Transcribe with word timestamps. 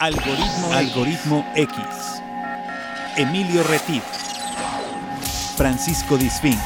Algoritmo, 0.00 0.72
Algoritmo 0.74 1.52
X. 1.56 1.76
Emilio 3.16 3.64
Retif. 3.64 4.04
Francisco 5.56 6.16
Disfín. 6.16 6.56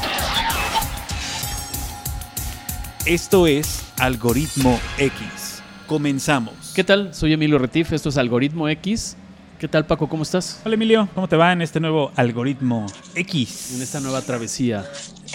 Esto 3.07 3.47
es 3.47 3.85
Algoritmo 3.97 4.79
X. 4.99 5.63
Comenzamos. 5.87 6.73
¿Qué 6.75 6.83
tal? 6.83 7.15
Soy 7.15 7.33
Emilio 7.33 7.57
Retif, 7.57 7.93
esto 7.93 8.09
es 8.09 8.17
Algoritmo 8.17 8.69
X. 8.69 9.17
¿Qué 9.57 9.67
tal 9.67 9.87
Paco? 9.87 10.07
¿Cómo 10.07 10.21
estás? 10.21 10.61
Hola 10.63 10.75
Emilio, 10.75 11.09
¿cómo 11.15 11.27
te 11.27 11.35
va 11.35 11.53
en 11.53 11.63
este 11.63 11.79
nuevo 11.79 12.11
Algoritmo 12.15 12.85
X? 13.15 13.73
En 13.73 13.81
esta 13.81 13.99
nueva 13.99 14.21
travesía. 14.21 14.85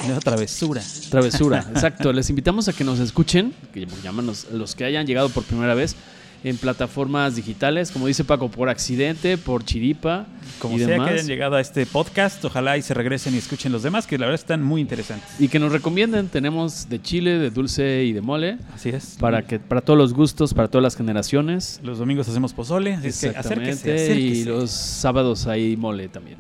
Nueva 0.05 0.21
travesura. 0.21 0.83
Travesura, 1.11 1.67
exacto. 1.75 2.13
Les 2.13 2.31
invitamos 2.31 2.69
a 2.69 2.73
que 2.73 2.85
nos 2.85 3.01
escuchen, 3.01 3.53
que 3.75 3.89
llámanos 4.05 4.47
los 4.53 4.77
que 4.77 4.85
hayan 4.85 5.05
llegado 5.05 5.31
por 5.31 5.43
primera 5.43 5.75
vez 5.75 5.97
en 6.45 6.57
plataformas 6.57 7.37
digitales, 7.37 7.91
como 7.91 8.07
dice 8.07 8.25
Paco, 8.25 8.49
por 8.51 8.69
accidente, 8.69 9.39
por 9.39 9.65
chiripa. 9.65 10.27
Como 10.61 10.77
y 10.77 10.79
sea 10.79 10.89
demás. 10.89 11.09
que 11.09 11.15
hayan 11.15 11.27
llegado 11.27 11.57
a 11.57 11.61
este 11.61 11.85
podcast, 11.87 12.45
ojalá 12.45 12.77
y 12.79 12.83
se 12.83 12.95
regresen 12.95 13.35
y 13.35 13.39
escuchen 13.39 13.71
los 13.71 13.83
demás, 13.83 14.07
que 14.07 14.19
la 14.19 14.27
verdad 14.27 14.41
están 14.41 14.63
muy 14.63 14.81
interesantes. 14.81 15.29
Y 15.39 15.49
que 15.49 15.59
nos 15.59 15.73
recomienden, 15.73 16.29
tenemos 16.29 16.89
de 16.89 17.01
chile, 17.03 17.39
de 17.39 17.51
dulce 17.51 18.05
y 18.05 18.13
de 18.13 18.21
mole, 18.21 18.59
Así 18.75 18.89
es. 18.89 19.17
para 19.21 19.43
que 19.43 19.59
para 19.59 19.81
todos 19.81 19.99
los 19.99 20.15
gustos, 20.15 20.55
para 20.55 20.69
todas 20.69 20.83
las 20.83 20.97
generaciones. 20.97 21.81
Los 21.83 21.99
domingos 21.99 22.29
hacemos 22.29 22.53
pozole, 22.53 22.95
así 22.95 23.09
es 23.09 23.21
que 23.21 23.29
acérquese, 23.29 23.93
Exactamente, 23.95 24.21
y 24.21 24.45
los 24.45 24.71
sábados 24.71 25.47
hay 25.47 25.77
mole 25.77 26.09
también. 26.09 26.39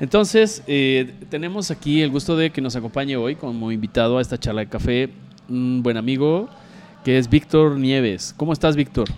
Entonces, 0.00 0.62
eh, 0.66 1.14
tenemos 1.30 1.70
aquí 1.70 2.02
el 2.02 2.10
gusto 2.10 2.36
de 2.36 2.50
que 2.50 2.60
nos 2.60 2.76
acompañe 2.76 3.16
hoy 3.16 3.34
como 3.36 3.72
invitado 3.72 4.18
a 4.18 4.22
esta 4.22 4.38
charla 4.38 4.60
de 4.60 4.68
café 4.68 5.10
un 5.48 5.82
buen 5.82 5.96
amigo 5.96 6.48
que 7.04 7.18
es 7.18 7.28
Víctor 7.30 7.78
Nieves. 7.78 8.34
¿Cómo 8.36 8.52
estás, 8.52 8.76
Víctor? 8.76 9.08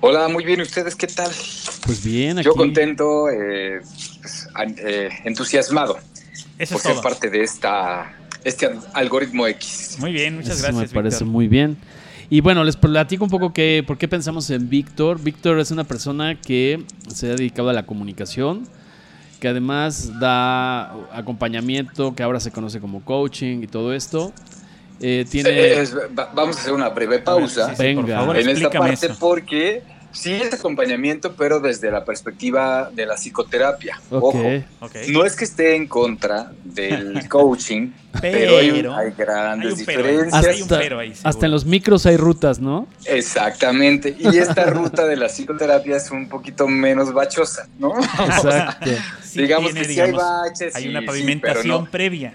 Hola, 0.00 0.28
muy 0.28 0.44
bien. 0.44 0.60
¿Ustedes 0.60 0.94
qué 0.96 1.06
tal? 1.06 1.30
Pues 1.84 2.02
bien, 2.04 2.38
aquí. 2.38 2.46
Yo 2.46 2.54
contento, 2.54 3.28
eh, 3.28 3.80
pues, 4.20 4.48
eh, 4.78 5.08
entusiasmado 5.24 5.98
Eso 6.58 6.74
por 6.74 6.78
es 6.78 6.82
ser 6.82 6.92
todo. 6.94 7.02
parte 7.02 7.30
de 7.30 7.42
esta, 7.42 8.12
este 8.44 8.66
al- 8.66 8.80
algoritmo 8.94 9.46
X. 9.46 9.96
Muy 9.98 10.12
bien, 10.12 10.36
muchas 10.36 10.52
Eso 10.58 10.62
gracias. 10.68 10.88
me 10.90 10.94
parece 10.94 11.16
Víctor. 11.16 11.28
muy 11.28 11.48
bien. 11.48 11.76
Y 12.30 12.40
bueno, 12.40 12.62
les 12.64 12.76
platico 12.76 13.24
un 13.24 13.30
poco 13.30 13.52
que, 13.52 13.82
por 13.86 13.98
qué 13.98 14.06
pensamos 14.08 14.48
en 14.50 14.70
Víctor. 14.70 15.20
Víctor 15.20 15.58
es 15.58 15.70
una 15.70 15.84
persona 15.84 16.40
que 16.40 16.84
se 17.08 17.26
ha 17.26 17.34
dedicado 17.34 17.68
a 17.70 17.72
la 17.72 17.84
comunicación, 17.84 18.68
que 19.40 19.48
además 19.48 20.18
da 20.20 20.92
acompañamiento, 21.12 22.14
que 22.14 22.22
ahora 22.22 22.38
se 22.40 22.52
conoce 22.52 22.80
como 22.80 23.04
coaching 23.04 23.62
y 23.64 23.66
todo 23.66 23.92
esto. 23.92 24.32
Eh, 25.00 25.24
tiene... 25.30 25.50
Eh, 25.50 25.80
es- 25.80 25.96
vamos 26.34 26.56
a 26.56 26.60
hacer 26.60 26.72
una 26.72 26.88
breve 26.90 27.20
pausa 27.20 27.70
Sí, 27.70 27.76
sí, 27.76 27.82
Venga. 27.82 28.02
por 28.02 28.10
favor, 28.10 28.36
en 28.38 28.48
esta 28.50 28.70
parte 28.70 29.06
eso. 29.06 29.16
porque 29.18 29.82
sí 30.12 30.32
es 30.32 30.52
acompañamiento, 30.52 31.34
pero 31.36 31.60
desde 31.60 31.90
la 31.90 32.04
perspectiva 32.04 32.90
de 32.92 33.06
la 33.06 33.14
psicoterapia. 33.16 34.00
Ojo, 34.10 34.42
no 35.08 35.24
es 35.24 35.36
que 35.36 35.44
esté 35.44 35.76
en 35.76 35.86
contra 35.86 36.50
del 36.64 37.26
coaching, 37.30 37.92
pero, 38.20 38.58
hay, 38.58 38.70
Pero 38.72 38.94
hay 38.96 39.12
grandes 39.16 39.74
hay 39.74 39.80
un 39.80 39.86
pero 39.86 40.00
ahí. 40.04 40.06
diferencias. 40.16 40.46
hay 40.46 40.56
un 40.56 40.62
Hasta, 40.64 40.78
pero 40.80 40.98
ahí, 40.98 41.14
seguro. 41.14 41.28
hasta 41.30 41.46
en 41.46 41.52
los 41.52 41.64
micros 41.64 42.06
hay 42.06 42.16
rutas, 42.16 42.58
¿no? 42.58 42.86
Exactamente. 43.06 44.16
Y 44.18 44.36
esta 44.36 44.64
ruta 44.66 45.06
de 45.06 45.16
la 45.16 45.28
psicoterapia 45.28 45.96
es 45.96 46.10
un 46.10 46.28
poquito 46.28 46.66
menos 46.68 47.12
bachosa, 47.14 47.68
¿no? 47.78 47.94
Exacto. 47.98 48.90
Sí 49.22 49.42
digamos 49.42 49.72
tiene, 49.72 49.86
que 49.86 49.94
sí 49.94 50.00
hay 50.00 50.10
baches. 50.12 50.74
hay 50.74 50.88
una 50.88 51.00
sí, 51.00 51.06
pavimentación 51.06 51.62
pero 51.62 51.78
no- 51.84 51.90
previa. 51.90 52.34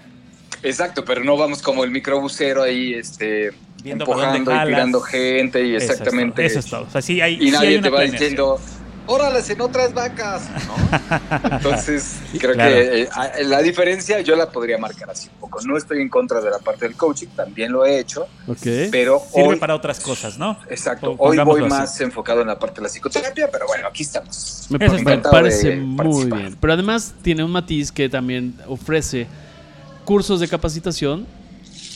Exacto, 0.68 1.04
pero 1.04 1.24
no 1.24 1.36
vamos 1.36 1.62
como 1.62 1.84
el 1.84 1.90
microbusero 1.90 2.62
ahí, 2.62 2.94
este, 2.94 3.52
Viendo 3.82 4.04
empujando 4.04 4.52
y 4.52 4.66
tirando 4.66 5.00
gente 5.00 5.64
y 5.64 5.76
Eso 5.76 5.84
es 5.84 5.90
exactamente. 5.92 6.36
todo, 6.36 6.46
Eso 6.46 6.58
es 6.58 6.66
todo. 6.66 6.82
O 6.82 6.90
sea, 6.90 7.02
sí 7.02 7.20
hay, 7.20 7.34
Y 7.34 7.38
sí 7.38 7.44
hay 7.46 7.52
nadie 7.52 7.78
te 7.80 7.88
va 7.90 7.96
planeación. 7.98 8.12
diciendo, 8.20 8.60
órales 9.06 9.48
en 9.50 9.60
otras 9.60 9.94
vacas, 9.94 10.42
¿no? 10.66 11.48
Entonces, 11.56 12.16
creo 12.38 12.54
claro. 12.54 12.74
que 12.74 13.02
eh, 13.02 13.08
la 13.44 13.62
diferencia 13.62 14.20
yo 14.22 14.34
la 14.34 14.50
podría 14.50 14.78
marcar 14.78 15.10
así 15.10 15.28
un 15.32 15.40
poco. 15.40 15.60
No 15.64 15.76
estoy 15.76 16.02
en 16.02 16.08
contra 16.08 16.40
de 16.40 16.50
la 16.50 16.58
parte 16.58 16.86
del 16.86 16.96
coaching, 16.96 17.28
también 17.36 17.70
lo 17.70 17.84
he 17.84 18.00
hecho, 18.00 18.26
Ok. 18.48 18.66
pero 18.90 19.20
Sirve 19.32 19.48
hoy, 19.50 19.56
para 19.56 19.74
otras 19.76 20.00
cosas, 20.00 20.36
¿no? 20.38 20.58
exacto, 20.68 21.14
hoy 21.18 21.38
voy 21.38 21.60
así. 21.60 21.68
más 21.70 22.00
enfocado 22.00 22.40
en 22.40 22.48
la 22.48 22.58
parte 22.58 22.80
de 22.80 22.82
la 22.82 22.88
psicoterapia, 22.88 23.48
pero 23.52 23.66
bueno, 23.68 23.86
aquí 23.86 24.02
estamos. 24.02 24.66
Me, 24.68 24.78
parece 24.78 25.76
muy 25.76 25.96
participar. 25.96 26.38
bien. 26.40 26.56
Pero 26.60 26.72
además 26.72 27.14
tiene 27.22 27.44
un 27.44 27.52
matiz 27.52 27.92
que 27.92 28.08
también 28.08 28.54
ofrece 28.66 29.28
cursos 30.06 30.40
de 30.40 30.48
capacitación. 30.48 31.26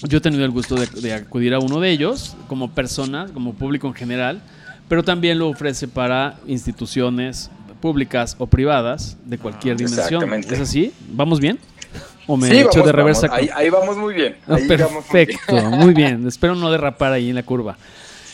Yo 0.08 0.18
he 0.18 0.20
tenido 0.20 0.44
el 0.44 0.50
gusto 0.50 0.74
de, 0.74 0.86
de 1.00 1.14
acudir 1.14 1.54
a 1.54 1.58
uno 1.58 1.80
de 1.80 1.90
ellos 1.90 2.36
como 2.48 2.70
persona, 2.72 3.28
como 3.32 3.54
público 3.54 3.86
en 3.86 3.94
general, 3.94 4.42
pero 4.88 5.02
también 5.02 5.38
lo 5.38 5.48
ofrece 5.48 5.88
para 5.88 6.38
instituciones 6.46 7.50
públicas 7.80 8.34
o 8.38 8.46
privadas 8.46 9.16
de 9.24 9.38
cualquier 9.38 9.76
dimensión. 9.76 10.04
exactamente. 10.22 10.54
¿Es 10.54 10.60
así? 10.60 10.92
¿Vamos 11.12 11.40
bien? 11.40 11.58
¿O 12.26 12.36
me 12.36 12.48
Sí, 12.48 12.58
echo 12.58 12.68
vamos, 12.70 12.86
de 12.86 12.92
reversa? 12.92 13.26
vamos. 13.28 13.42
Ahí, 13.42 13.50
ahí 13.54 13.70
vamos 13.70 13.96
muy 13.96 14.14
bien. 14.14 14.36
Ah, 14.46 14.54
ahí 14.56 14.66
vamos 14.66 14.92
muy 14.92 15.24
bien. 15.24 15.38
perfecto, 15.38 15.70
muy 15.70 15.94
bien. 15.94 16.26
Espero 16.26 16.54
no 16.54 16.70
derrapar 16.70 17.12
ahí 17.12 17.28
en 17.30 17.34
la 17.36 17.42
curva. 17.42 17.76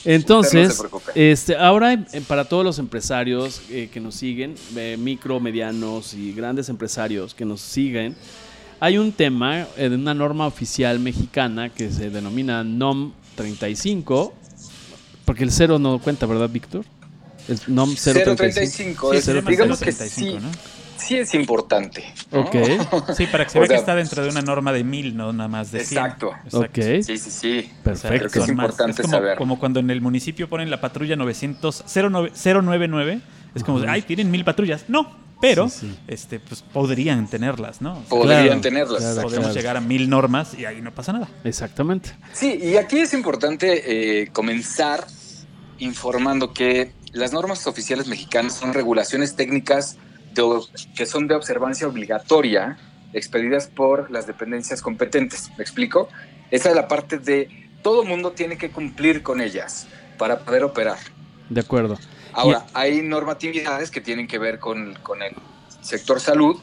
Entonces, 0.05 0.83
No 0.83 1.01
este, 1.17 1.57
ahora 1.57 1.93
eh, 1.95 2.23
para 2.29 2.45
todos 2.45 2.65
los 2.65 2.79
empresarios 2.79 3.61
eh, 3.71 3.89
que 3.93 3.99
nos 4.01 4.15
siguen, 4.15 4.55
eh, 4.77 4.97
micro, 4.99 5.41
medianos 5.41 6.15
y 6.15 6.33
grandes 6.33 6.69
empresarios 6.69 7.35
que 7.35 7.45
nos 7.45 7.61
siguen, 7.61 8.15
hay 8.81 8.99
un 8.99 9.13
tema 9.13 9.67
de 9.77 9.89
una 9.95 10.15
norma 10.15 10.47
oficial 10.47 10.99
mexicana 11.01 11.69
que 11.71 11.91
se 11.91 12.11
denomina 12.11 12.63
NOM 12.65 13.13
35, 13.37 14.35
porque 15.25 15.45
el 15.45 15.51
cero 15.51 15.79
no 15.79 15.99
cuenta, 15.99 16.27
¿verdad, 16.27 16.49
Víctor? 16.49 16.85
El 17.49 17.59
NOM 17.69 17.95
035. 17.95 18.37
035, 18.37 19.11
Sí, 19.13 19.19
es- 19.19 19.25
se 19.25 19.35
llama 19.35 19.51
digamos 19.51 19.79
que 19.79 19.93
035, 19.93 20.39
sí, 20.41 20.45
¿no? 20.45 20.51
sí 20.99 21.17
es 21.17 21.35
importante. 21.35 22.05
¿no? 22.33 22.41
Ok, 22.41 22.57
Sí, 23.17 23.27
para 23.27 23.45
que 23.45 23.51
se 23.51 23.59
O 23.59 23.61
vea 23.61 23.69
que 23.69 23.75
sea, 23.75 23.79
está 23.79 23.95
dentro 23.95 24.23
de 24.25 24.31
una 24.31 24.43
norma 24.43 24.73
de 24.73 24.83
mil, 24.85 25.17
no 25.17 25.33
nada 25.33 25.49
más 25.49 25.71
de 25.71 25.85
100. 25.85 25.99
Exacto. 26.05 26.31
ok, 26.53 26.75
Sí, 27.03 27.19
sí, 27.19 27.19
sí. 27.19 27.59
O 27.59 27.63
sea, 27.63 27.83
perfecto. 27.85 28.19
Creo 28.19 28.31
que 28.31 28.39
es 28.41 28.49
importante 28.49 29.03
como, 29.03 29.15
saber. 29.15 29.39
Como 29.39 29.59
cuando 29.59 29.81
en 29.81 29.91
el 29.91 30.01
municipio 30.01 30.49
ponen 30.49 30.71
la 30.71 30.81
patrulla 30.81 31.15
900, 31.17 31.85
09 31.87 32.33
099, 32.35 33.21
es 33.55 33.63
como, 33.65 33.79
Ujú. 33.79 33.87
ay, 33.89 34.03
tienen 34.03 34.31
mil 34.31 34.45
patrullas. 34.45 34.85
No, 34.89 35.09
pero 35.41 35.69
Sí, 35.69 35.81
sí. 35.81 35.99
este 36.09 36.41
pues 36.41 36.63
podrían 36.63 37.29
tenerlas, 37.29 37.81
¿no? 37.81 38.01
Podrían 38.09 38.45
Claro, 38.45 38.61
tenerlas. 38.61 39.01
claro. 39.03 39.23
Podemos 39.23 39.55
llegar 39.55 39.77
a 39.77 39.81
mil 39.81 40.09
normas 40.09 40.55
y 40.59 40.65
ahí 40.65 40.81
no 40.83 40.93
pasa 40.95 41.13
nada. 41.13 41.29
Exactamente. 41.45 42.11
Sí, 42.33 42.59
y 42.63 42.77
aquí 42.77 42.99
es 42.99 43.13
importante 43.15 44.23
eh, 44.23 44.29
comenzar 44.33 45.07
informando 45.79 46.53
que 46.53 46.93
las 47.13 47.33
normas 47.33 47.67
oficiales 47.67 48.07
mexicanas 48.07 48.55
son 48.55 48.73
regulaciones 48.75 49.37
técnicas 49.37 49.97
de 50.35 50.43
que 50.95 51.07
son 51.07 51.29
de 51.29 51.35
observancia 51.35 51.87
obligatoria 51.87 52.77
expedidas 53.13 53.69
por 53.69 54.11
las 54.11 54.27
dependencias 54.27 54.83
competentes. 54.83 55.51
¿Me 55.57 55.63
explico? 55.63 56.09
Esa 56.51 56.71
es 56.71 56.77
la 56.77 56.89
parte 56.89 57.19
de 57.19 57.49
todo 57.83 58.05
mundo 58.05 58.33
tiene 58.33 58.59
que 58.59 58.71
cumplir 58.71 59.23
con 59.23 59.41
ellas 59.41 59.87
para 60.19 60.41
poder 60.41 60.65
operar. 60.65 60.99
De 61.49 61.61
acuerdo. 61.61 61.99
Ahora, 62.37 62.67
hay 62.75 63.01
normatividades 63.01 63.91
que 63.91 64.03
tienen 64.03 64.29
que 64.29 64.39
ver 64.39 64.59
con, 64.59 64.95
con 65.03 65.23
el 65.23 65.33
sector 65.81 66.21
salud. 66.21 66.57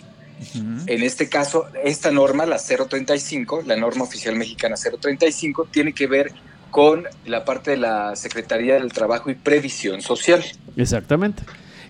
En 0.88 1.04
este 1.04 1.30
caso, 1.30 1.68
esta 1.84 2.12
norma, 2.12 2.46
la 2.46 2.58
035, 2.58 3.64
la 3.66 3.76
norma 3.76 4.04
oficial 4.04 4.36
mexicana 4.36 4.76
035, 4.76 5.68
tiene 5.72 5.94
que 5.94 6.06
ver 6.06 6.32
con 6.70 7.06
la 7.26 7.46
parte 7.46 7.72
de 7.72 7.78
la 7.78 8.16
Secretaría 8.16 8.76
del 8.76 8.92
Trabajo 8.92 9.32
y 9.32 9.36
Previsión 9.36 10.02
Social. 10.02 10.44
Exactamente. 10.76 11.44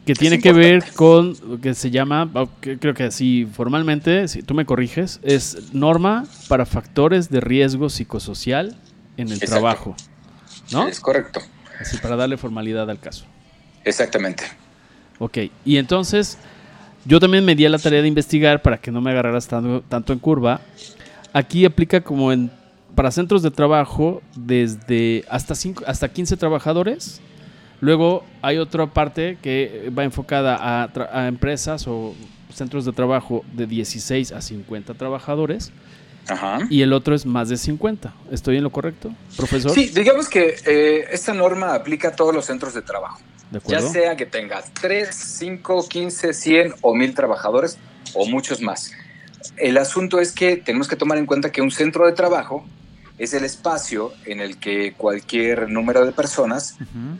Que 0.05 0.13
tiene 0.13 0.39
que 0.39 0.53
ver 0.53 0.83
con 0.93 1.35
lo 1.47 1.59
que 1.59 1.73
se 1.73 1.89
llama, 1.89 2.29
creo 2.59 2.93
que 2.93 3.03
así 3.03 3.47
formalmente, 3.51 4.27
si 4.27 4.43
tú 4.43 4.53
me 4.53 4.65
corriges, 4.65 5.19
es 5.23 5.73
norma 5.73 6.25
para 6.47 6.65
factores 6.65 7.29
de 7.29 7.39
riesgo 7.39 7.89
psicosocial 7.89 8.77
en 9.17 9.27
el 9.27 9.35
Exacto. 9.35 9.51
trabajo. 9.51 9.95
¿No? 10.71 10.87
Es 10.87 10.99
correcto. 10.99 11.41
Así 11.79 11.97
para 11.97 12.15
darle 12.15 12.37
formalidad 12.37 12.89
al 12.89 12.99
caso. 12.99 13.25
Exactamente. 13.83 14.43
Ok, 15.19 15.37
y 15.65 15.77
entonces 15.77 16.37
yo 17.05 17.19
también 17.19 17.45
me 17.45 17.55
di 17.55 17.65
a 17.65 17.69
la 17.69 17.79
tarea 17.79 18.01
de 18.01 18.07
investigar 18.07 18.61
para 18.61 18.77
que 18.77 18.91
no 18.91 19.01
me 19.01 19.11
agarraras 19.11 19.47
tanto, 19.47 19.83
tanto 19.87 20.13
en 20.13 20.19
curva. 20.19 20.61
Aquí 21.33 21.65
aplica 21.65 22.01
como 22.01 22.31
en 22.31 22.51
para 22.95 23.11
centros 23.11 23.41
de 23.41 23.51
trabajo 23.51 24.21
desde 24.35 25.25
hasta, 25.29 25.55
cinco, 25.55 25.83
hasta 25.87 26.09
15 26.09 26.37
trabajadores. 26.37 27.21
Luego 27.81 28.23
hay 28.41 28.57
otra 28.59 28.85
parte 28.87 29.37
que 29.41 29.91
va 29.97 30.03
enfocada 30.03 30.55
a, 30.55 30.89
a 31.11 31.27
empresas 31.27 31.85
o 31.87 32.13
centros 32.53 32.85
de 32.85 32.93
trabajo 32.93 33.43
de 33.53 33.65
16 33.65 34.31
a 34.31 34.41
50 34.41 34.93
trabajadores. 34.93 35.71
Ajá. 36.27 36.59
Y 36.69 36.81
el 36.81 36.93
otro 36.93 37.15
es 37.15 37.25
más 37.25 37.49
de 37.49 37.57
50. 37.57 38.13
¿Estoy 38.31 38.57
en 38.57 38.63
lo 38.63 38.69
correcto, 38.69 39.13
profesor? 39.35 39.71
Sí, 39.71 39.91
digamos 39.93 40.29
que 40.29 40.55
eh, 40.65 41.05
esta 41.11 41.33
norma 41.33 41.73
aplica 41.73 42.09
a 42.09 42.11
todos 42.15 42.33
los 42.33 42.45
centros 42.45 42.73
de 42.73 42.81
trabajo. 42.81 43.19
¿De 43.51 43.59
Ya 43.67 43.81
sea 43.81 44.15
que 44.15 44.25
tengas 44.25 44.71
3, 44.73 45.09
5, 45.13 45.87
15, 45.87 46.33
100 46.33 46.73
o 46.81 46.95
1000 46.95 47.13
trabajadores 47.13 47.77
o 48.13 48.25
muchos 48.25 48.61
más. 48.61 48.91
El 49.57 49.77
asunto 49.77 50.19
es 50.19 50.31
que 50.31 50.57
tenemos 50.57 50.87
que 50.87 50.95
tomar 50.95 51.17
en 51.17 51.25
cuenta 51.25 51.51
que 51.51 51.61
un 51.61 51.71
centro 51.71 52.05
de 52.05 52.13
trabajo 52.13 52.65
es 53.17 53.33
el 53.33 53.43
espacio 53.45 54.11
en 54.25 54.39
el 54.39 54.57
que 54.57 54.93
cualquier 54.93 55.69
número 55.69 56.05
de 56.05 56.11
personas 56.11 56.75
Ujú. 56.81 57.17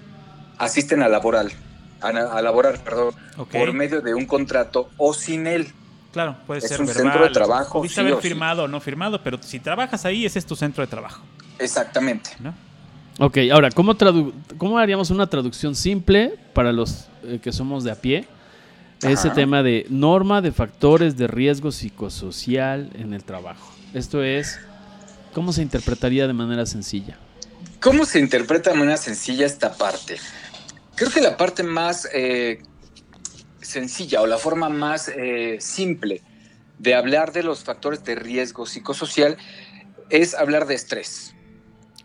asisten 0.58 1.04
a 1.04 1.08
laboral, 1.10 1.52
a, 2.02 2.08
a 2.08 2.42
laborar, 2.42 2.80
perdón, 2.84 3.14
por 3.52 3.74
medio 3.74 4.02
de 4.02 4.14
un 4.16 4.26
contrato 4.26 4.90
o 4.98 5.14
sin 5.14 5.46
él. 5.48 5.72
Claro, 6.12 6.38
puede 6.48 6.60
Es 6.60 6.68
ser 6.68 6.80
un 6.80 6.88
verbal. 6.88 7.04
centro 7.04 7.24
de 7.26 7.30
trabajo, 7.32 7.80
Pudiste 7.80 7.96
sí 7.96 8.02
haber 8.02 8.14
o 8.14 8.22
sí. 8.22 8.28
firmado 8.30 8.64
o 8.64 8.68
no 8.68 8.80
firmado, 8.80 9.22
pero 9.24 9.42
si 9.42 9.60
trabajas 9.60 10.06
ahí, 10.06 10.26
ese 10.26 10.40
es 10.40 10.46
tu 10.46 10.56
centro 10.56 10.84
de 10.84 10.88
trabajo. 10.88 11.22
Exactamente. 11.60 12.32
¿no? 12.40 12.54
Ok, 13.20 13.38
ahora, 13.52 13.70
¿cómo, 13.70 13.96
tradu- 13.96 14.34
¿cómo 14.58 14.80
haríamos 14.80 15.12
una 15.12 15.28
traducción 15.28 15.76
simple 15.76 16.34
para 16.54 16.72
los 16.72 17.08
eh, 17.24 17.40
que 17.42 17.52
somos 17.52 17.84
de 17.84 17.92
a 17.92 17.96
pie? 17.96 18.28
Ese 19.02 19.30
tema 19.32 19.64
de 19.64 19.86
norma 19.90 20.42
de 20.42 20.54
factores 20.54 21.18
de 21.18 21.28
riesgo 21.28 21.74
psicosocial 21.74 22.90
en 22.96 23.14
el 23.14 23.26
trabajo. 23.26 23.70
Esto 23.94 24.24
es, 24.24 24.60
¿cómo 25.34 25.52
se 25.52 25.62
interpretaría 25.62 26.26
de 26.26 26.32
manera 26.32 26.66
sencilla? 26.66 27.18
¿Cómo 27.82 28.06
se 28.06 28.20
interpreta 28.20 28.72
de 28.72 28.78
manera 28.78 28.96
sencilla 28.96 29.46
esta 29.46 29.74
parte? 29.74 30.16
Creo 30.96 31.12
que 31.12 31.20
la 31.20 31.36
parte 31.36 31.64
más 31.64 32.08
eh, 32.14 32.62
sencilla 33.62 34.22
o 34.22 34.28
la 34.28 34.38
forma 34.38 34.70
más 34.70 35.10
eh, 35.10 35.58
simple 35.60 36.22
de 36.80 36.96
hablar 36.96 37.34
de 37.34 37.44
los 37.44 37.66
factores 37.66 38.06
de 38.06 38.16
riesgo 38.16 38.66
psicosocial 38.66 39.38
es 40.10 40.34
hablar 40.34 40.66
de 40.66 40.76
estrés. 40.76 41.33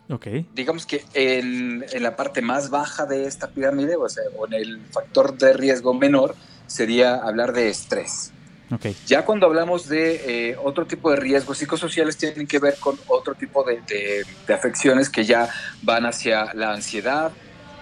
Ok. 0.09 0.27
Digamos 0.55 0.85
que 0.85 1.03
en, 1.13 1.85
en 1.91 2.03
la 2.03 2.15
parte 2.15 2.41
más 2.41 2.69
baja 2.69 3.05
de 3.05 3.25
esta 3.25 3.47
pirámide, 3.49 3.95
o 3.95 4.09
sea, 4.09 4.23
o 4.37 4.47
en 4.47 4.53
el 4.53 4.79
factor 4.91 5.37
de 5.37 5.53
riesgo 5.53 5.93
menor, 5.93 6.35
sería 6.67 7.15
hablar 7.15 7.53
de 7.53 7.69
estrés. 7.69 8.31
Ya 9.07 9.25
cuando 9.25 9.47
hablamos 9.47 9.87
de 9.89 10.49
eh, 10.51 10.55
otro 10.63 10.85
tipo 10.85 11.09
de 11.09 11.15
riesgos 11.17 11.57
psicosociales, 11.57 12.17
tienen 12.17 12.45
que 12.45 12.59
ver 12.59 12.75
con 12.79 12.99
otro 13.07 13.33
tipo 13.33 13.63
de, 13.63 13.81
de- 13.87 14.23
de 14.47 14.53
afecciones 14.53 15.09
que 15.09 15.25
ya 15.25 15.49
van 15.81 16.05
hacia 16.05 16.53
la 16.53 16.73
ansiedad, 16.73 17.31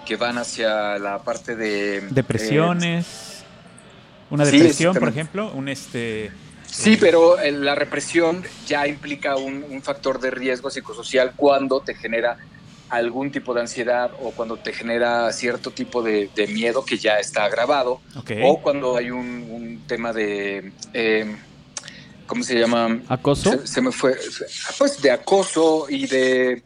que 0.06 0.15
van 0.15 0.38
hacia 0.38 0.97
la 0.97 1.19
parte 1.19 1.57
de... 1.57 1.97
eh, 1.97 2.07
Depresiones. 2.09 3.44
Una 4.30 4.45
sí, 4.45 4.57
depresión, 4.57 4.95
por 4.95 5.09
ejemplo. 5.09 5.51
Un 5.53 5.68
este. 5.68 6.31
Sí, 6.69 6.98
pero 6.98 7.40
eh, 7.40 7.52
la 7.52 7.75
represión 7.75 8.44
ya 8.68 8.88
implica 8.88 9.36
un, 9.36 9.64
un 9.69 9.81
factor 9.81 10.19
de 10.19 10.31
riesgo 10.31 10.69
psicosocial 10.69 11.34
cuando 11.36 11.81
te 11.81 11.96
genera 11.96 12.38
algún 12.90 13.31
tipo 13.31 13.54
de 13.54 13.62
ansiedad 13.62 14.12
o 14.22 14.31
cuando 14.31 14.56
te 14.58 14.72
genera 14.72 15.31
cierto 15.34 15.72
tipo 15.72 16.02
de, 16.02 16.30
de 16.36 16.48
miedo 16.48 16.86
que 16.86 16.98
ya 16.98 17.19
está 17.19 17.44
agravado 17.44 18.00
o 18.44 18.62
cuando 18.62 18.96
hay 18.96 19.12
un, 19.12 19.48
un 19.50 19.84
tema 19.88 20.14
de... 20.14 20.72
eh, 20.94 21.36
¿Cómo 22.28 22.44
se 22.44 22.60
llama? 22.60 23.00
¿Acoso? 23.08 23.52
Se, 23.52 23.68
se 23.68 23.81
me 23.81 23.92
fue. 23.92 24.18
Pues 24.78 25.02
de 25.02 25.12
acoso 25.12 25.88
y 25.90 26.08
de 26.08 26.62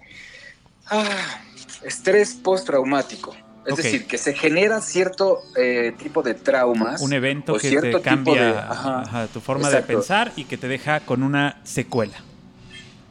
ah, 0.87 1.41
estrés 1.83 2.33
postraumático. 2.33 3.35
Es 3.65 3.75
decir, 3.75 4.07
que 4.07 4.17
se 4.17 4.33
genera 4.33 4.81
cierto 4.81 5.39
eh, 5.55 5.93
tipo 5.97 6.23
de 6.23 6.33
traumas. 6.33 6.99
un 7.01 7.13
evento 7.13 7.57
que 7.57 7.79
te 7.79 8.01
cambia 8.01 8.43
de- 8.43 8.57
ajá, 8.57 9.01
ajá, 9.01 9.27
tu 9.27 9.39
forma 9.39 9.67
exacto. 9.67 9.87
de 9.87 9.93
pensar 9.97 10.31
y 10.35 10.45
que 10.45 10.57
te 10.57 10.67
deja 10.67 11.01
con 11.01 11.21
una 11.21 11.59
secuela. 11.63 12.17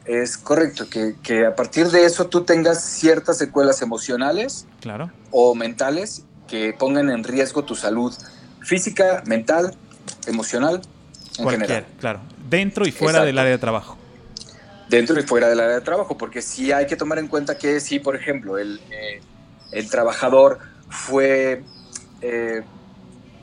Es 0.05 0.35
correcto, 0.37 0.89
que, 0.89 1.15
que 1.23 1.45
a 1.45 1.55
partir 1.55 1.87
de 1.87 2.03
eso 2.05 2.27
tú 2.27 2.43
tengas 2.43 2.83
ciertas 2.83 3.37
secuelas 3.37 3.81
emocionales 3.81 4.65
Claro. 4.81 5.11
o 5.29 5.55
mentales 5.55 6.23
que 6.47 6.73
pongan 6.77 7.09
en 7.09 7.23
riesgo 7.23 7.63
tu 7.63 7.75
salud 7.75 8.13
física, 8.61 9.23
mental, 9.25 9.73
emocional, 10.27 10.81
en 11.37 11.43
Cualquier, 11.43 11.67
general. 11.67 11.85
claro. 11.99 12.19
Dentro 12.49 12.85
y 12.85 12.91
fuera 12.91 13.19
Exacto. 13.19 13.25
del 13.27 13.37
área 13.39 13.51
de 13.51 13.57
trabajo. 13.57 13.97
dentro 14.89 15.17
y 15.17 15.23
fuera 15.23 15.47
del 15.47 15.61
área 15.61 15.75
de 15.75 15.81
trabajo, 15.81 16.17
porque 16.17 16.41
sí 16.41 16.73
hay 16.73 16.85
que 16.87 16.97
tomar 16.97 17.17
en 17.19 17.29
cuenta 17.29 17.57
que 17.57 17.79
si, 17.79 17.99
por 17.99 18.17
ejemplo, 18.17 18.57
el, 18.57 18.81
eh, 18.91 19.21
el 19.71 19.89
trabajador 19.89 20.59
fue 20.89 21.63
eh, 22.21 22.61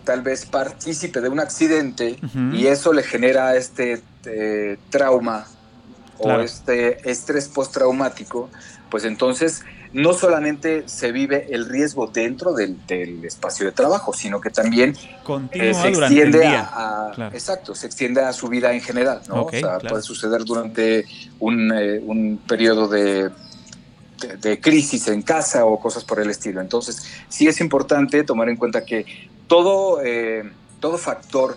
tal 0.05 0.23
vez 0.23 0.47
partícipe 0.47 1.21
de 1.21 1.29
un 1.29 1.41
accidente 1.41 2.19
y 2.53 2.67
eso 2.67 2.93
le 2.93 3.03
genera 3.03 3.57
este 3.57 4.03
eh, 4.27 4.79
trauma 4.91 5.47
Claro. 6.21 6.41
o 6.41 6.45
este 6.45 7.09
estrés 7.09 7.47
postraumático, 7.47 8.51
pues 8.91 9.05
entonces 9.05 9.63
no 9.93 10.13
solamente 10.15 10.83
se 10.89 11.13
vive 11.13 11.47
el 11.51 11.65
riesgo 11.69 12.09
dentro 12.09 12.55
del, 12.55 12.85
del 12.89 13.25
espacio 13.25 13.65
de 13.67 13.71
trabajo, 13.71 14.13
sino 14.13 14.41
que 14.41 14.51
también 14.51 14.97
eh, 15.53 15.73
se 15.75 15.89
extiende 15.91 16.45
a, 16.45 16.63
a- 17.09 17.13
Claro. 17.15 17.35
exacto, 17.37 17.73
se 17.77 17.87
extiende 17.87 18.21
a 18.23 18.33
su 18.33 18.49
vida 18.49 18.73
en 18.75 18.81
general, 18.81 19.21
¿no? 19.29 19.45
O 19.45 19.51
sea, 19.51 19.61
claro. 19.79 19.89
puede 19.91 20.03
suceder 20.03 20.45
durante 20.45 21.07
un, 21.39 21.71
eh, 21.73 22.01
un 22.05 22.39
periodo 22.49 22.89
de, 22.89 23.31
de, 24.21 24.37
de 24.37 24.61
crisis 24.61 25.09
en 25.09 25.23
casa 25.23 25.65
o 25.65 25.81
cosas 25.81 26.05
por 26.05 26.21
el 26.21 26.31
estilo. 26.31 26.61
Entonces, 26.61 27.03
sí 27.29 27.47
es 27.49 27.61
importante 27.61 28.25
tomar 28.25 28.49
en 28.49 28.57
cuenta 28.57 28.85
que 28.85 29.05
todo, 29.47 30.01
eh, 30.05 30.51
todo 30.81 30.99
factor 30.99 31.57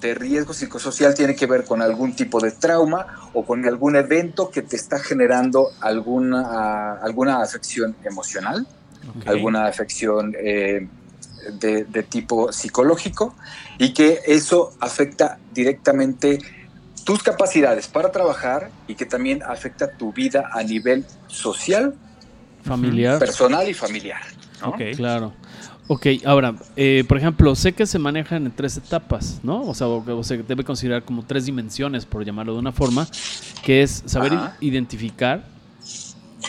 de 0.00 0.14
riesgo 0.14 0.52
psicosocial 0.52 1.14
tiene 1.14 1.36
que 1.36 1.46
ver 1.46 1.64
con 1.64 1.80
algún 1.80 2.14
tipo 2.14 2.40
de 2.40 2.50
trauma 2.50 3.30
o 3.34 3.44
con 3.44 3.64
algún 3.66 3.96
evento 3.96 4.50
que 4.50 4.62
te 4.62 4.76
está 4.76 4.98
generando 4.98 5.68
alguna, 5.80 6.94
alguna 6.94 7.42
afección 7.42 7.94
emocional 8.04 8.66
alguna 9.26 9.66
afección 9.66 10.34
eh, 10.38 10.86
de, 11.60 11.84
de 11.84 12.02
tipo 12.04 12.52
psicológico 12.52 13.34
y 13.78 13.92
que 13.92 14.20
eso 14.26 14.72
afecta 14.80 15.38
directamente 15.52 16.38
tus 17.04 17.22
capacidades 17.22 17.88
para 17.88 18.10
trabajar 18.12 18.70
y 18.86 18.94
que 18.94 19.06
también 19.06 19.42
afecta 19.42 19.90
tu 19.96 20.12
vida 20.12 20.50
a 20.52 20.62
nivel 20.62 21.04
social, 21.26 21.94
Familiar. 22.64 23.18
personal 23.18 23.68
y 23.68 23.74
familiar. 23.74 24.20
¿no? 24.60 24.68
Ok. 24.68 24.80
Claro. 24.96 25.32
Ok, 25.88 26.06
ahora, 26.24 26.54
eh, 26.76 27.04
por 27.08 27.18
ejemplo, 27.18 27.54
sé 27.56 27.72
que 27.72 27.86
se 27.86 27.98
manejan 27.98 28.46
en 28.46 28.52
tres 28.52 28.76
etapas, 28.76 29.40
¿no? 29.42 29.62
O 29.62 29.74
sea, 29.74 29.88
o, 29.88 30.18
o 30.18 30.22
se 30.24 30.38
debe 30.38 30.62
considerar 30.64 31.02
como 31.02 31.24
tres 31.24 31.44
dimensiones, 31.44 32.06
por 32.06 32.24
llamarlo 32.24 32.52
de 32.54 32.60
una 32.60 32.72
forma, 32.72 33.06
que 33.64 33.82
es 33.82 34.04
saber 34.06 34.32
Ajá. 34.32 34.56
identificar, 34.60 35.44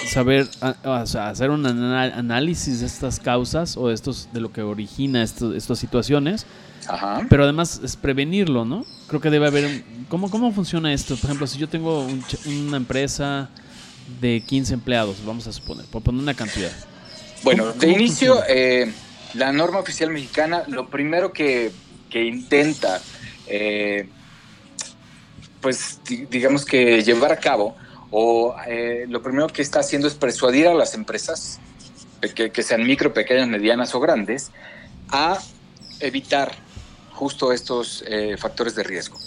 saber, 0.08 0.48
a- 0.62 1.02
o 1.02 1.06
sea, 1.08 1.30
hacer 1.30 1.50
un 1.50 1.66
análisis 1.66 2.80
de 2.82 2.86
estas 2.86 3.20
causas 3.20 3.76
o 3.76 3.88
de, 3.88 3.96
estos, 3.96 4.30
de 4.34 4.40
lo 4.40 4.52
que 4.54 4.62
origina 4.62 5.24
esto- 5.24 5.54
estas 5.56 5.80
situaciones, 5.80 6.46
Ajá. 6.88 7.26
pero 7.30 7.44
además 7.44 7.80
es 7.84 7.96
prevenirlo, 7.96 8.66
¿no? 8.66 8.86
Creo 9.08 9.22
que 9.22 9.30
debe 9.30 9.48
haber... 9.48 9.66
un- 9.66 10.06
¿cómo, 10.10 10.30
¿Cómo 10.30 10.52
funciona 10.52 10.94
esto? 10.94 11.16
Por 11.16 11.26
ejemplo, 11.26 11.48
si 11.48 11.58
yo 11.60 11.68
tengo 11.70 12.02
un 12.06 12.24
una 12.68 12.78
empresa 12.78 13.50
de 14.22 14.42
15 14.46 14.74
empleados, 14.76 15.18
vamos 15.26 15.48
a 15.48 15.52
suponer, 15.54 15.86
por 15.86 16.02
poner 16.04 16.22
una 16.22 16.34
cantidad. 16.34 16.72
Bueno, 17.44 17.64
¿Cómo- 17.64 17.74
de 17.76 17.88
cómo 17.88 17.98
inicio, 18.00 18.44
eh, 18.48 18.92
la 19.34 19.52
norma 19.52 19.80
oficial 19.80 20.10
mexicana, 20.10 20.64
lo 20.68 20.90
primero 20.90 21.32
que, 21.34 21.72
que 22.10 22.24
intenta, 22.26 23.02
eh, 23.48 24.08
pues 25.62 26.00
di- 26.08 26.26
digamos 26.30 26.66
que 26.66 27.02
llevar 27.04 27.32
a 27.32 27.38
cabo, 27.38 27.76
o 28.12 28.56
eh, 28.68 29.06
lo 29.10 29.22
primero 29.22 29.48
que 29.48 29.62
está 29.62 29.80
haciendo 29.80 30.08
es 30.08 30.14
persuadir 30.14 30.68
a 30.68 30.74
las 30.74 30.94
empresas, 30.94 31.60
que, 32.36 32.52
que 32.52 32.64
sean 32.64 32.86
micro, 32.86 33.14
pequeñas, 33.14 33.48
medianas 33.48 33.94
o 33.96 34.00
grandes, 34.00 34.52
a 35.10 35.38
evitar 36.00 36.52
justo 37.14 37.52
estos 37.52 38.04
eh, 38.08 38.36
factores 38.38 38.76
de 38.76 38.84
riesgo. 38.84 39.18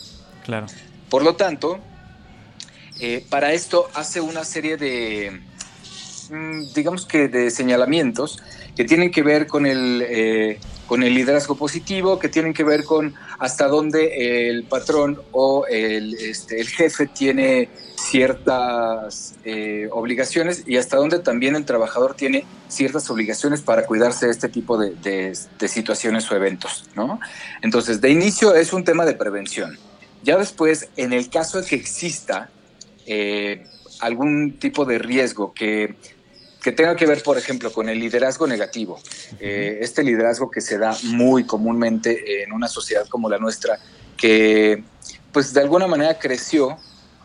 Claro. 0.45 0.67
Por 1.09 1.23
lo 1.23 1.37
tanto, 1.37 1.79
eh, 3.01 3.25
para 3.29 3.53
esto 3.53 3.89
hace 3.95 4.21
una 4.21 4.45
serie 4.45 4.77
de, 4.77 5.41
mm, 6.31 6.73
digamos 6.75 7.07
que 7.07 7.29
de 7.29 7.51
señalamientos 7.51 8.43
que 8.75 8.85
tienen 8.85 9.11
que 9.11 9.23
ver 9.23 9.47
con 9.47 9.67
el, 9.67 10.05
eh, 10.07 10.59
con 10.87 11.03
el 11.03 11.15
liderazgo 11.15 11.57
positivo, 11.57 12.19
que 12.19 12.29
tienen 12.29 12.55
que 12.55 12.65
ver 12.65 12.85
con 12.85 13.15
hasta 13.39 13.67
dónde 13.69 14.49
el 14.49 14.65
patrón 14.65 15.21
o 15.33 15.67
el, 15.69 16.15
este, 16.15 16.61
el 16.61 16.69
jefe 16.69 17.07
tiene 17.07 17.69
ciertas 17.97 19.35
eh, 19.45 19.89
obligaciones 19.91 20.63
y 20.67 20.77
hasta 20.77 20.97
dónde 20.97 21.19
también 21.19 21.57
el 21.57 21.65
trabajador 21.65 22.15
tiene 22.15 22.45
ciertas 22.69 23.09
obligaciones 23.11 23.61
para 23.63 23.85
cuidarse 23.87 24.27
de 24.27 24.33
este 24.33 24.49
tipo 24.49 24.79
de, 24.79 24.95
de- 24.95 25.69
situaciones 25.69 26.31
o 26.31 26.37
eventos, 26.37 26.89
¿no? 26.95 27.19
Entonces, 27.63 28.01
de 28.01 28.11
inicio 28.11 28.55
es 28.55 28.73
un 28.73 28.85
tema 28.85 29.05
de 29.05 29.15
prevención. 29.15 29.79
Ya 30.23 30.37
después, 30.39 30.89
en 30.97 31.13
el 31.13 31.29
caso 31.29 31.61
de 31.61 31.67
que 31.67 31.77
exista 31.77 32.51
eh, 33.07 33.67
algún 34.01 34.59
tipo 34.59 34.85
de 34.85 34.99
riesgo 34.99 35.53
que, 35.53 35.95
que 36.67 36.73
tenga 36.73 36.97
que 36.97 37.07
ver, 37.07 37.23
por 37.23 37.39
ejemplo, 37.39 37.73
con 37.73 37.89
el 37.89 38.01
liderazgo 38.01 38.45
negativo, 38.45 38.99
eh, 39.39 39.79
este 39.83 40.03
liderazgo 40.03 40.51
que 40.51 40.61
se 40.61 40.79
da 40.79 40.97
muy 41.05 41.45
comúnmente 41.45 42.43
en 42.43 42.51
una 42.51 42.67
sociedad 42.67 43.07
como 43.07 43.31
la 43.31 43.39
nuestra, 43.39 43.79
que 44.17 44.83
pues 45.31 45.55
de 45.55 45.61
alguna 45.61 45.87
manera 45.87 46.19
creció 46.19 46.77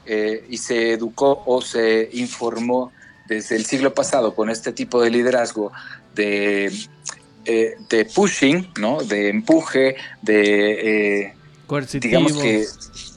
eh, 0.06 0.46
y 0.48 0.58
se 0.58 0.92
educó 0.92 1.42
o 1.48 1.60
se 1.60 2.08
informó 2.14 2.92
desde 3.28 3.56
el 3.56 3.66
siglo 3.66 3.96
pasado 3.96 4.36
con 4.36 4.52
este 4.52 4.74
tipo 4.74 5.02
de 5.02 5.10
liderazgo 5.10 5.72
de, 6.14 6.72
eh, 7.46 7.78
de 7.90 8.06
pushing, 8.06 8.70
¿no? 8.80 9.02
de 9.02 9.30
empuje, 9.30 9.96
de... 10.22 11.34
Coercitivo. 11.66 12.10
digamos 12.12 12.44
que 12.44 12.68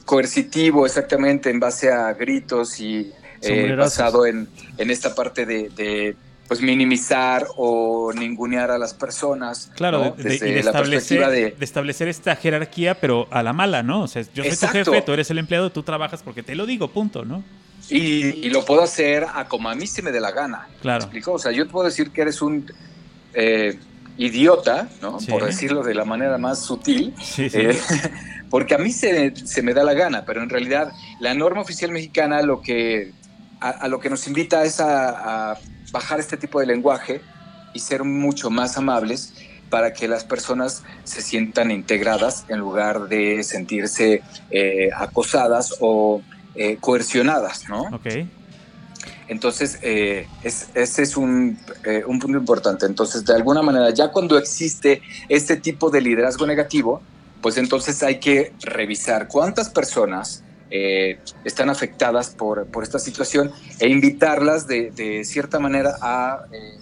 coercitivo 0.05 0.87
exactamente 0.87 1.51
en 1.51 1.59
base 1.59 1.91
a 1.91 2.11
gritos 2.13 2.79
y 2.79 3.13
eh, 3.53 3.75
basado 3.75 4.25
en, 4.25 4.47
en 4.77 4.89
esta 4.91 5.13
parte 5.15 5.45
de, 5.45 5.69
de, 5.69 6.15
pues 6.47 6.61
minimizar 6.61 7.45
o 7.57 8.11
ningunear 8.13 8.71
a 8.71 8.77
las 8.77 8.93
personas. 8.93 9.71
Claro, 9.75 9.99
¿no? 9.99 10.11
de, 10.11 10.23
de- 10.23 10.29
Desde 10.29 10.45
de 10.47 10.53
la 10.53 10.59
establecer, 10.71 11.19
perspectiva 11.19 11.29
de... 11.29 11.51
de 11.57 11.65
establecer 11.65 12.07
esta 12.07 12.35
jerarquía, 12.35 12.99
pero 12.99 13.27
a 13.31 13.41
la 13.43 13.53
mala, 13.53 13.81
¿no? 13.83 14.03
O 14.03 14.07
sea, 14.07 14.21
yo 14.33 14.43
soy 14.43 14.47
Exacto. 14.51 14.83
tu 14.83 14.91
jefe, 14.91 15.01
tú 15.05 15.11
eres 15.13 15.29
el 15.31 15.37
empleado, 15.39 15.71
tú 15.71 15.81
trabajas 15.83 16.21
porque 16.23 16.43
te 16.43 16.55
lo 16.55 16.65
digo, 16.65 16.87
punto, 16.89 17.25
¿no? 17.25 17.43
y, 17.89 18.45
y 18.45 18.49
lo 18.49 18.65
puedo 18.65 18.81
hacer 18.81 19.25
a 19.31 19.47
como 19.47 19.69
a 19.69 19.75
mí 19.75 19.85
se 19.85 20.01
me 20.01 20.11
dé 20.11 20.19
la 20.19 20.31
gana. 20.31 20.67
¿Me 20.73 20.79
Claro. 20.79 21.03
explico? 21.03 21.33
O 21.33 21.39
sea, 21.39 21.51
yo 21.51 21.65
te 21.65 21.71
puedo 21.71 21.85
decir 21.85 22.09
que 22.11 22.21
eres 22.21 22.41
un 22.41 22.65
eh, 23.35 23.77
idiota, 24.17 24.89
¿no? 25.01 25.19
Sí. 25.19 25.29
Por 25.31 25.45
decirlo 25.45 25.83
de 25.83 25.93
la 25.93 26.05
manera 26.05 26.37
más 26.37 26.59
sutil. 26.63 27.13
Sí, 27.21 27.49
sí. 27.49 27.57
Eh, 27.59 27.77
porque 28.49 28.73
a 28.75 28.77
mí 28.79 28.91
se, 28.91 29.35
se 29.35 29.61
me 29.61 29.73
da 29.73 29.83
la 29.83 29.93
gana, 29.93 30.25
pero 30.25 30.41
en 30.41 30.49
realidad 30.49 30.91
la 31.19 31.33
norma 31.33 31.61
oficial 31.61 31.91
mexicana 31.91 32.41
lo 32.41 32.61
que, 32.61 33.11
a, 33.59 33.69
a 33.69 33.87
lo 33.87 33.99
que 33.99 34.09
nos 34.09 34.27
invita 34.27 34.63
es 34.63 34.79
a, 34.79 35.51
a 35.51 35.57
bajar 35.91 36.19
este 36.19 36.37
tipo 36.37 36.59
de 36.59 36.65
lenguaje 36.65 37.21
y 37.73 37.79
ser 37.79 38.03
mucho 38.03 38.49
más 38.49 38.77
amables 38.77 39.33
para 39.69 39.93
que 39.93 40.07
las 40.07 40.23
personas 40.23 40.83
se 41.03 41.21
sientan 41.21 41.71
integradas 41.71 42.45
en 42.49 42.59
lugar 42.59 43.07
de 43.07 43.43
sentirse 43.43 44.21
eh, 44.51 44.89
acosadas 44.95 45.75
o 45.79 46.21
eh, 46.55 46.77
coercionadas, 46.79 47.67
¿no? 47.67 47.81
Ok. 47.93 48.07
Entonces, 49.27 49.79
eh, 49.81 50.27
es- 50.43 50.67
ese 50.75 51.01
es 51.01 51.17
un, 51.17 51.57
un 52.07 52.19
punto 52.19 52.37
importante. 52.37 52.85
Entonces, 52.85 53.25
de 53.25 53.33
alguna 53.33 53.61
manera, 53.63 53.89
ya 53.89 54.09
cuando 54.11 54.37
existe 54.37 55.01
este 55.29 55.57
tipo 55.57 55.89
de 55.89 55.99
liderazgo 56.01 56.45
negativo, 56.45 57.01
pues 57.41 57.57
entonces 57.57 58.01
hay 58.03 58.19
que 58.19 58.53
revisar 58.61 59.27
cuántas 59.27 59.69
personas 59.69 60.43
eh, 60.71 61.19
están 61.43 61.69
afectadas 61.69 62.31
por, 62.31 62.65
por 62.67 62.83
esta 62.83 62.97
situación 62.97 63.51
e 63.79 63.87
invitarlas 63.87 64.65
de, 64.65 65.21
cierta 65.23 65.59
manera 65.59 65.95
a 66.01 66.45
eh, 66.51 66.79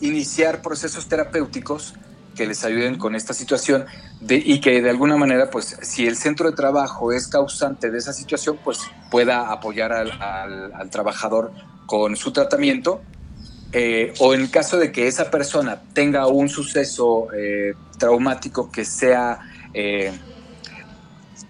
iniciar 0.00 0.62
procesos 0.62 1.06
terapéuticos 1.06 1.94
que 2.34 2.44
les 2.44 2.64
ayuden 2.64 2.98
con 2.98 3.14
esta 3.14 3.32
situación 3.32 3.86
y 4.28 4.60
que 4.60 4.82
de 4.82 4.90
alguna 4.90 5.16
manera, 5.16 5.48
pues 5.50 5.78
si 5.80 6.06
el 6.06 6.16
centro 6.16 6.50
de 6.50 6.56
trabajo 6.56 7.12
es 7.12 7.28
causante 7.28 7.90
de 7.90 7.98
esa 7.98 8.12
situación, 8.12 8.58
pues 8.62 8.80
pueda 9.10 9.52
apoyar 9.52 9.92
al, 9.92 10.90
trabajador 10.90 11.52
con 11.86 12.16
su 12.16 12.32
tratamiento. 12.32 13.00
eh, 13.72 14.12
o 14.20 14.34
en 14.34 14.48
caso 14.48 14.76
de 14.76 14.92
que 14.92 15.06
esa 15.06 15.30
persona 15.30 15.82
tenga 15.94 16.26
un 16.26 16.48
suceso 16.48 17.28
traumático 17.98 18.70
que 18.70 18.84
sea 18.84 19.40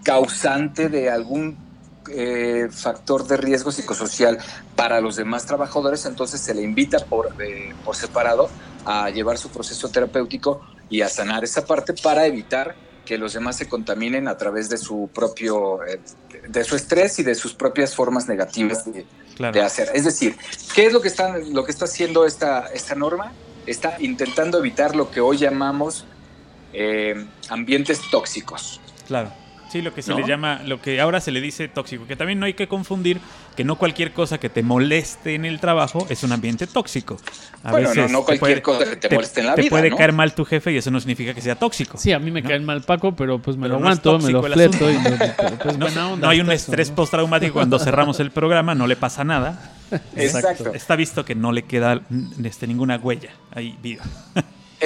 causante 0.03 0.89
de 0.89 1.11
algún 1.11 1.67
eh, 2.09 2.69
factor 2.71 3.27
de 3.27 3.37
riesgo 3.37 3.73
psicosocial 3.73 4.39
para 4.77 5.01
los 5.01 5.17
demás 5.17 5.45
trabajadores, 5.47 6.07
entonces 6.07 6.41
se 6.41 6.55
le 6.55 6.63
invita 6.63 6.99
por, 7.01 7.35
eh, 7.43 7.75
por 7.85 7.97
separado 7.97 8.49
a 8.85 9.11
llevar 9.11 9.39
su 9.39 9.49
proceso 9.49 9.89
terapéutico 9.89 10.61
y 10.89 11.01
a 11.01 11.09
sanar 11.09 11.43
esa 11.43 11.65
parte 11.65 11.95
para 11.95 12.27
evitar 12.27 12.77
que 13.05 13.19
los 13.19 13.33
demás 13.33 13.57
se 13.57 13.69
contaminen 13.69 14.29
a 14.29 14.37
través 14.37 14.69
de 14.69 14.79
su 14.79 15.11
propio, 15.13 15.85
eh, 15.85 16.01
de 16.49 16.65
su 16.65 16.77
estrés 16.77 17.19
y 17.19 17.25
de 17.25 17.35
sus 17.35 17.55
propias 17.55 17.95
formas 17.95 18.29
negativas 18.29 18.85
de, 18.85 19.05
Claro. 19.35 19.53
de 19.53 19.63
hacer. 19.63 19.91
Es 19.93 20.05
decir, 20.05 20.37
¿qué 20.75 20.87
es 20.87 20.93
lo 20.93 21.01
que 21.01 21.09
está, 21.09 21.39
lo 21.39 21.65
que 21.65 21.73
está 21.73 21.87
haciendo 21.87 22.25
esta, 22.25 22.69
esta 22.73 22.95
norma? 22.95 23.33
Está 23.67 23.97
intentando 23.99 24.59
evitar 24.59 24.95
lo 24.95 25.11
que 25.11 25.21
hoy 25.21 25.39
llamamos 25.39 26.05
ambientes 27.49 28.01
tóxicos. 28.11 28.81
Claro. 29.07 29.33
Sí, 29.71 29.83
lo 29.83 29.93
que 29.93 30.01
se 30.01 30.13
¿No? 30.13 30.19
le 30.21 30.27
llama, 30.29 30.61
lo 30.65 30.81
que 30.81 31.01
ahora 31.01 31.21
se 31.21 31.33
le 31.33 31.41
dice 31.41 31.67
tóxico, 31.69 32.07
que 32.07 32.15
también 32.15 32.39
no 32.39 32.47
hay 32.47 32.55
que 32.55 32.69
confundir 32.69 33.19
que 33.57 33.65
no 33.65 33.75
cualquier 33.77 34.13
cosa 34.13 34.39
que 34.39 34.49
te 34.49 34.63
moleste 34.63 35.35
en 35.35 35.45
el 35.45 35.59
trabajo 35.61 36.07
es 36.09 36.23
un 36.23 36.31
ambiente 36.33 36.67
tóxico. 36.69 37.17
A 37.65 37.73
bueno, 37.73 37.89
no, 37.89 37.95
veces 37.95 38.13
no 38.13 38.19
te 38.21 38.25
cualquier 38.39 38.63
puede- 38.63 38.79
cosa 38.79 38.91
que 38.91 38.97
te, 38.97 39.15
moleste 39.15 39.41
en 39.41 39.47
la 39.47 39.55
te 39.57 39.63
vida. 39.63 39.71
puede 39.71 39.91
¿no? 39.91 39.97
caer 39.97 40.13
mal 40.13 40.35
tu 40.35 40.45
jefe 40.45 40.73
y 40.73 40.77
eso 40.77 40.91
no 40.93 41.01
significa 41.01 41.35
que 41.35 41.41
sea 41.41 41.57
tóxico. 41.57 41.99
Sí, 41.99 42.13
a 42.13 42.19
mí 42.21 42.31
me 42.31 42.43
¿No? 42.43 42.49
cae 42.49 42.61
mal 42.61 42.83
Paco, 42.83 43.17
pero 43.17 43.41
pues 43.41 43.57
me 43.57 43.63
Pero 43.63 43.75
lo 43.75 43.81
no 43.81 43.87
aguanto, 43.89 44.19
me 44.21 44.31
lo 44.31 44.43
fleto 44.45 44.91
y 44.91 44.95
no, 44.95 45.03
pues, 45.63 45.77
No, 45.79 45.87
buena 45.87 46.09
onda 46.11 46.27
no 46.27 46.31
hay 46.31 46.41
un 46.41 46.47
eso, 46.53 46.71
estrés 46.71 46.91
¿no? 46.91 46.97
postraumático 46.97 47.55
cuando 47.55 47.79
cerramos 47.81 48.21
el 48.21 48.31
programa, 48.31 48.75
no 48.77 48.87
le 48.87 48.95
pasa 48.97 49.25
nada. 49.25 49.73
Exacto. 50.15 50.73
Está 50.75 50.95
visto 50.97 51.25
que 51.25 51.35
no 51.35 51.51
le 51.53 51.63
queda 51.65 52.01
este, 52.45 52.67
ninguna 52.69 52.97
huella 52.99 53.31
ahí 53.53 53.77
viva. 53.83 54.05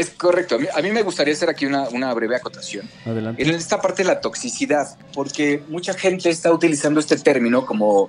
Es 0.00 0.08
correcto. 0.10 0.54
A 0.54 0.58
mí, 0.58 0.66
a 0.74 0.80
mí 0.80 0.90
me 0.92 1.02
gustaría 1.02 1.34
hacer 1.34 1.50
aquí 1.50 1.66
una, 1.66 1.86
una 1.90 2.14
breve 2.14 2.34
acotación. 2.34 2.88
Adelante. 3.04 3.42
En 3.42 3.50
esta 3.50 3.82
parte 3.82 4.02
de 4.02 4.08
la 4.08 4.22
toxicidad, 4.22 4.96
porque 5.12 5.62
mucha 5.68 5.92
gente 5.92 6.30
está 6.30 6.50
utilizando 6.50 7.00
este 7.00 7.18
término 7.18 7.66
como, 7.66 8.08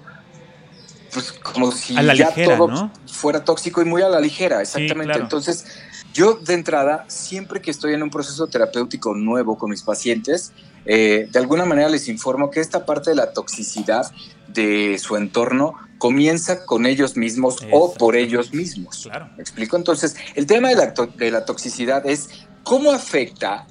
pues, 1.13 1.33
como 1.33 1.73
si 1.73 1.97
A 1.97 2.01
la 2.01 2.15
ya 2.15 2.27
ligera, 2.29 2.55
todo 2.55 2.67
¿no? 2.69 2.93
fuera 3.07 3.43
tóxico 3.43 3.81
y 3.81 3.85
muy 3.85 4.01
a 4.01 4.07
la 4.07 4.21
ligera, 4.21 4.61
exactamente. 4.61 5.07
claro. 5.07 5.23
Entonces, 5.23 5.65
yo 6.13 6.35
de 6.35 6.53
entrada, 6.53 7.03
siempre 7.09 7.61
que 7.61 7.71
estoy 7.71 7.93
en 7.93 8.03
un 8.03 8.09
proceso 8.09 8.47
terapéutico 8.47 9.13
nuevo 9.13 9.57
con 9.57 9.69
mis 9.69 9.81
pacientes, 9.81 10.53
eh, 10.85 11.27
de 11.29 11.39
alguna 11.39 11.65
manera 11.65 11.89
les 11.89 12.07
informo 12.07 12.49
que 12.49 12.61
esta 12.61 12.85
parte 12.85 13.09
de 13.09 13.17
la 13.17 13.33
toxicidad 13.33 14.09
de 14.53 14.97
su 14.99 15.15
entorno 15.17 15.73
comienza 15.97 16.65
con 16.65 16.85
ellos 16.85 17.15
mismos 17.15 17.57
o 17.71 17.93
por 17.93 18.15
ellos 18.15 18.53
mismos. 18.53 19.01
Claro. 19.03 19.29
¿Me 19.35 19.41
explico? 19.43 19.77
Entonces, 19.77 20.15
el 20.35 20.45
tema 20.47 20.69
de 20.69 20.75
la, 20.75 20.93
to- 20.93 21.07
de 21.07 21.29
la 21.31 21.45
toxicidad 21.45 22.05
es 22.07 22.29
cómo 22.63 22.91
afecta 22.91 23.67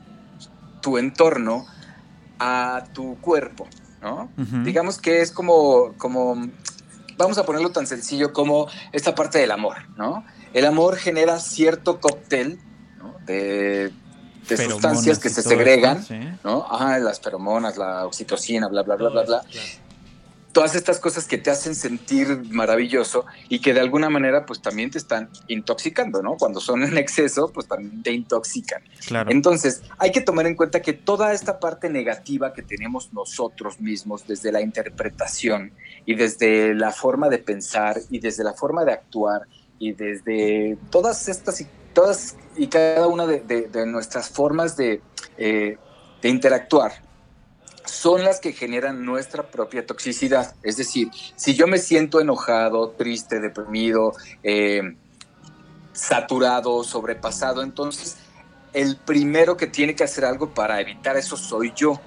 tu 0.80 0.96
entorno 0.96 1.66
a 2.38 2.84
tu 2.94 3.18
cuerpo, 3.20 3.66
¿no? 4.00 4.30
Digamos 4.64 4.98
que 4.98 5.20
es 5.20 5.30
como, 5.32 5.92
como, 5.98 6.48
vamos 7.18 7.36
a 7.38 7.44
ponerlo 7.44 7.70
tan 7.70 7.86
sencillo 7.86 8.32
como 8.32 8.66
esta 8.92 9.14
parte 9.14 9.38
del 9.38 9.50
amor, 9.50 9.76
¿no? 9.96 10.24
El 10.54 10.64
amor 10.66 10.96
genera 10.96 11.38
cierto 11.38 12.00
cóctel 12.00 12.58
¿no? 12.98 13.14
de, 13.26 13.92
sustancias 14.48 15.18
que 15.18 15.28
se 15.28 15.42
segregan, 15.42 16.02
sí. 16.02 16.18
¿no? 16.42 16.66
Ajá, 16.70 16.98
las 16.98 17.20
feromonas, 17.20 17.76
la 17.76 18.06
oxitocina, 18.06 18.68
bla, 18.68 18.82
bla, 18.82 18.96
bla, 18.96 19.10
bla, 19.10 19.22
bla. 19.22 19.40
Claro. 19.50 19.68
Todas 20.52 20.74
estas 20.74 20.98
cosas 20.98 21.26
que 21.28 21.38
te 21.38 21.50
hacen 21.50 21.74
sentir 21.76 22.42
maravilloso 22.50 23.24
y 23.48 23.60
que 23.60 23.72
de 23.72 23.80
alguna 23.80 24.10
manera 24.10 24.46
pues 24.46 24.60
también 24.60 24.90
te 24.90 24.98
están 24.98 25.30
intoxicando, 25.46 26.22
¿no? 26.22 26.36
Cuando 26.36 26.60
son 26.60 26.82
en 26.82 26.98
exceso 26.98 27.52
pues 27.52 27.68
también 27.68 28.02
te 28.02 28.10
intoxican. 28.12 28.82
Claro. 29.06 29.30
Entonces, 29.30 29.82
hay 29.98 30.10
que 30.10 30.20
tomar 30.20 30.46
en 30.46 30.56
cuenta 30.56 30.82
que 30.82 30.92
toda 30.92 31.32
esta 31.32 31.60
parte 31.60 31.88
negativa 31.88 32.52
que 32.52 32.62
tenemos 32.62 33.12
nosotros 33.12 33.80
mismos, 33.80 34.26
desde 34.26 34.50
la 34.50 34.60
interpretación 34.60 35.72
y 36.06 36.14
desde 36.16 36.74
la 36.74 36.90
forma 36.90 37.28
de 37.28 37.38
pensar 37.38 37.98
y 38.10 38.18
desde 38.18 38.42
la 38.42 38.52
forma 38.54 38.84
de 38.84 38.92
actuar 38.92 39.42
y 39.78 39.92
desde 39.92 40.76
todas 40.90 41.28
estas 41.28 41.60
y 41.60 41.66
todas 41.94 42.36
y 42.56 42.66
cada 42.66 43.06
una 43.06 43.26
de, 43.26 43.40
de- 43.40 43.68
de 43.68 43.86
nuestras 43.86 44.28
formas 44.30 44.76
de, 44.76 45.00
eh, 45.38 45.76
de 46.22 46.28
interactuar, 46.28 46.92
son 47.84 48.24
las 48.24 48.40
que 48.40 48.52
generan 48.52 49.04
nuestra 49.04 49.44
propia 49.44 49.86
toxicidad. 49.86 50.54
Es 50.62 50.76
decir, 50.76 51.10
si 51.36 51.54
yo 51.54 51.66
me 51.66 51.78
siento 51.78 52.20
enojado, 52.20 52.90
triste, 52.90 53.40
deprimido, 53.40 54.12
eh, 54.42 54.96
saturado, 55.92 56.84
sobrepasado, 56.84 57.62
entonces 57.62 58.18
el 58.72 58.96
primero 58.96 59.56
que 59.56 59.66
tiene 59.66 59.94
que 59.94 60.04
hacer 60.04 60.24
algo 60.24 60.54
para 60.54 60.80
evitar 60.80 61.16
eso 61.16 61.36
soy 61.36 61.72
yo. 61.74 62.00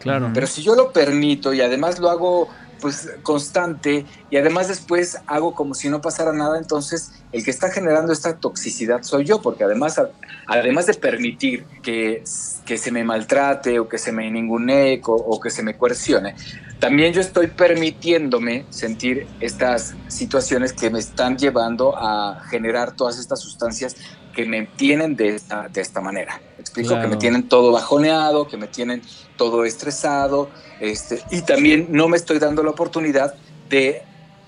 Claro. 0.00 0.30
Pero 0.32 0.46
si 0.46 0.62
yo 0.62 0.74
lo 0.74 0.92
permito 0.92 1.52
y 1.52 1.60
además 1.60 1.98
lo 1.98 2.10
hago 2.10 2.48
pues 2.80 3.10
constante 3.22 4.06
y 4.30 4.36
además 4.36 4.68
después 4.68 5.18
hago 5.26 5.54
como 5.54 5.74
si 5.74 5.88
no 5.88 6.00
pasara 6.00 6.32
nada, 6.32 6.58
entonces 6.58 7.12
el 7.32 7.44
que 7.44 7.50
está 7.50 7.70
generando 7.70 8.12
esta 8.12 8.36
toxicidad 8.36 9.02
soy 9.02 9.24
yo, 9.24 9.42
porque 9.42 9.64
además, 9.64 10.00
además 10.46 10.86
de 10.86 10.94
permitir 10.94 11.64
que, 11.82 12.22
que 12.64 12.78
se 12.78 12.90
me 12.90 13.04
maltrate 13.04 13.78
o 13.78 13.88
que 13.88 13.98
se 13.98 14.12
me 14.12 14.30
ningunee 14.30 15.00
o, 15.06 15.12
o 15.12 15.40
que 15.40 15.50
se 15.50 15.62
me 15.62 15.76
coercione, 15.76 16.34
también 16.80 17.12
yo 17.12 17.20
estoy 17.20 17.46
permitiéndome 17.48 18.64
sentir 18.70 19.26
estas 19.40 19.94
situaciones 20.08 20.72
que 20.72 20.90
me 20.90 20.98
están 20.98 21.38
llevando 21.38 21.96
a 21.96 22.42
generar 22.50 22.94
todas 22.94 23.18
estas 23.18 23.40
sustancias 23.40 23.96
que 24.34 24.44
me 24.44 24.66
tienen 24.66 25.16
de 25.16 25.34
esta, 25.36 25.68
de 25.68 25.80
esta 25.80 26.00
manera. 26.02 26.40
¿Me 26.56 26.60
explico? 26.60 26.88
Claro. 26.90 27.02
Que 27.02 27.08
me 27.08 27.16
tienen 27.16 27.48
todo 27.48 27.72
bajoneado, 27.72 28.46
que 28.46 28.58
me 28.58 28.66
tienen 28.66 29.00
todo 29.38 29.64
estresado, 29.64 30.50
este, 30.80 31.22
y 31.30 31.40
también 31.42 31.88
no 31.90 32.08
me 32.08 32.18
estoy 32.18 32.38
dando 32.38 32.62
la 32.62 32.70
oportunidad 32.70 33.34
de 33.70 34.02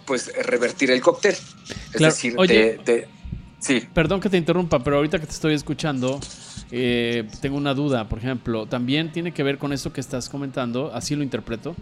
pues 0.06 0.30
revertir 0.46 0.90
el 0.90 1.00
cóctel. 1.00 1.32
Es 1.32 1.76
Claro. 1.92 2.14
decir, 2.14 2.34
Oye. 2.36 2.78
de, 2.84 2.92
de- 2.92 3.08
sí, 3.60 3.86
Perdón 3.94 4.20
que 4.20 4.28
te 4.28 4.36
interrumpa, 4.36 4.78
pero 4.84 4.96
ahorita 4.96 5.18
que 5.18 5.26
te 5.26 5.32
estoy 5.32 5.54
escuchando, 5.54 6.20
eh, 6.70 7.26
tengo 7.40 7.56
una 7.56 7.72
duda. 7.74 8.08
Por 8.08 8.18
ejemplo, 8.18 8.66
también 8.66 9.10
tiene 9.12 9.32
que 9.32 9.42
ver 9.42 9.56
con 9.58 9.72
eso 9.72 9.92
que 9.92 10.00
estás 10.00 10.28
comentando, 10.28 10.90
así 10.94 11.14
lo 11.16 11.22
interpreto. 11.22 11.74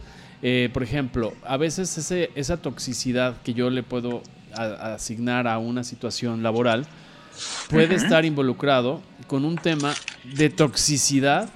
Eh, 0.42 0.68
por 0.72 0.82
ejemplo, 0.82 1.32
a 1.44 1.56
veces 1.56 1.96
ese, 1.98 2.30
esa 2.34 2.56
toxicidad 2.58 3.36
que 3.42 3.54
yo 3.54 3.70
le 3.70 3.82
puedo 3.82 4.22
a- 4.54 4.94
asignar 4.94 5.46
a 5.48 5.58
una 5.58 5.82
situación 5.84 6.42
laboral 6.42 6.86
puede 7.68 7.94
estar 7.94 8.24
involucrado 8.24 9.00
con 9.26 9.44
un 9.44 9.56
tema 9.56 9.94
de 10.34 10.48
toxicidad 10.50 11.48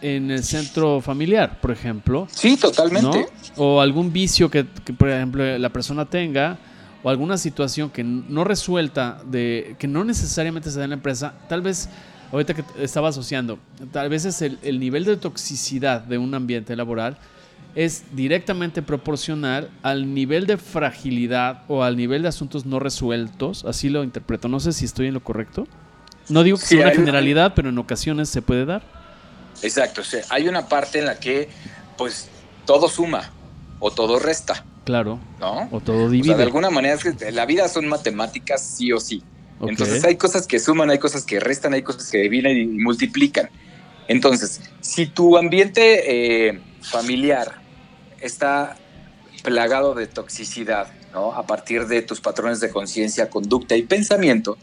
en 0.00 0.30
el 0.30 0.42
centro 0.42 1.00
familiar, 1.00 1.60
por 1.60 1.70
ejemplo. 1.70 2.26
sí, 2.32 2.56
totalmente. 2.56 3.06
¿no? 3.06 3.26
O 3.56 3.80
algún 3.80 4.12
vicio 4.12 4.50
que, 4.50 4.66
que, 4.84 4.92
por 4.92 5.08
ejemplo, 5.10 5.58
la 5.58 5.68
persona 5.68 6.06
tenga, 6.06 6.58
o 7.04 7.10
alguna 7.10 7.36
situación 7.36 7.90
que 7.90 8.02
no 8.02 8.42
resuelta, 8.44 9.20
de, 9.26 9.76
que 9.78 9.86
no 9.86 10.04
necesariamente 10.04 10.70
se 10.70 10.78
da 10.78 10.84
en 10.84 10.90
la 10.90 10.96
empresa, 10.96 11.34
tal 11.48 11.60
vez, 11.62 11.88
ahorita 12.32 12.54
que 12.54 12.64
estaba 12.80 13.08
asociando, 13.10 13.58
tal 13.92 14.08
vez 14.08 14.24
es 14.24 14.42
el, 14.42 14.58
el 14.62 14.80
nivel 14.80 15.04
de 15.04 15.16
toxicidad 15.16 16.00
de 16.00 16.18
un 16.18 16.34
ambiente 16.34 16.74
laboral 16.74 17.16
es 17.74 18.04
directamente 18.12 18.82
proporcional 18.82 19.70
al 19.82 20.14
nivel 20.14 20.46
de 20.46 20.58
fragilidad 20.58 21.62
o 21.68 21.82
al 21.82 21.96
nivel 21.96 22.22
de 22.22 22.28
asuntos 22.28 22.66
no 22.66 22.78
resueltos, 22.78 23.64
así 23.64 23.88
lo 23.88 24.04
interpreto. 24.04 24.48
No 24.48 24.60
sé 24.60 24.72
si 24.72 24.84
estoy 24.84 25.06
en 25.06 25.14
lo 25.14 25.22
correcto. 25.22 25.66
No 26.28 26.42
digo 26.42 26.58
que 26.58 26.66
sea 26.66 26.86
una 26.86 26.90
generalidad, 26.90 27.54
pero 27.54 27.70
en 27.70 27.78
ocasiones 27.78 28.28
se 28.28 28.42
puede 28.42 28.64
dar. 28.64 28.82
Exacto, 29.62 30.00
o 30.00 30.04
sea, 30.04 30.22
hay 30.30 30.48
una 30.48 30.68
parte 30.68 30.98
en 30.98 31.06
la 31.06 31.18
que 31.18 31.48
pues 31.96 32.28
todo 32.66 32.88
suma 32.88 33.30
o 33.78 33.90
todo 33.90 34.18
resta. 34.18 34.64
Claro. 34.84 35.20
¿No? 35.38 35.68
O 35.70 35.80
todo 35.80 36.10
divide. 36.10 36.34
de 36.34 36.42
alguna 36.42 36.70
manera 36.70 36.94
es 36.94 37.04
que 37.04 37.30
la 37.30 37.46
vida 37.46 37.68
son 37.68 37.88
matemáticas 37.88 38.62
sí 38.62 38.92
o 38.92 39.00
sí. 39.00 39.22
Entonces 39.60 40.04
hay 40.04 40.16
cosas 40.16 40.48
que 40.48 40.58
suman, 40.58 40.90
hay 40.90 40.98
cosas 40.98 41.24
que 41.24 41.38
restan, 41.38 41.72
hay 41.72 41.82
cosas 41.82 42.10
que 42.10 42.18
dividen 42.18 42.56
y 42.56 42.66
multiplican. 42.66 43.48
Entonces, 44.08 44.60
si 44.80 45.06
tu 45.06 45.36
ambiente 45.36 46.48
eh, 46.48 46.60
familiar 46.80 47.61
está 48.22 48.76
plagado 49.42 49.94
de 49.94 50.06
toxicidad, 50.06 50.88
¿no? 51.12 51.32
A 51.32 51.46
partir 51.46 51.86
de 51.86 52.02
tus 52.02 52.20
patrones 52.20 52.60
de 52.60 52.70
conciencia, 52.70 53.28
conducta 53.28 53.76
y 53.76 53.82
pensamiento, 53.82 54.56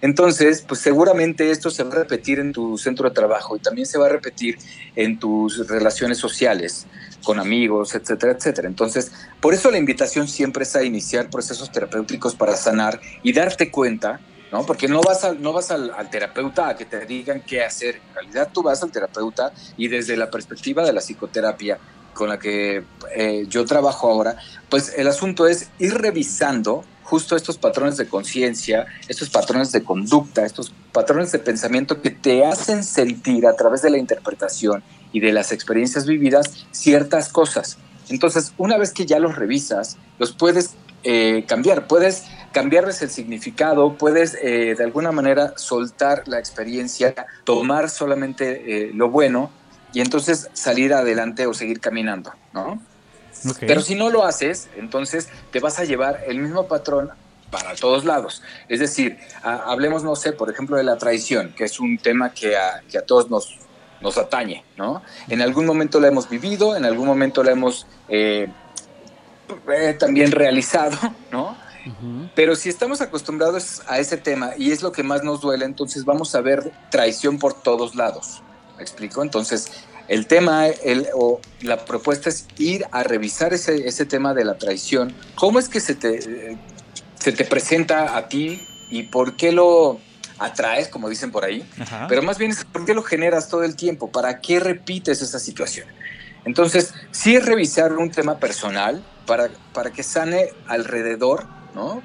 entonces, 0.00 0.62
pues 0.66 0.80
seguramente 0.80 1.50
esto 1.50 1.70
se 1.70 1.82
va 1.82 1.92
a 1.92 1.96
repetir 1.96 2.38
en 2.38 2.52
tu 2.52 2.78
centro 2.78 3.08
de 3.08 3.14
trabajo 3.14 3.56
y 3.56 3.58
también 3.58 3.86
se 3.86 3.98
va 3.98 4.06
a 4.06 4.10
repetir 4.10 4.58
en 4.94 5.18
tus 5.18 5.66
relaciones 5.66 6.18
sociales, 6.18 6.86
con 7.24 7.40
amigos, 7.40 7.96
etcétera, 7.96 8.32
etcétera. 8.32 8.68
Entonces, 8.68 9.10
por 9.40 9.54
eso 9.54 9.70
la 9.72 9.78
invitación 9.78 10.28
siempre 10.28 10.62
es 10.62 10.76
a 10.76 10.84
iniciar 10.84 11.30
procesos 11.30 11.72
terapéuticos 11.72 12.36
para 12.36 12.56
sanar 12.56 13.00
y 13.24 13.32
darte 13.32 13.72
cuenta, 13.72 14.20
¿no? 14.52 14.64
Porque 14.64 14.86
no 14.86 15.00
vas, 15.00 15.26
no 15.40 15.52
vas 15.52 15.72
al, 15.72 15.90
al 15.90 16.10
terapeuta 16.10 16.68
a 16.68 16.76
que 16.76 16.84
te 16.84 17.04
digan 17.04 17.42
qué 17.44 17.64
hacer. 17.64 17.96
En 17.96 18.14
realidad 18.14 18.50
tú 18.52 18.62
vas 18.62 18.80
al 18.84 18.92
terapeuta 18.92 19.52
y 19.76 19.88
desde 19.88 20.16
la 20.16 20.30
perspectiva 20.30 20.84
de 20.84 20.92
la 20.92 21.00
psicoterapia 21.00 21.78
con 22.18 22.28
la 22.28 22.40
que 22.40 22.82
eh, 23.14 23.46
yo 23.48 23.64
trabajo 23.64 24.10
ahora, 24.10 24.38
pues 24.68 24.92
el 24.96 25.06
asunto 25.06 25.46
es 25.46 25.70
ir 25.78 25.94
revisando 25.94 26.84
justo 27.04 27.36
estos 27.36 27.58
patrones 27.58 27.96
de 27.96 28.08
conciencia, 28.08 28.86
estos 29.06 29.30
patrones 29.30 29.70
de 29.70 29.84
conducta, 29.84 30.44
estos 30.44 30.72
patrones 30.92 31.30
de 31.30 31.38
pensamiento 31.38 32.02
que 32.02 32.10
te 32.10 32.44
hacen 32.44 32.82
sentir 32.82 33.46
a 33.46 33.54
través 33.54 33.82
de 33.82 33.90
la 33.90 33.98
interpretación 33.98 34.82
y 35.12 35.20
de 35.20 35.32
las 35.32 35.52
experiencias 35.52 36.06
vividas 36.06 36.66
ciertas 36.72 37.28
cosas. 37.28 37.78
Entonces, 38.08 38.52
una 38.58 38.78
vez 38.78 38.92
que 38.92 39.06
ya 39.06 39.20
los 39.20 39.36
revisas, 39.36 39.96
los 40.18 40.32
puedes 40.32 40.74
eh, 41.04 41.44
cambiar, 41.46 41.86
puedes 41.86 42.24
cambiarles 42.50 43.00
el 43.00 43.10
significado, 43.10 43.94
puedes 43.96 44.36
eh, 44.42 44.74
de 44.76 44.82
alguna 44.82 45.12
manera 45.12 45.52
soltar 45.56 46.26
la 46.26 46.40
experiencia, 46.40 47.14
tomar 47.44 47.88
solamente 47.88 48.90
lo 48.92 49.08
bueno 49.08 49.52
y 49.92 50.00
entonces 50.00 50.48
salir 50.52 50.92
adelante 50.94 51.46
o 51.46 51.54
seguir 51.54 51.80
caminando, 51.80 52.32
¿no? 52.52 52.80
Pero 53.60 53.80
si 53.80 53.94
no 53.94 54.10
lo 54.10 54.24
haces, 54.24 54.68
entonces 54.76 55.28
te 55.52 55.60
vas 55.60 55.78
a 55.78 55.84
llevar 55.84 56.24
el 56.26 56.38
mismo 56.38 56.66
patrón 56.66 57.10
para 57.50 57.74
todos 57.74 58.04
lados. 58.04 58.42
Es 58.68 58.80
decir, 58.80 59.18
hablemos, 59.42 60.02
no 60.02 60.16
sé, 60.16 60.32
por 60.32 60.50
ejemplo, 60.50 60.76
de 60.76 60.84
la 60.84 60.98
traición, 60.98 61.54
que 61.56 61.64
es 61.64 61.80
un 61.80 61.98
tema 61.98 62.32
que 62.32 62.56
a, 62.56 62.82
que 62.90 62.98
a 62.98 63.02
todos 63.02 63.30
nos, 63.30 63.58
nos 64.00 64.18
atañe, 64.18 64.64
¿no? 64.76 65.02
En 65.28 65.40
algún 65.40 65.66
momento 65.66 66.00
la 66.00 66.08
hemos 66.08 66.28
vivido, 66.28 66.76
en 66.76 66.84
algún 66.84 67.06
momento 67.06 67.42
la 67.42 67.52
hemos 67.52 67.86
eh, 68.08 68.48
eh, 69.72 69.96
también 69.98 70.32
realizado, 70.32 70.96
¿no? 71.32 71.56
Pero 72.34 72.54
si 72.54 72.68
estamos 72.68 73.00
acostumbrados 73.00 73.80
a 73.86 73.98
ese 73.98 74.18
tema 74.18 74.50
y 74.58 74.72
es 74.72 74.82
lo 74.82 74.92
que 74.92 75.02
más 75.02 75.22
nos 75.22 75.40
duele, 75.40 75.64
entonces 75.64 76.04
vamos 76.04 76.34
a 76.34 76.42
ver 76.42 76.70
traición 76.90 77.38
por 77.38 77.54
todos 77.54 77.94
lados. 77.94 78.42
¿Me 78.78 78.84
explico? 78.84 79.22
Entonces, 79.22 79.72
el 80.06 80.28
tema 80.28 80.68
el, 80.68 81.08
o 81.14 81.40
la 81.62 81.84
propuesta 81.84 82.30
es 82.30 82.46
ir 82.58 82.86
a 82.92 83.02
revisar 83.02 83.52
ese, 83.52 83.88
ese 83.88 84.06
tema 84.06 84.34
de 84.34 84.44
la 84.44 84.56
traición. 84.56 85.12
¿Cómo 85.34 85.58
es 85.58 85.68
que 85.68 85.80
se 85.80 85.96
te, 85.96 86.56
se 87.18 87.32
te 87.32 87.44
presenta 87.44 88.16
a 88.16 88.28
ti 88.28 88.66
y 88.88 89.02
por 89.02 89.36
qué 89.36 89.50
lo 89.50 89.98
atraes, 90.38 90.86
como 90.86 91.08
dicen 91.08 91.32
por 91.32 91.44
ahí? 91.44 91.68
Pero 92.08 92.22
más 92.22 92.38
bien 92.38 92.52
es 92.52 92.64
por 92.64 92.86
qué 92.86 92.94
lo 92.94 93.02
generas 93.02 93.48
todo 93.48 93.64
el 93.64 93.74
tiempo, 93.74 94.12
para 94.12 94.40
qué 94.40 94.60
repites 94.60 95.22
esa 95.22 95.40
situación. 95.40 95.88
Entonces, 96.44 96.94
sí 97.10 97.34
es 97.34 97.44
revisar 97.44 97.92
un 97.94 98.12
tema 98.12 98.38
personal 98.38 99.04
para, 99.26 99.50
para 99.74 99.90
que 99.90 100.04
sane 100.04 100.50
alrededor 100.68 101.57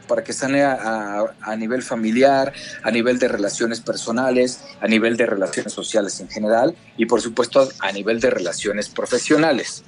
para 0.08 0.24
que 0.24 0.34
sane 0.34 0.64
a, 0.64 1.56
nivel 1.58 1.82
familiar, 1.82 2.54
a 2.84 2.92
nivel 2.92 3.20
de 3.20 3.28
relaciones 3.28 3.82
personales, 3.82 4.64
a 4.82 4.88
nivel 4.88 5.18
de 5.18 5.26
relaciones 5.26 5.74
sociales 5.74 6.20
en 6.20 6.30
general 6.30 6.76
y 6.98 7.06
por 7.06 7.22
supuesto 7.22 7.68
a 7.80 7.92
nivel 7.92 8.20
de 8.20 8.30
relaciones 8.30 8.90
profesionales. 8.90 9.84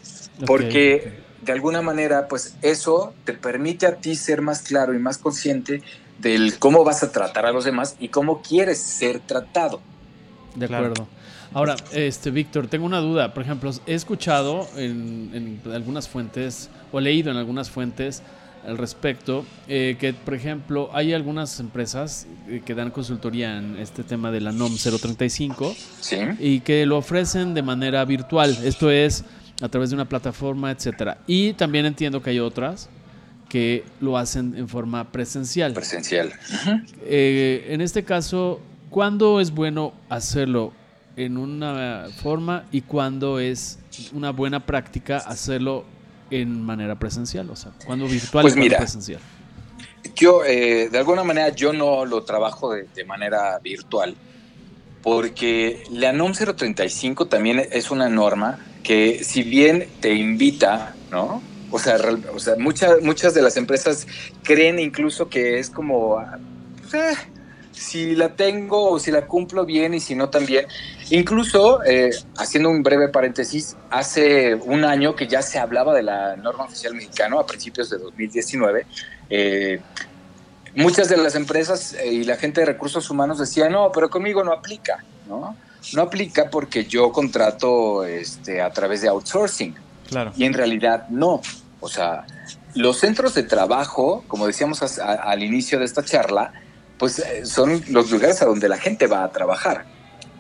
Porque 0.46 1.24
de 1.42 1.52
alguna 1.52 1.82
manera, 1.82 2.28
pues 2.28 2.56
eso 2.62 3.14
te 3.24 3.34
permite 3.34 3.86
a 3.86 3.96
ti 3.96 4.16
ser 4.16 4.42
más 4.42 4.62
claro 4.62 4.94
y 4.94 5.00
más 5.00 5.18
consciente 5.18 5.82
del 6.20 6.58
cómo 6.60 6.84
vas 6.84 7.04
a 7.04 7.12
tratar 7.12 7.46
a 7.46 7.52
los 7.52 7.66
demás 7.66 7.96
y 8.00 8.10
cómo 8.10 8.42
quieres 8.42 8.80
ser 8.80 9.20
tratado. 9.20 9.82
De 10.56 10.66
acuerdo. 10.66 11.08
Ahora, 11.54 11.76
este 11.94 12.32
Víctor, 12.32 12.68
tengo 12.68 12.86
una 12.86 13.00
duda. 13.00 13.34
Por 13.34 13.44
ejemplo, 13.44 13.72
he 13.86 13.94
escuchado 13.94 14.68
en, 14.76 15.62
en 15.66 15.72
algunas 15.72 16.10
fuentes 16.10 16.70
o 16.92 17.00
leído 17.00 17.32
en 17.32 17.38
algunas 17.38 17.70
fuentes 17.70 18.24
al 18.68 18.78
respecto, 18.78 19.46
eh, 19.68 19.98
que 20.00 20.14
por 20.14 20.34
ejemplo 20.34 20.90
hay 20.94 21.14
algunas 21.14 21.60
empresas 21.60 22.28
eh, 22.48 22.62
que 22.66 22.76
dan 22.76 22.92
consultoría 22.92 23.58
en 23.58 23.78
este 23.78 24.04
tema 24.04 24.32
de 24.32 24.42
la 24.42 24.52
NOM 24.52 24.76
035 24.76 25.76
y 26.40 26.62
que 26.62 26.86
lo 26.86 26.98
ofrecen 26.98 27.54
de 27.54 27.62
manera 27.62 28.04
virtual, 28.06 28.58
esto 28.64 28.90
es 28.90 29.24
a 29.62 29.70
través 29.70 29.90
de 29.90 29.96
una 29.96 30.06
plataforma, 30.06 30.72
etcétera. 30.72 31.18
Y 31.28 31.54
también 31.54 31.86
entiendo 31.86 32.22
que 32.22 32.32
hay 32.32 32.40
otras 32.40 32.90
que 33.48 33.86
lo 34.02 34.18
hacen 34.18 34.56
en 34.58 34.68
forma 34.68 35.12
presencial. 35.12 35.74
Presencial. 35.74 36.34
Eh, 37.06 37.68
en 37.70 37.82
este 37.82 38.04
caso, 38.04 38.60
¿cuándo 38.90 39.40
es 39.40 39.52
bueno 39.52 39.94
hacerlo 40.10 40.74
en 41.16 41.38
una 41.38 42.08
forma 42.22 42.66
y 42.72 42.82
cuándo 42.82 43.40
es 43.40 43.80
una 44.14 44.32
buena 44.32 44.66
práctica 44.66 45.18
hacerlo 45.18 45.86
en 46.30 46.62
manera 46.62 46.96
presencial? 46.96 47.50
O 47.50 47.56
sea, 47.56 47.72
cuando 47.86 48.08
virtual 48.08 48.44
pues 48.44 48.56
mira, 48.56 48.78
presencial? 48.78 49.20
Yo, 50.16 50.46
eh, 50.46 50.90
de 50.90 50.98
alguna 50.98 51.24
manera, 51.24 51.50
yo 51.50 51.74
no 51.74 52.06
lo 52.06 52.24
trabajo 52.24 52.74
de, 52.74 53.06
manera 53.06 53.60
virtual, 53.60 54.16
porque 55.02 55.84
la 55.92 56.14
NOM 56.14 56.34
035 56.34 57.28
también 57.28 57.68
es 57.72 57.92
una 57.92 58.10
norma 58.10 58.60
que, 58.84 59.24
si 59.24 59.44
bien 59.44 59.88
te 60.00 60.14
invita, 60.14 60.96
¿no? 61.12 61.42
O 61.72 61.80
sea, 61.80 61.98
o 62.34 62.40
sea 62.40 62.56
muchas, 62.58 63.02
muchas 63.02 63.34
de 63.34 63.42
las 63.42 63.58
empresas 63.58 64.08
creen 64.44 64.80
incluso 64.80 65.28
que 65.30 65.60
es 65.60 65.70
como, 65.70 66.24
pues, 66.82 66.94
eh, 66.94 67.18
si 67.72 68.16
la 68.16 68.36
tengo 68.36 68.92
o 68.92 69.00
si 69.00 69.12
la 69.12 69.28
cumplo 69.28 69.66
bien 69.66 69.94
y 69.94 70.00
si 70.00 70.16
no 70.16 70.30
también. 70.30 70.66
Incluso, 71.10 71.84
eh, 71.84 72.10
haciendo 72.38 72.70
un 72.70 72.82
breve 72.82 73.10
paréntesis, 73.10 73.76
hace 73.90 74.56
un 74.56 74.84
año 74.84 75.16
que 75.16 75.28
ya 75.28 75.42
se 75.42 75.60
hablaba 75.60 75.94
de 75.94 76.04
la 76.04 76.36
norma 76.36 76.64
oficial 76.64 76.96
mexicana, 76.96 77.40
a 77.40 77.46
principios 77.46 77.90
de 77.90 77.98
2019, 77.98 78.86
eh, 79.30 79.82
muchas 80.76 81.10
de 81.10 81.18
las 81.18 81.36
empresas 81.36 81.94
eh, 81.94 82.12
y 82.12 82.24
la 82.24 82.38
gente 82.38 82.62
de 82.62 82.68
recursos 82.68 83.10
humanos 83.10 83.40
decía, 83.40 83.70
no, 83.70 83.92
pero 83.92 84.10
conmigo 84.10 84.44
no 84.44 84.52
aplica, 84.52 85.04
¿no? 85.28 85.56
No 85.94 86.02
aplica 86.02 86.50
porque 86.50 86.86
yo 86.86 87.12
contrato 87.12 88.04
este, 88.04 88.62
a 88.62 88.72
través 88.72 89.02
de 89.02 89.08
outsourcing. 89.10 89.76
Claro. 90.10 90.32
Y 90.36 90.46
en 90.46 90.54
realidad 90.54 91.08
no. 91.10 91.42
O 91.80 91.88
sea, 91.88 92.26
los 92.74 92.98
centros 92.98 93.36
de 93.36 93.44
trabajo, 93.44 94.24
como 94.28 94.48
decíamos 94.48 94.82
al 95.00 95.44
inicio 95.44 95.78
de 95.78 95.86
esta 95.86 96.04
charla, 96.04 96.52
pues 96.98 97.20
eh, 97.20 97.46
son 97.46 97.84
los 97.90 98.12
lugares 98.12 98.42
a 98.42 98.46
donde 98.46 98.68
la 98.68 98.78
gente 98.78 99.08
va 99.08 99.24
a 99.24 99.32
trabajar. 99.32 99.86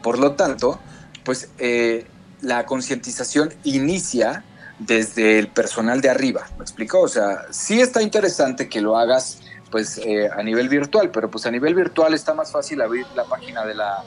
Por 0.05 0.19
lo 0.19 0.33
tanto, 0.33 0.79
pues 1.23 1.49
eh, 1.57 2.05
la 2.41 2.67
concientización 2.67 3.51
inicia 3.63 4.43
desde 4.77 5.39
el 5.39 5.47
personal 5.47 5.99
de 5.99 6.11
arriba, 6.11 6.45
¿me 6.59 6.63
explico? 6.63 7.01
O 7.01 7.07
sea, 7.07 7.45
sí 7.49 7.81
está 7.81 8.03
interesante 8.03 8.69
que 8.69 8.81
lo 8.81 8.97
hagas 8.97 9.41
pues 9.71 9.97
eh, 9.97 10.29
a 10.29 10.43
nivel 10.43 10.69
virtual, 10.69 11.09
pero 11.09 11.31
pues 11.31 11.47
a 11.47 11.51
nivel 11.51 11.73
virtual 11.73 12.13
está 12.13 12.35
más 12.35 12.51
fácil 12.51 12.83
abrir 12.83 13.07
la 13.15 13.23
página 13.23 13.65
de 13.65 13.73
la, 13.73 14.03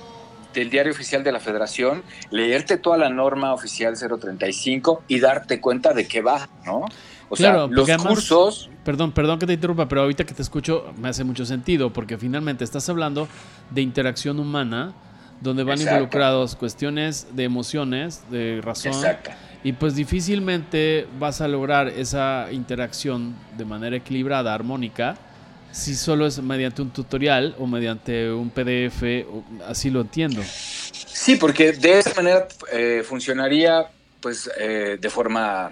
del 0.55 0.71
diario 0.71 0.93
oficial 0.93 1.25
de 1.25 1.33
la 1.33 1.41
federación, 1.41 2.05
leerte 2.31 2.77
toda 2.77 2.97
la 2.97 3.11
norma 3.11 3.53
oficial 3.53 3.97
035 3.99 5.03
y 5.09 5.19
darte 5.19 5.61
cuenta 5.61 5.95
de 5.95 6.07
qué 6.07 6.23
va, 6.23 6.49
¿no? 6.65 6.85
O 7.29 7.35
sea, 7.35 7.67
los 7.67 7.91
cursos. 8.05 8.71
Perdón, 8.85 9.11
perdón 9.11 9.41
que 9.41 9.47
te 9.47 9.55
interrumpa, 9.55 9.89
pero 9.89 10.03
ahorita 10.03 10.23
que 10.23 10.33
te 10.33 10.43
escucho 10.43 10.93
me 10.97 11.09
hace 11.09 11.25
mucho 11.25 11.45
sentido, 11.45 11.93
porque 11.93 12.17
finalmente 12.19 12.63
estás 12.63 12.89
hablando 12.89 13.27
de 13.71 13.83
interacción 13.83 14.39
humana, 14.39 14.95
donde 15.41 15.65
van 15.65 15.81
involucrados 15.81 16.57
cuestiones 16.57 17.29
de 17.33 17.45
emociones, 17.45 18.23
de 18.31 18.61
razón. 18.63 18.93
Exacto. 18.93 19.31
Y 19.65 19.73
pues 19.73 19.95
difícilmente 19.95 21.07
vas 21.19 21.41
a 21.41 21.49
lograr 21.49 21.89
esa 21.89 22.47
interacción 22.53 23.35
de 23.57 23.65
manera 23.65 23.97
equilibrada, 23.97 24.55
armónica, 24.55 25.17
si 25.73 25.95
solo 25.95 26.27
es 26.27 26.41
mediante 26.41 26.83
un 26.83 26.91
tutorial 26.91 27.55
o 27.59 27.67
mediante 27.67 28.31
un 28.31 28.51
PDF, 28.51 29.27
así 29.67 29.91
lo 29.91 30.01
entiendo. 30.01 30.43
Sí, 30.45 31.37
porque 31.37 31.73
de 31.73 31.99
esa 31.99 32.15
manera 32.15 32.49
eh, 32.73 33.03
funcionaría 33.07 33.87
pues 34.21 34.51
eh, 34.59 34.99
de 35.01 35.11
forma 35.11 35.71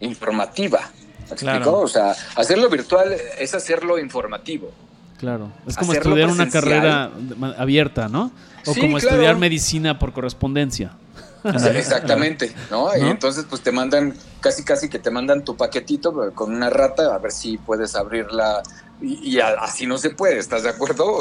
informativa. 0.00 0.90
¿Me 1.28 1.32
explico? 1.32 1.80
O 1.80 1.88
sea, 1.88 2.14
hacerlo 2.36 2.68
virtual 2.68 3.16
es 3.38 3.54
hacerlo 3.54 3.98
informativo. 3.98 4.70
Claro, 5.18 5.52
es 5.66 5.76
como 5.76 5.92
estudiar 5.92 6.28
una 6.28 6.48
carrera 6.48 7.10
abierta, 7.56 8.08
¿no? 8.08 8.32
O 8.66 8.74
como 8.74 8.98
estudiar 8.98 9.36
medicina 9.36 9.98
por 9.98 10.12
correspondencia. 10.12 10.92
Exactamente, 11.44 12.54
¿no? 12.70 12.96
Y 12.96 13.08
entonces 13.08 13.46
pues 13.48 13.62
te 13.62 13.72
mandan, 13.72 14.14
casi 14.40 14.62
casi 14.62 14.88
que 14.88 14.98
te 14.98 15.10
mandan 15.10 15.44
tu 15.44 15.56
paquetito 15.56 16.32
con 16.34 16.54
una 16.54 16.70
rata 16.70 17.14
a 17.14 17.18
ver 17.18 17.32
si 17.32 17.58
puedes 17.58 17.96
abrirla 17.96 18.62
y, 19.00 19.40
así 19.40 19.86
no 19.86 19.98
se 19.98 20.10
puede, 20.10 20.38
¿estás 20.38 20.62
de 20.62 20.68
acuerdo? 20.68 21.20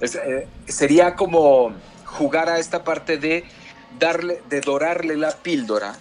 Eh, 0.00 0.48
sería 0.66 1.14
como 1.14 1.72
jugar 2.04 2.48
a 2.48 2.58
esta 2.58 2.82
parte 2.82 3.18
de 3.18 3.44
darle, 3.98 4.42
de 4.48 4.60
dorarle 4.60 5.16
la 5.16 5.30
píldora 5.30 5.94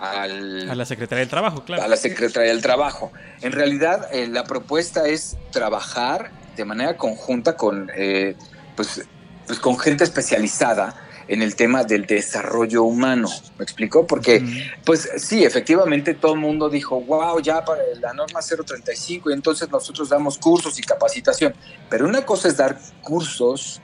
al, 0.00 0.68
a 0.68 0.74
la 0.74 0.84
Secretaría 0.84 1.20
del 1.20 1.28
Trabajo, 1.28 1.64
claro. 1.64 1.82
A 1.82 1.88
la 1.88 1.96
Secretaría 1.96 2.50
del 2.50 2.62
Trabajo. 2.62 3.12
En 3.40 3.52
realidad, 3.52 4.08
eh, 4.12 4.26
la 4.26 4.44
propuesta 4.44 5.06
es 5.06 5.36
trabajar 5.52 6.32
de 6.56 6.64
manera 6.64 6.96
conjunta 6.96 7.56
con, 7.56 7.90
eh, 7.94 8.34
pues, 8.74 9.06
pues, 9.52 9.60
con 9.60 9.78
gente 9.78 10.02
especializada 10.02 10.94
en 11.28 11.42
el 11.42 11.56
tema 11.56 11.84
del 11.84 12.06
desarrollo 12.06 12.84
humano. 12.84 13.28
¿Me 13.58 13.64
explicó? 13.64 14.06
Porque, 14.06 14.42
pues 14.82 15.10
sí, 15.18 15.44
efectivamente 15.44 16.14
todo 16.14 16.32
el 16.32 16.40
mundo 16.40 16.70
dijo, 16.70 17.02
wow, 17.02 17.38
ya 17.38 17.62
para 17.62 17.82
la 18.00 18.14
norma 18.14 18.40
035 18.40 19.28
y 19.28 19.34
entonces 19.34 19.70
nosotros 19.70 20.08
damos 20.08 20.38
cursos 20.38 20.78
y 20.78 20.82
capacitación. 20.82 21.52
Pero 21.90 22.06
una 22.06 22.24
cosa 22.24 22.48
es 22.48 22.56
dar 22.56 22.78
cursos 23.02 23.82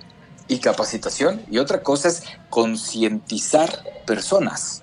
y 0.49 0.59
capacitación 0.59 1.43
y 1.51 1.59
otra 1.59 1.83
cosa 1.83 2.09
es 2.09 2.23
concientizar 2.49 3.83
personas. 4.07 4.83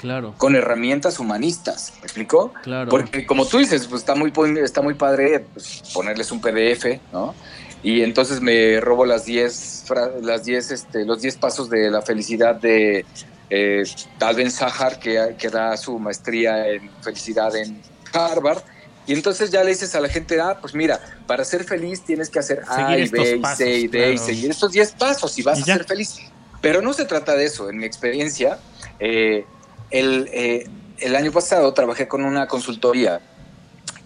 Claro. 0.00 0.34
Con 0.38 0.56
herramientas 0.56 1.20
humanistas, 1.20 1.92
¿me 2.00 2.04
explicó? 2.04 2.54
Claro. 2.62 2.88
Porque 2.88 3.26
como 3.26 3.44
tú 3.44 3.58
dices, 3.58 3.86
pues 3.86 4.00
está 4.00 4.14
muy, 4.14 4.32
está 4.64 4.80
muy 4.80 4.94
padre 4.94 5.44
pues, 5.52 5.82
ponerles 5.92 6.32
un 6.32 6.40
PDF, 6.40 7.00
¿no? 7.12 7.34
Y 7.82 8.02
entonces 8.02 8.40
me 8.40 8.80
robo 8.80 9.04
las 9.04 9.24
10, 9.24 9.84
las 10.22 10.46
este, 10.48 11.04
los 11.04 11.20
10 11.20 11.36
pasos 11.36 11.68
de 11.68 11.90
la 11.90 12.02
felicidad 12.02 12.54
de 12.54 13.04
eh, 13.50 13.82
Alvin 14.20 14.50
Sahar, 14.50 14.98
que, 14.98 15.34
que 15.38 15.48
da 15.48 15.76
su 15.76 15.98
maestría 15.98 16.68
en 16.68 16.90
felicidad 17.02 17.54
en 17.56 17.82
Harvard. 18.12 18.62
Y 19.04 19.14
entonces 19.14 19.50
ya 19.50 19.64
le 19.64 19.70
dices 19.70 19.94
a 19.96 20.00
la 20.00 20.08
gente, 20.08 20.40
ah, 20.40 20.58
pues 20.60 20.74
mira, 20.74 21.00
para 21.26 21.44
ser 21.44 21.64
feliz 21.64 22.02
tienes 22.02 22.30
que 22.30 22.38
hacer 22.38 22.62
A 22.68 22.96
y 22.96 23.08
B 23.08 23.40
y 23.42 23.56
C 23.56 23.78
y 23.78 23.88
D 23.88 24.12
y 24.12 24.18
seguir 24.18 24.50
estos 24.52 24.70
10 24.70 24.92
pasos 24.92 25.36
y 25.38 25.42
vas 25.42 25.60
a 25.60 25.64
ser 25.64 25.84
feliz. 25.84 26.20
Pero 26.60 26.82
no 26.82 26.92
se 26.92 27.04
trata 27.04 27.34
de 27.34 27.46
eso. 27.46 27.68
En 27.68 27.78
mi 27.78 27.84
experiencia, 27.84 28.58
eh, 29.00 29.44
el, 29.90 30.30
eh, 30.32 30.68
el 30.98 31.16
año 31.16 31.32
pasado 31.32 31.74
trabajé 31.74 32.06
con 32.06 32.24
una 32.24 32.46
consultoría 32.46 33.20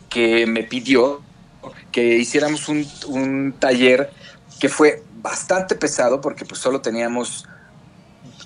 que 0.08 0.46
me 0.46 0.62
pidió 0.62 1.20
que 1.92 2.16
hiciéramos 2.16 2.68
un, 2.68 3.54
taller 3.58 4.10
que 4.60 4.68
fue 4.68 5.02
bastante 5.22 5.74
pesado 5.74 6.20
porque 6.20 6.44
pues 6.44 6.60
solo 6.60 6.80
teníamos 6.80 7.46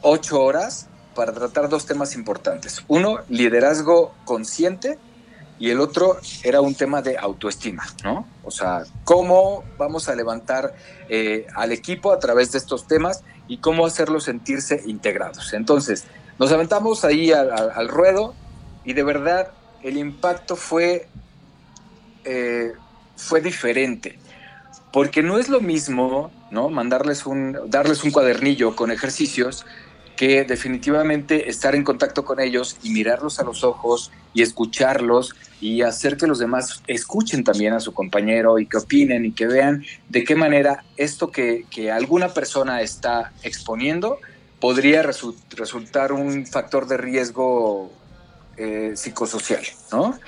ocho 0.02 0.42
horas 0.42 0.88
para 1.14 1.32
tratar 1.32 1.68
dos 1.68 1.86
temas 1.86 2.14
importantes. 2.14 2.82
Uno, 2.88 3.18
liderazgo 3.28 4.14
consciente 4.24 4.98
y 5.58 5.70
el 5.70 5.80
otro 5.80 6.18
era 6.42 6.62
un 6.62 6.74
tema 6.74 7.02
de 7.02 7.18
autoestima, 7.18 7.84
¿no? 8.02 8.26
O 8.44 8.50
sea, 8.50 8.84
cómo 9.04 9.62
vamos 9.76 10.08
a 10.08 10.14
levantar 10.14 10.74
eh, 11.08 11.46
al 11.54 11.72
equipo 11.72 12.12
a 12.12 12.18
través 12.18 12.52
de 12.52 12.58
estos 12.58 12.86
temas 12.86 13.22
y 13.46 13.58
cómo 13.58 13.84
hacerlos 13.84 14.24
sentirse 14.24 14.82
integrados. 14.86 15.52
Entonces, 15.52 16.04
nos 16.38 16.50
aventamos 16.52 17.04
ahí 17.04 17.32
al, 17.32 17.88
ruedo 17.88 18.34
y 18.84 18.94
de 18.94 19.02
verdad 19.02 19.50
el 19.82 19.98
impacto 19.98 20.56
fue, 20.56 21.08
eh, 22.24 22.72
fue 23.20 23.40
diferente. 23.40 24.18
Porque 24.92 25.22
no 25.22 25.38
es 25.38 25.48
lo 25.48 25.60
mismo, 25.60 26.32
¿no? 26.50 26.68
Mandarles 26.68 27.26
un, 27.26 27.56
darles 27.66 28.02
un 28.02 28.10
cuadernillo 28.10 28.74
con 28.74 28.90
ejercicios 28.90 29.64
que 30.16 30.44
definitivamente 30.44 31.48
estar 31.48 31.74
en 31.74 31.84
contacto 31.84 32.24
con 32.24 32.40
ellos 32.40 32.76
y 32.82 32.90
mirarlos 32.90 33.40
a 33.40 33.44
los 33.44 33.64
ojos 33.64 34.10
y 34.34 34.42
escucharlos 34.42 35.34
y 35.60 35.82
hacer 35.82 36.16
que 36.16 36.26
los 36.26 36.38
demás 36.38 36.82
escuchen 36.86 37.42
también 37.42 37.72
a 37.72 37.80
su 37.80 37.94
compañero 37.94 38.58
y 38.58 38.66
que 38.66 38.76
opinen 38.76 39.24
y 39.24 39.32
que 39.32 39.46
vean 39.46 39.84
de 40.08 40.24
qué 40.24 40.34
manera 40.34 40.84
esto 40.98 41.30
que, 41.30 41.64
que 41.70 41.90
alguna 41.90 42.34
persona 42.34 42.82
está 42.82 43.32
exponiendo 43.42 44.18
podría 44.60 45.02
resultar 45.02 46.12
un 46.12 46.46
factor 46.46 46.86
de 46.86 46.98
riesgo 46.98 47.90
eh, 48.58 48.92
psicosocial, 48.94 49.62
¿no? 49.90 50.18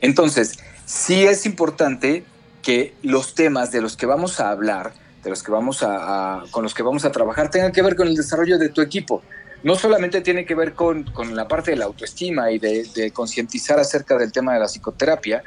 Entonces, 0.00 0.58
sí 0.86 1.24
es 1.24 1.44
importante 1.44 2.24
que 2.62 2.94
los 3.02 3.34
temas 3.34 3.72
de 3.72 3.82
los 3.82 3.96
que 3.96 4.06
vamos 4.06 4.40
a 4.40 4.50
hablar, 4.50 4.94
de 5.22 5.30
los 5.30 5.42
que 5.42 5.50
vamos 5.50 5.82
a, 5.82 6.44
con 6.50 6.62
los 6.62 6.74
que 6.74 6.82
vamos 6.82 7.04
a 7.04 7.12
trabajar, 7.12 7.50
tengan 7.50 7.72
que 7.72 7.82
ver 7.82 7.96
con 7.96 8.08
el 8.08 8.14
desarrollo 8.14 8.58
de 8.58 8.68
tu 8.68 8.80
equipo. 8.80 9.22
No 9.62 9.76
solamente 9.76 10.20
tiene 10.22 10.44
que 10.44 10.54
ver 10.54 10.74
con, 10.74 11.04
la 11.34 11.46
parte 11.46 11.72
de 11.72 11.76
la 11.76 11.84
autoestima 11.84 12.50
y 12.50 12.58
de, 12.58 13.10
concientizar 13.12 13.78
acerca 13.78 14.16
del 14.16 14.32
tema 14.32 14.54
de 14.54 14.60
la 14.60 14.66
psicoterapia 14.66 15.42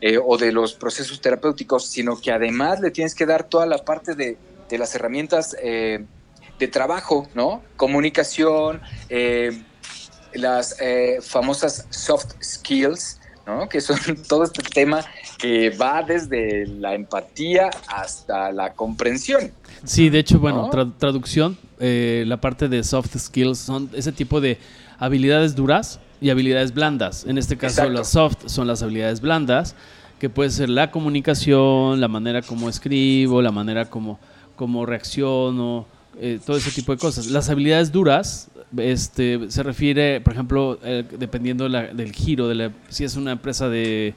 eh, 0.00 0.18
o 0.22 0.38
de 0.38 0.52
los 0.52 0.74
procesos 0.74 1.20
terapéuticos, 1.20 1.86
sino 1.86 2.18
que 2.18 2.30
además 2.30 2.80
le 2.80 2.90
tienes 2.90 3.14
que 3.14 3.26
dar 3.26 3.44
toda 3.44 3.66
la 3.66 3.78
parte 3.78 4.14
de, 4.14 4.38
las 4.70 4.94
herramientas 4.94 5.56
eh, 5.62 6.04
de 6.58 6.68
trabajo, 6.68 7.28
¿no? 7.34 7.62
Comunicación, 7.76 8.82
eh, 9.08 9.62
las 10.34 10.76
famosas 11.22 11.86
soft 11.90 12.34
skills, 12.42 13.17
¿no? 13.48 13.68
Que 13.68 13.80
son 13.80 13.98
todo 14.28 14.44
este 14.44 14.62
tema 14.62 15.04
que 15.38 15.70
va 15.70 16.02
desde 16.02 16.66
la 16.66 16.94
empatía 16.94 17.70
hasta 17.88 18.52
la 18.52 18.74
comprensión. 18.74 19.50
Sí, 19.84 20.10
de 20.10 20.18
hecho, 20.18 20.38
bueno, 20.38 20.70
traducción, 20.98 21.56
eh, 21.80 22.24
la 22.26 22.36
parte 22.40 22.68
de 22.68 22.84
soft 22.84 23.16
skills 23.16 23.58
son 23.58 23.90
ese 23.94 24.12
tipo 24.12 24.40
de 24.40 24.58
habilidades 24.98 25.54
duras 25.56 26.00
y 26.20 26.30
habilidades 26.30 26.74
blandas. 26.74 27.24
En 27.24 27.38
este 27.38 27.56
caso, 27.56 27.88
las 27.88 28.08
soft 28.08 28.46
son 28.46 28.66
las 28.66 28.82
habilidades 28.82 29.20
blandas, 29.20 29.74
que 30.18 30.28
puede 30.28 30.50
ser 30.50 30.68
la 30.68 30.90
comunicación, 30.90 32.00
la 32.00 32.08
manera 32.08 32.42
como 32.42 32.68
escribo, 32.68 33.40
la 33.40 33.52
manera 33.52 33.88
como, 33.88 34.18
como 34.56 34.84
reacciono, 34.84 35.86
eh, 36.20 36.40
todo 36.44 36.56
ese 36.56 36.72
tipo 36.72 36.92
de 36.92 36.98
cosas. 36.98 37.28
Las 37.28 37.48
habilidades 37.48 37.92
duras 37.92 38.50
este, 38.76 39.50
se 39.50 39.62
refiere, 39.62 40.20
por 40.20 40.32
ejemplo, 40.32 40.78
eh, 40.82 41.04
dependiendo 41.18 41.68
del 41.68 42.12
giro, 42.12 42.48
de 42.48 42.54
la, 42.54 42.72
si 42.88 43.04
es 43.04 43.16
una 43.16 43.32
empresa 43.32 43.68
de 43.68 44.14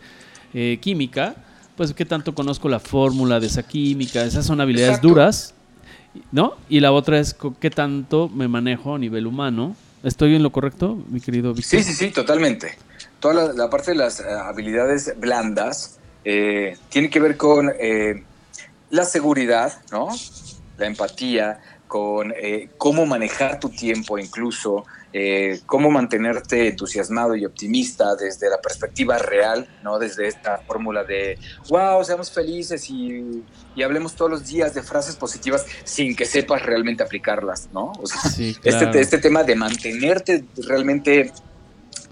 eh, 0.53 0.77
química, 0.81 1.35
pues 1.77 1.93
qué 1.93 2.05
tanto 2.05 2.35
conozco 2.35 2.67
la 2.69 2.79
fórmula 2.79 3.39
de 3.39 3.47
esa 3.47 3.63
química, 3.63 4.23
esas 4.23 4.45
son 4.45 4.59
habilidades 4.61 5.01
duras, 5.01 5.53
¿no? 6.31 6.55
Y 6.69 6.79
la 6.79 6.91
otra 6.91 7.19
es 7.19 7.35
qué 7.59 7.69
tanto 7.69 8.29
me 8.29 8.47
manejo 8.47 8.95
a 8.95 8.99
nivel 8.99 9.25
humano. 9.25 9.75
¿Estoy 10.03 10.35
en 10.35 10.43
lo 10.43 10.51
correcto, 10.51 10.99
mi 11.09 11.21
querido 11.21 11.53
Víctor? 11.53 11.81
Sí, 11.81 11.83
sí, 11.83 11.93
sí, 11.93 12.11
totalmente. 12.11 12.75
Toda 13.19 13.53
la, 13.53 13.69
parte 13.69 13.91
de 13.91 13.97
las 13.97 14.19
habilidades 14.19 15.13
blandas 15.17 15.99
tiene 16.23 17.09
que 17.09 17.19
ver 17.19 17.37
con 17.37 17.71
la 18.89 19.05
seguridad, 19.05 19.73
¿no? 19.91 20.09
La 20.77 20.87
empatía, 20.87 21.59
con 21.91 22.31
eh, 22.31 22.69
cómo 22.77 23.05
manejar 23.05 23.59
tu 23.59 23.67
tiempo 23.67 24.17
incluso, 24.17 24.85
eh, 25.11 25.59
cómo 25.65 25.91
mantenerte 25.91 26.69
entusiasmado 26.69 27.35
y 27.35 27.43
optimista 27.43 28.15
desde 28.15 28.49
la 28.49 28.61
perspectiva 28.61 29.17
real, 29.17 29.67
¿no? 29.83 29.99
Desde 29.99 30.25
esta 30.25 30.59
fórmula 30.59 31.03
de, 31.03 31.37
wow, 31.67 32.01
seamos 32.05 32.31
felices 32.31 32.89
y, 32.89 33.43
hablemos 33.83 34.15
todos 34.15 34.31
los 34.31 34.47
días 34.47 34.73
de 34.73 34.83
frases 34.83 35.17
positivas 35.17 35.65
sin 35.83 36.15
que 36.15 36.25
sepas 36.25 36.65
realmente 36.65 37.03
aplicarlas, 37.03 37.67
¿no? 37.73 37.91
este, 38.63 39.01
este 39.01 39.17
tema 39.17 39.43
de 39.43 39.55
mantenerte 39.55 40.45
realmente 40.65 41.33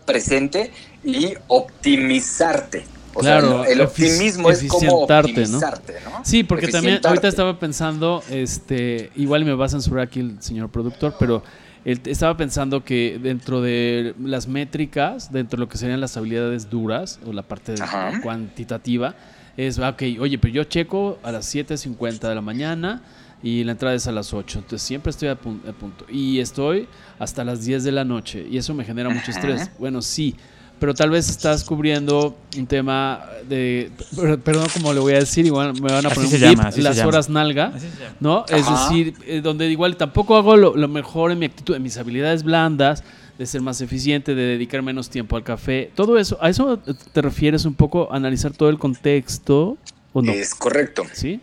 presente 0.06 0.74
y 1.06 1.36
optimizarte, 1.48 2.84
claro, 3.13 3.65
el 3.65 3.82
optimismo 3.82 4.50
es 4.50 4.63
como 4.65 5.04
optimizarte, 5.04 5.98
¿no? 6.04 6.22
Sí, 6.24 6.43
porque 6.43 6.67
también 6.67 7.00
ahorita 7.04 7.28
estaba 7.28 7.60
pensando, 7.60 8.24
este, 8.30 9.12
igual 9.15 9.45
me 9.45 9.54
va 9.54 9.65
a 9.65 9.69
censurar 9.69 10.06
aquí 10.06 10.19
el 10.19 10.41
señor 10.41 10.69
productor, 10.69 11.15
pero 11.19 11.43
estaba 11.86 12.36
pensando 12.36 12.84
que 12.84 13.19
dentro 13.22 13.62
de 13.62 14.13
las 14.22 14.48
métricas, 14.48 15.32
dentro 15.32 15.58
de 15.58 15.62
lo 15.62 15.69
que 15.69 15.78
serían 15.78 16.02
las 16.02 16.17
habilidades 16.17 16.69
duras 16.69 17.19
o 17.26 17.34
la 17.34 17.43
parte 17.43 17.76
cuantitativa, 18.22 19.15
es, 19.58 19.80
ok, 19.80 20.04
oye, 20.19 20.38
pero 20.38 20.54
yo 20.54 20.63
checo 20.63 21.19
a 21.24 21.32
las 21.32 21.54
7.50 21.54 22.28
de 22.28 22.36
la 22.36 22.41
mañana 22.41 23.02
y 23.41 23.63
la 23.63 23.74
entrada 23.74 23.95
es 23.95 24.08
a 24.08 24.12
las 24.12 24.34
8, 24.34 24.60
entonces 24.60 24.86
siempre 24.86 25.10
estoy 25.10 25.30
a, 25.30 25.36
punto. 25.36 26.06
Y 26.10 26.39
estoy 26.39 26.88
hasta 27.17 27.43
las 27.43 27.65
10 27.65 27.84
de 27.84 27.91
la 27.91 28.06
noche 28.06 28.45
y 28.50 28.58
eso 28.58 28.74
me 28.74 28.84
genera 28.84 29.10
mucho 29.10 29.32
estrés. 29.32 29.69
Bueno, 29.80 30.02
sí, 30.02 30.36
pero 30.80 30.94
tal 30.94 31.10
vez 31.10 31.30
estás 31.30 31.63
cubriendo 31.63 32.36
un 32.58 32.65
tema 32.68 33.26
de, 33.48 33.92
per- 34.15 34.39
perdón 34.39 34.68
como 34.74 34.94
le 34.94 35.00
voy 35.00 35.13
a 35.13 35.20
decir, 35.20 35.46
igual 35.46 35.74
me 35.82 35.92
van 35.92 36.06
a 36.06 36.10
Así 36.10 36.15
poner 36.22 36.34
un 36.34 36.39
llama, 36.39 36.72
las 36.78 36.96
llama. 36.98 37.08
horas 37.08 37.30
nalga, 37.30 37.65
Así 37.76 37.88
se 37.89 38.04
llama. 38.04 38.15
¿no? 38.20 38.46
Es 38.48 38.65
decir, 38.70 39.13
eh, 39.26 39.42
donde 39.42 39.68
igual 39.70 39.98
tampoco 39.98 40.36
hago 40.38 40.56
lo, 40.58 40.76
lo 40.76 40.88
mejor 40.88 41.32
en 41.32 41.39
mi 41.39 41.46
actitud, 41.48 41.76
en 41.76 41.84
mis 41.84 41.98
habilidades 41.98 42.44
blandas, 42.44 43.04
de 43.38 43.46
ser 43.46 43.62
más 43.62 43.80
eficiente, 43.82 44.36
de 44.36 44.42
dedicar 44.44 44.82
menos 44.82 45.10
tiempo 45.10 45.38
al 45.38 45.44
café, 45.44 45.92
todo 45.96 46.18
eso, 46.18 46.38
¿a 46.42 46.50
eso 46.50 46.78
te 47.13 47.22
refieres 47.22 47.63
un 47.65 47.74
poco, 47.74 48.12
analizar 48.12 48.52
todo 48.52 48.68
el 48.70 48.78
contexto 48.78 49.78
o 50.13 50.22
no? 50.22 50.32
Es 50.32 50.54
correcto. 50.56 51.04
¿Sí? 51.13 51.39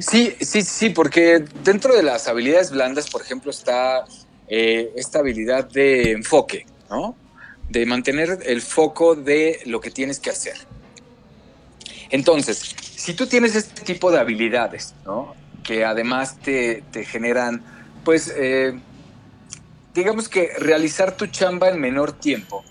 Sí, 0.00 0.32
sí, 0.40 0.62
sí, 0.62 0.90
porque 0.90 1.44
dentro 1.62 1.94
de 1.94 2.02
las 2.02 2.26
habilidades 2.26 2.70
blandas, 2.70 3.08
por 3.10 3.20
ejemplo, 3.22 3.50
está 3.50 4.04
eh, 4.48 4.90
esta 4.96 5.18
habilidad 5.18 5.68
de 5.70 6.12
enfoque, 6.12 6.66
¿no? 6.90 7.14
De 7.68 7.84
mantener 7.86 8.38
el 8.46 8.62
foco 8.62 9.14
de 9.14 9.60
lo 9.66 9.80
que 9.80 9.90
tienes 9.90 10.20
que 10.20 10.30
hacer. 10.30 10.56
Entonces, 12.10 12.74
si 12.96 13.14
tú 13.14 13.26
tienes 13.26 13.54
este 13.54 13.82
tipo 13.82 14.10
de 14.10 14.18
habilidades, 14.18 14.94
¿no? 15.04 15.34
Que 15.62 15.84
además 15.84 16.38
te, 16.38 16.82
te 16.90 17.04
generan, 17.04 17.62
pues, 18.04 18.32
eh, 18.34 18.78
digamos 19.94 20.28
que 20.28 20.52
realizar 20.58 21.16
tu 21.16 21.26
chamba 21.26 21.68
en 21.68 21.80
menor 21.80 22.12
tiempo, 22.12 22.64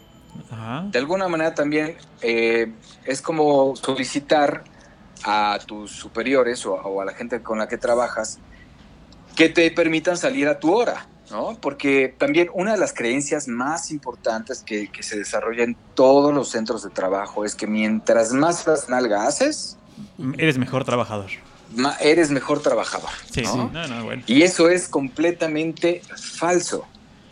Ajá. 0.50 0.86
de 0.90 0.98
alguna 0.98 1.28
manera 1.28 1.54
también 1.54 1.96
eh, 2.22 2.72
es 3.06 3.22
como 3.22 3.76
solicitar 3.76 4.64
a 5.24 5.60
tus 5.66 5.92
superiores 5.92 6.66
o, 6.66 6.74
o 6.74 7.02
a 7.02 7.06
la 7.06 7.14
gente 7.14 7.42
con 7.42 7.58
la 7.60 7.68
que 7.68 7.78
trabajas 7.78 8.40
que 9.36 9.50
te 9.50 9.70
permitan 9.72 10.18
salir 10.18 10.48
a 10.48 10.60
tu 10.60 10.74
hora, 10.74 11.06
¿no? 11.32 11.58
Porque 11.62 12.14
también 12.18 12.50
una 12.54 12.72
de 12.74 12.78
las 12.78 12.94
creencias 12.94 13.48
más 13.48 13.92
importantes 13.92 14.62
que, 14.66 14.90
que 14.90 15.04
se 15.04 15.18
desarrolla 15.18 15.64
en 15.64 15.76
todos 15.96 16.34
los 16.34 16.50
centros 16.50 16.84
de 16.84 16.90
trabajo 16.90 17.46
es 17.46 17.56
que 17.56 17.68
mientras 17.68 18.32
más 18.34 18.68
horas 18.68 18.90
nalga 18.90 19.28
haces, 19.28 19.78
Eres 20.38 20.58
mejor 20.58 20.84
trabajador. 20.86 21.30
ma- 21.76 21.98
eres 22.00 22.30
mejor 22.30 22.62
trabajador. 22.62 23.10
Sí, 23.32 23.42
¿no? 23.42 23.52
sí. 23.52 23.60
No, 23.74 23.88
no, 23.88 24.04
bueno. 24.06 24.24
Y 24.28 24.44
eso 24.44 24.70
es 24.70 24.88
completamente 24.88 26.02
falso. 26.38 26.86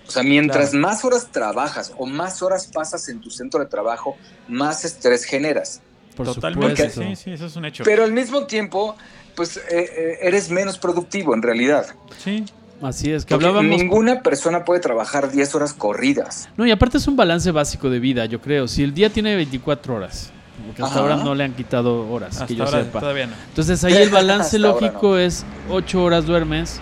O 0.08 0.12
sea, 0.12 0.21
mientras 0.23 0.69
Claro. 0.71 0.88
más 0.88 1.03
horas 1.05 1.31
trabajas 1.31 1.91
o 1.97 2.05
más 2.05 2.41
horas 2.43 2.67
pasas 2.71 3.08
en 3.10 3.21
tu 3.21 3.29
centro 3.31 3.60
de 3.60 3.65
trabajo, 3.65 4.17
más 4.47 4.86
estrés 4.86 5.23
generas. 5.25 5.81
Por 6.15 6.25
Totalmente. 6.27 6.89
Sí, 6.89 7.15
sí, 7.15 7.31
eso 7.34 7.45
es 7.47 7.55
un 7.55 7.65
hecho. 7.65 7.84
Pero 7.84 8.03
al 8.03 8.13
mismo 8.13 8.45
tiempo, 8.45 8.95
pues 9.36 9.58
eh, 9.58 9.63
eh, 9.69 10.17
eres 10.21 10.49
menos 10.49 10.77
productivo 10.77 11.34
en 11.34 11.41
realidad. 11.41 11.88
Sí. 12.23 12.45
Así 12.82 13.12
es, 13.12 13.26
que 13.26 13.34
Porque 13.36 13.46
hablábamos... 13.48 13.78
ninguna 13.80 14.22
persona 14.22 14.66
puede 14.66 14.80
trabajar 14.82 15.32
10 15.32 15.56
horas 15.56 15.74
corridas. 15.74 16.50
No, 16.58 16.66
y 16.66 16.72
aparte 16.72 16.98
es 16.98 17.08
un 17.08 17.16
balance 17.16 17.50
básico 17.52 17.90
de 17.90 18.00
vida, 18.00 18.26
yo 18.26 18.42
creo. 18.42 18.68
Si 18.68 18.84
el 18.84 18.94
día 18.94 19.10
tiene 19.10 19.36
24 19.36 19.96
horas, 19.96 20.32
porque 20.68 20.84
hasta 20.84 20.96
Ajá. 21.00 21.04
ahora 21.14 21.24
no 21.24 21.34
le 21.36 21.44
han 21.46 21.54
quitado 21.54 22.10
horas, 22.12 22.34
Hasta 22.34 22.48
que 22.48 22.56
yo 22.56 22.66
ahora 22.66 22.84
sepa. 22.84 23.00
todavía 23.00 23.28
no. 23.28 23.34
Entonces 23.50 23.84
ahí 23.84 23.94
el 23.94 24.10
balance 24.12 24.60
lógico 24.60 25.18
es 25.18 25.46
8 25.72 26.04
horas 26.04 26.26
duermes 26.26 26.80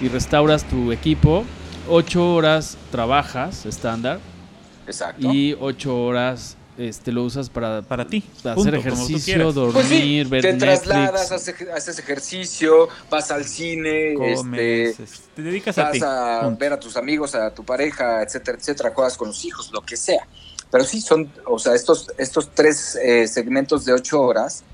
y 0.00 0.08
restauras 0.08 0.64
tu 0.64 0.92
equipo, 0.92 1.44
8 1.88 2.34
horas 2.34 2.76
trabajas 2.90 3.64
estándar 3.64 4.18
Exacto. 4.86 5.32
y 5.32 5.56
8 5.58 6.04
horas 6.04 6.56
este, 6.78 7.12
lo 7.12 7.24
usas 7.24 7.50
para, 7.50 7.82
Para 7.82 8.06
ti. 8.06 8.22
hacer 8.38 8.54
punto, 8.54 8.74
ejercicio, 8.76 9.52
dormir, 9.52 9.72
pues 9.74 9.86
sí, 9.88 10.24
ver 10.24 10.42
te 10.42 10.52
Netflix. 10.52 10.58
trasladas, 10.82 11.32
haces, 11.32 11.54
haces 11.74 11.98
ejercicio, 11.98 12.88
vas 13.10 13.30
al 13.30 13.44
cine, 13.44 14.14
Comes, 14.14 14.40
este, 14.40 15.02
es- 15.02 15.22
te 15.34 15.42
dedicas 15.42 15.76
a 15.78 15.90
ti. 15.90 15.98
vas 16.00 16.08
a 16.08 16.40
punto. 16.44 16.58
ver 16.58 16.72
a 16.72 16.80
tus 16.80 16.96
amigos, 16.96 17.34
a 17.34 17.50
tu 17.52 17.64
pareja, 17.64 18.22
etcétera, 18.22 18.56
etcétera, 18.58 18.92
juegas 18.94 19.16
con 19.16 19.28
los 19.28 19.44
hijos, 19.44 19.70
lo 19.72 19.80
que 19.82 19.96
sea. 19.96 20.26
Pero 20.70 20.84
sí 20.84 21.00
son, 21.00 21.32
o 21.46 21.58
sea, 21.58 21.74
estos, 21.74 22.08
estos 22.18 22.50
tres 22.54 22.96
eh, 23.02 23.26
segmentos 23.26 23.84
de 23.84 23.92
ocho 23.94 24.20
horas, 24.20 24.64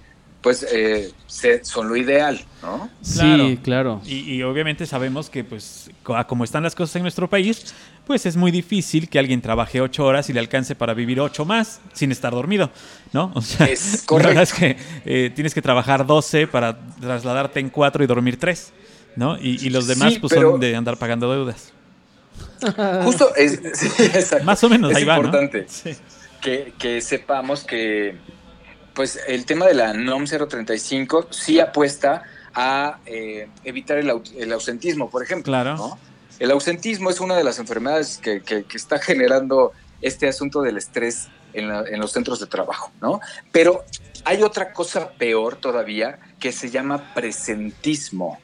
pues 0.45 0.65
eh, 0.71 1.11
se- 1.27 1.65
son 1.65 1.89
lo 1.89 1.97
ideal, 1.97 2.39
¿no? 2.63 2.89
Sí, 3.03 3.59
claro. 3.65 4.01
Y, 4.05 4.19
y 4.35 4.43
obviamente 4.45 4.87
sabemos 4.87 5.29
que, 5.31 5.43
pues, 5.43 5.91
como 6.29 6.45
están 6.45 6.63
las 6.63 6.75
cosas 6.77 6.95
en 6.97 7.03
nuestro 7.03 7.29
país, 7.29 7.75
pues 8.07 8.27
es 8.27 8.37
muy 8.37 8.51
difícil 8.53 9.09
que 9.09 9.19
alguien 9.19 9.41
trabaje 9.41 9.81
ocho 9.81 10.05
horas 10.05 10.29
y 10.31 10.33
le 10.35 10.41
alcance 10.41 10.75
para 10.77 10.95
vivir 10.95 11.19
ocho 11.21 11.45
más 11.47 11.81
sin 11.95 12.13
estar 12.13 12.33
dormido, 12.33 12.71
¿no? 13.13 13.33
O 13.35 13.41
sea, 13.41 13.67
Es 13.67 14.01
la 14.03 14.07
correcto. 14.07 14.29
verdad 14.29 14.43
es 14.45 14.53
que 14.53 14.77
eh, 15.07 15.33
tienes 15.35 15.55
que 15.55 15.63
trabajar 15.63 16.07
12 16.07 16.47
para 16.47 16.79
trasladarte 17.01 17.59
en 17.59 17.71
cuatro 17.71 18.05
y 18.05 18.07
dormir 18.07 18.39
tres, 18.39 18.73
¿no? 19.17 19.37
Y, 19.39 19.67
y 19.67 19.71
los 19.71 19.87
demás, 19.89 20.13
Sí, 20.13 20.19
pues, 20.21 20.33
pero- 20.35 20.53
son 20.53 20.61
de 20.61 20.77
andar 20.77 20.99
pagando 20.99 21.33
deudas. 21.33 21.73
Justo 23.05 23.35
es, 23.37 23.61
sí. 23.75 23.89
Más 24.45 24.63
o 24.63 24.69
menos, 24.69 24.91
es 24.91 24.97
ahí 24.99 25.05
va, 25.05 25.15
¿no? 25.17 25.25
importante 25.25 25.65
Sí. 25.69 25.93
que, 26.43 26.73
que 26.79 27.01
sepamos 27.01 27.65
que 27.65 28.17
pues 28.95 29.19
el 29.27 29.45
tema 29.45 29.67
de 29.67 29.75
la 29.75 29.93
NOM 29.93 30.25
035 30.25 31.29
sí 31.31 31.61
apuesta 31.61 32.23
a 32.55 32.99
eh, 33.07 33.49
evitar 33.65 33.99
el, 33.99 34.11
au- 34.11 34.33
el 34.37 34.53
ausentismo, 34.53 35.11
por 35.11 35.23
ejemplo. 35.23 35.51
Claro. 35.51 35.77
¿no? 35.77 35.99
El 36.39 36.51
ausentismo 36.51 37.11
es 37.11 37.21
una 37.21 37.37
de 37.37 37.45
las 37.45 37.59
enfermedades 37.59 38.19
que, 38.19 38.43
que- 38.43 38.65
que 38.65 38.77
está 38.77 38.99
generando 38.99 39.73
este 40.01 40.29
asunto 40.29 40.63
del 40.63 40.77
estrés 40.77 41.29
en, 41.53 41.69
la- 41.69 41.85
en 41.89 42.01
los 42.01 42.13
centros 42.13 42.41
de 42.41 42.47
trabajo, 42.47 42.93
¿no? 43.01 43.21
Pero 43.53 43.85
hay 44.25 44.43
otra 44.43 44.73
cosa 44.73 45.11
peor 45.11 45.57
todavía 45.57 46.19
que 46.41 46.53
se 46.53 46.71
llama 46.71 47.13
presentismo 47.15 48.39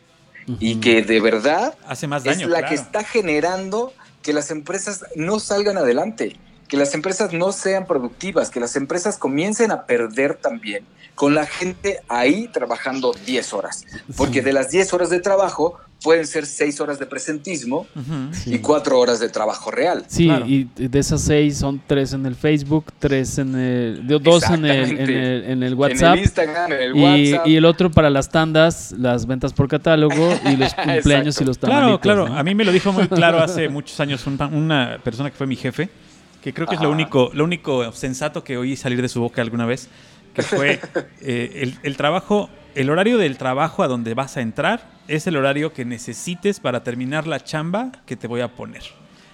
y 0.58 0.76
que 0.80 1.02
de 1.02 1.20
verdad 1.20 1.76
Hace 1.86 2.06
más 2.06 2.24
es 2.26 2.36
daño, 2.36 2.48
la 2.48 2.58
claro. 2.58 2.68
que 2.70 2.74
está 2.80 3.04
generando 3.04 3.92
que 4.22 4.32
las 4.32 4.50
empresas 4.50 5.04
no 5.14 5.38
salgan 5.38 5.78
adelante, 5.78 6.36
que 6.70 6.76
las 6.76 6.94
empresas 6.94 7.32
no 7.32 7.52
sean 7.52 7.84
productivas, 7.86 8.48
que 8.50 8.60
las 8.60 8.76
empresas 8.76 9.18
comiencen 9.18 9.70
a 9.72 9.86
perder 9.86 10.34
también 10.36 10.84
con 11.16 11.34
la 11.34 11.44
gente 11.44 11.98
ahí 12.08 12.48
trabajando 12.48 13.12
10 13.26 13.52
horas. 13.52 13.84
Porque 14.16 14.38
Sí. 14.38 14.44
de 14.44 14.52
las 14.54 14.70
10 14.70 14.92
horas 14.94 15.10
de 15.10 15.20
trabajo 15.20 15.76
pueden 16.02 16.26
ser 16.26 16.46
6 16.46 16.80
horas 16.80 16.98
de 16.98 17.04
presentismo 17.04 17.86
Ujú. 17.94 18.32
Sí. 18.32 18.54
y 18.54 18.58
4 18.60 18.98
horas 18.98 19.20
de 19.20 19.28
trabajo 19.28 19.70
real. 19.70 20.04
Sí, 20.08 20.24
Claro. 20.26 20.46
y 20.46 20.64
de 20.76 20.98
esas 20.98 21.20
seis 21.20 21.58
son 21.58 21.82
tres 21.86 22.14
en 22.14 22.24
el 22.24 22.36
Facebook, 22.36 22.86
tres 22.98 23.36
en 23.36 23.54
el, 23.54 24.06
de- 24.06 24.18
dos 24.18 24.44
en 24.48 24.64
el, 24.64 24.90
en 24.92 24.98
el, 24.98 25.44
en 25.44 25.62
el 25.62 25.72
En 25.74 25.78
WhatsApp. 25.78 26.14
el 26.14 26.20
Instagram, 26.20 26.72
en 26.72 26.80
el 26.80 26.96
Y, 26.96 27.02
WhatsApp. 27.32 27.46
y 27.48 27.56
el 27.56 27.64
otro 27.66 27.90
para 27.90 28.08
las 28.08 28.30
tandas, 28.30 28.92
las 28.92 29.26
ventas 29.26 29.52
por 29.52 29.68
catálogo 29.68 30.32
y 30.50 30.56
los 30.56 30.72
cumpleaños 30.74 31.38
y 31.38 31.44
los 31.44 31.58
Claro, 31.58 31.74
tamalitos. 31.74 32.00
claro. 32.00 32.28
¿no? 32.28 32.38
A 32.38 32.42
mí 32.44 32.54
me 32.54 32.64
lo 32.64 32.72
dijo 32.72 32.92
muy 32.92 33.06
claro 33.08 33.40
hace 33.42 33.68
muchos 33.68 34.00
años 34.00 34.26
una 34.26 34.98
persona 35.04 35.28
que 35.30 35.36
fue 35.36 35.46
mi 35.46 35.56
jefe, 35.56 35.90
que 36.42 36.52
creo 36.54 36.66
que 36.66 36.74
es 36.76 36.80
lo 36.80 36.88
Ajá. 36.88 36.94
único, 36.96 37.30
lo 37.34 37.44
único 37.44 37.92
sensato 37.92 38.42
que 38.44 38.56
oí 38.56 38.76
salir 38.76 39.00
de 39.02 39.08
su 39.08 39.20
boca 39.20 39.42
alguna 39.42 39.66
vez, 39.66 39.88
que 40.34 40.42
fue 40.42 40.80
eh, 41.20 41.50
el, 41.62 41.78
el 41.82 41.96
trabajo, 41.96 42.48
el 42.74 42.88
horario 42.90 43.18
del 43.18 43.36
trabajo 43.36 43.82
a 43.82 43.88
donde 43.88 44.14
vas 44.14 44.36
a 44.36 44.40
entrar 44.40 44.88
es 45.08 45.26
el 45.26 45.36
horario 45.36 45.72
que 45.72 45.84
necesites 45.84 46.60
para 46.60 46.82
terminar 46.84 47.26
la 47.26 47.40
chamba 47.42 47.92
que 48.06 48.16
te 48.16 48.26
voy 48.26 48.40
a 48.40 48.54
poner. 48.54 48.82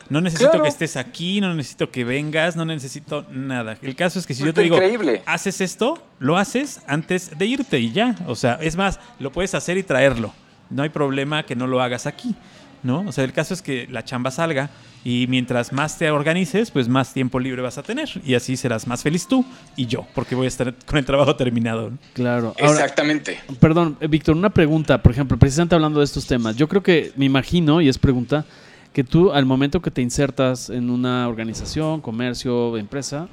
No 0.08 0.20
necesito 0.20 0.50
Claro. 0.50 0.62
que 0.62 0.68
estés 0.68 0.96
aquí, 0.96 1.40
no 1.40 1.52
necesito 1.54 1.90
que 1.90 2.04
vengas, 2.04 2.54
no 2.56 2.64
necesito 2.64 3.26
nada. 3.30 3.76
El 3.82 3.96
caso 3.96 4.18
es 4.20 4.26
que 4.26 4.34
si 4.34 4.42
yo 4.42 4.50
Está 4.50 4.60
te 4.60 4.62
digo, 4.62 4.76
increíble. 4.76 5.22
haces 5.26 5.60
esto, 5.60 6.00
lo 6.20 6.36
haces 6.38 6.80
antes 6.86 7.36
de 7.36 7.44
irte 7.46 7.80
y 7.80 7.90
ya. 7.90 8.14
O 8.28 8.36
sea, 8.36 8.56
es 8.62 8.76
más, 8.76 9.00
lo 9.18 9.32
puedes 9.32 9.54
hacer 9.54 9.76
y 9.78 9.82
traerlo. 9.82 10.32
No 10.70 10.84
hay 10.84 10.90
problema 10.90 11.42
que 11.42 11.56
no 11.56 11.66
lo 11.66 11.82
hagas 11.82 12.06
aquí, 12.06 12.36
¿no? 12.84 13.00
O 13.00 13.10
sea, 13.12 13.24
el 13.24 13.32
caso 13.32 13.52
es 13.52 13.62
que 13.62 13.88
la 13.90 14.04
chamba 14.04 14.30
salga 14.30 14.70
y 15.08 15.28
mientras 15.28 15.72
más 15.72 15.96
te 15.98 16.10
organices, 16.10 16.72
pues 16.72 16.88
más 16.88 17.14
tiempo 17.14 17.38
libre 17.38 17.62
vas 17.62 17.78
a 17.78 17.84
tener 17.84 18.08
y 18.24 18.34
así 18.34 18.56
serás 18.56 18.88
más 18.88 19.04
feliz 19.04 19.28
tú 19.28 19.44
y 19.76 19.86
yo, 19.86 20.04
porque 20.16 20.34
voy 20.34 20.46
a 20.46 20.48
estar 20.48 20.74
con 20.84 20.98
el 20.98 21.04
trabajo 21.04 21.36
terminado. 21.36 21.90
¿no? 21.90 21.98
Claro. 22.12 22.52
Ahora, 22.60 22.72
Exactamente. 22.72 23.38
perdón, 23.60 23.96
eh, 24.00 24.08
Víctor, 24.08 24.34
una 24.34 24.50
pregunta, 24.50 25.00
por 25.00 25.12
ejemplo, 25.12 25.38
precisamente 25.38 25.76
hablando 25.76 26.00
de 26.00 26.06
estos 26.06 26.26
temas. 26.26 26.56
Yo 26.56 26.66
creo 26.66 26.82
que, 26.82 27.12
me 27.14 27.24
imagino, 27.24 27.80
y 27.80 27.88
es 27.88 27.98
pregunta, 27.98 28.46
que 28.92 29.04
tú 29.04 29.30
al 29.30 29.46
momento 29.46 29.80
que 29.80 29.92
te 29.92 30.02
insertas 30.02 30.70
en 30.70 30.90
una 30.90 31.28
organización, 31.28 32.00
comercio, 32.00 32.76
empresa, 32.76 33.28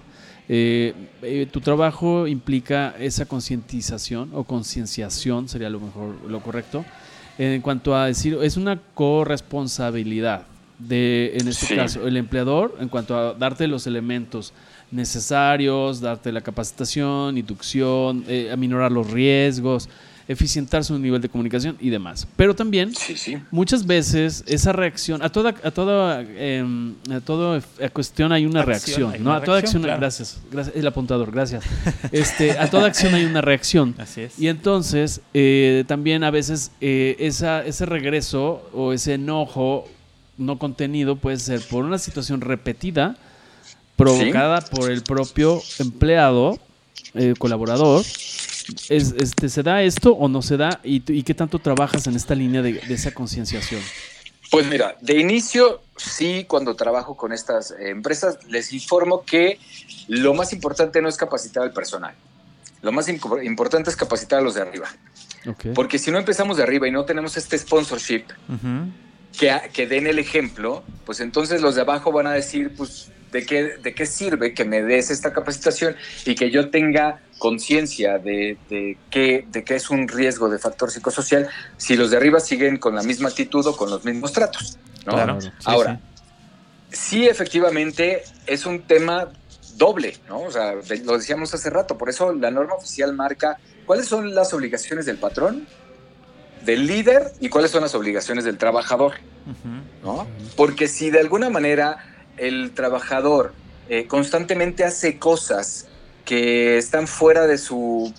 eh, 0.48 0.94
eh, 1.24 1.48
tu 1.52 1.60
trabajo 1.60 2.28
implica 2.28 2.94
esa 3.00 3.26
concientización 3.26 4.30
o 4.34 4.44
concienciación, 4.44 5.50
sería 5.50 5.72
lo 5.72 5.80
mejor, 5.80 6.18
lo 6.30 6.40
correcto, 6.40 6.86
en 7.40 7.62
cuanto 7.62 7.96
a 7.96 8.06
decir, 8.06 8.38
es 8.44 8.58
una 8.58 8.80
corresponsabilidad 8.94 10.53
de, 10.88 11.34
en 11.40 11.48
este 11.48 11.66
Sí. 11.68 11.76
caso, 11.76 12.08
el 12.08 12.18
empleador, 12.18 12.76
en 12.80 12.90
cuanto 12.90 13.18
a 13.18 13.34
darte 13.34 13.68
los 13.68 13.88
elementos 13.88 14.54
necesarios, 14.92 16.00
darte 16.02 16.32
la 16.32 16.42
capacitación, 16.42 17.38
inducción, 17.38 18.24
eh, 18.28 18.50
aminorar 18.52 18.92
los 18.92 19.10
riesgos, 19.12 19.90
eficientar 20.26 20.86
su 20.86 20.98
nivel 20.98 21.22
de 21.22 21.28
comunicación 21.28 21.76
y 21.82 21.90
demás. 21.90 22.26
Pero 22.38 22.56
también 22.56 22.96
Sí, 22.96 23.18
sí. 23.18 23.38
muchas 23.52 23.86
veces 23.86 24.44
esa 24.48 24.72
reacción, 24.72 25.22
a 25.22 25.30
toda, 25.30 25.54
a 25.64 25.72
toda, 25.72 26.22
em, 26.22 26.94
a 27.12 27.20
toda 27.20 27.62
eh, 27.80 27.90
cuestión 27.90 28.32
hay 28.32 28.46
una 28.46 28.62
Acción, 28.62 28.70
reacción, 28.72 29.12
hay 29.14 29.20
¿no? 29.20 29.30
una 29.32 29.40
a 29.40 29.44
toda 29.44 29.58
reacción, 29.60 29.82
acción, 29.82 29.84
claro. 29.84 30.00
gracias, 30.00 30.40
gracias, 30.50 30.76
el 30.78 30.88
apuntador, 30.88 31.30
gracias. 31.32 31.66
Este, 32.14 32.52
a 32.58 32.70
toda 32.70 32.88
acción 32.88 33.14
hay 33.14 33.26
una 33.26 33.42
reacción. 33.42 33.96
Así 33.98 34.22
es. 34.22 34.40
Y 34.40 34.48
entonces, 34.48 35.20
eh, 35.34 35.84
también 35.88 36.24
a 36.24 36.32
veces 36.32 36.72
eh, 36.80 37.18
esa, 37.20 37.66
ese 37.66 37.86
regreso 37.86 38.70
o 38.74 38.94
ese 38.94 39.16
enojo 39.16 39.90
no 40.38 40.58
contenido 40.60 41.16
puede 41.18 41.38
ser 41.38 41.62
por 41.62 41.86
una 41.86 41.98
situación 41.98 42.42
repetida 42.42 43.18
provocada 43.96 44.62
por 44.62 44.92
el 44.92 45.04
propio 45.04 45.62
empleado, 45.80 46.60
eh, 47.14 47.34
colaborador. 47.38 48.02
Es, 48.90 49.14
este, 49.18 49.50
¿Se 49.50 49.62
da 49.62 49.84
esto 49.84 50.14
o 50.14 50.28
no 50.28 50.42
se 50.42 50.58
da? 50.58 50.80
¿Y, 50.84 51.04
y 51.12 51.24
qué 51.24 51.34
tanto 51.34 51.60
trabajas 51.60 52.08
en 52.08 52.16
esta 52.16 52.34
línea 52.34 52.62
de, 52.62 52.74
de 52.74 52.94
esa 52.94 53.12
concienciación? 53.12 53.82
Pues 54.50 54.68
mira, 54.68 54.96
de 55.02 55.20
inicio, 55.20 55.82
sí, 55.98 56.46
cuando 56.48 56.76
trabajo 56.76 57.18
con 57.18 57.34
estas 57.34 57.72
eh, 57.72 57.90
empresas, 57.90 58.38
les 58.48 58.72
informo 58.72 59.24
que 59.24 59.60
lo 60.08 60.34
más 60.34 60.54
importante 60.54 61.02
no 61.02 61.10
es 61.10 61.18
capacitar 61.18 61.64
al 61.64 61.74
personal. 61.74 62.14
Lo 62.82 62.92
más 62.92 63.08
impo- 63.08 63.44
importante 63.44 63.90
es 63.90 63.96
capacitar 63.96 64.40
a 64.40 64.42
los 64.42 64.56
de 64.56 64.62
arriba. 64.62 64.88
Ok. 65.48 65.68
Porque 65.74 65.98
si 66.00 66.12
no 66.12 66.18
empezamos 66.18 66.58
de 66.58 66.64
arriba 66.64 66.88
y 66.88 66.92
no 66.92 67.04
tenemos 67.06 67.36
este 67.36 67.58
sponsorship 67.58 68.24
Ujú. 68.48 68.92
Que, 69.38 69.54
que 69.74 69.88
den 69.88 70.08
el 70.08 70.20
ejemplo, 70.20 70.84
pues 71.06 71.20
entonces 71.20 71.62
los 71.62 71.76
de 71.76 71.82
abajo 71.82 72.12
van 72.12 72.28
a 72.28 72.32
decir, 72.32 72.74
pues, 72.76 73.12
¿de 73.32 73.46
qué, 73.46 73.78
de 73.82 73.94
qué 73.94 74.06
sirve 74.06 74.54
que 74.54 74.64
me 74.64 74.82
des 74.82 75.10
esta 75.10 75.34
capacitación 75.34 75.96
y 76.26 76.36
que 76.36 76.52
yo 76.52 76.70
tenga 76.70 77.22
conciencia 77.40 78.20
de, 78.20 78.58
de, 78.70 78.98
qué, 79.10 79.46
de 79.50 79.64
qué 79.64 79.76
es 79.76 79.90
un 79.90 80.08
riesgo 80.08 80.50
de 80.50 80.60
factor 80.60 80.92
psicosocial 80.92 81.50
si 81.78 81.96
los 81.96 82.12
de 82.12 82.18
arriba 82.18 82.40
siguen 82.40 82.78
con 82.78 82.96
la 82.96 83.04
misma 83.04 83.30
actitud 83.30 83.66
o 83.66 83.76
con 83.76 83.90
los 83.90 84.06
mismos 84.06 84.32
tratos? 84.32 84.78
¿no? 85.06 85.14
Claro. 85.14 85.42
Sí, 85.42 85.50
Ahora, 85.66 86.00
sí, 86.92 87.28
efectivamente, 87.28 88.24
es 88.46 88.66
un 88.66 88.84
tema 88.84 89.30
doble, 89.76 90.18
¿no? 90.28 90.42
O 90.42 90.52
sea, 90.52 90.74
lo 90.74 91.18
decíamos 91.18 91.54
hace 91.54 91.70
rato, 91.70 91.98
por 91.98 92.10
eso 92.10 92.34
la 92.34 92.52
norma 92.52 92.76
oficial 92.76 93.14
marca 93.14 93.58
cuáles 93.86 94.08
son 94.08 94.34
las 94.34 94.54
obligaciones 94.54 95.06
del 95.06 95.18
patrón, 95.18 95.68
del 96.66 96.88
líder 96.88 97.32
y 97.40 97.50
cuáles 97.50 97.72
son 97.72 97.82
las 97.82 97.96
obligaciones 97.96 98.44
del 98.46 98.58
trabajador. 98.58 99.14
¿no? 100.04 100.28
Porque 100.56 100.88
si 100.88 101.10
de 101.10 101.20
alguna 101.20 101.50
manera 101.50 101.98
el 102.38 102.72
trabajador 102.72 103.54
eh, 103.90 104.08
constantemente 104.08 104.84
hace 104.86 105.20
cosas 105.20 105.88
que 106.26 106.78
están 106.78 107.08
fuera 107.08 107.46
de 107.48 107.58
su, 107.58 108.14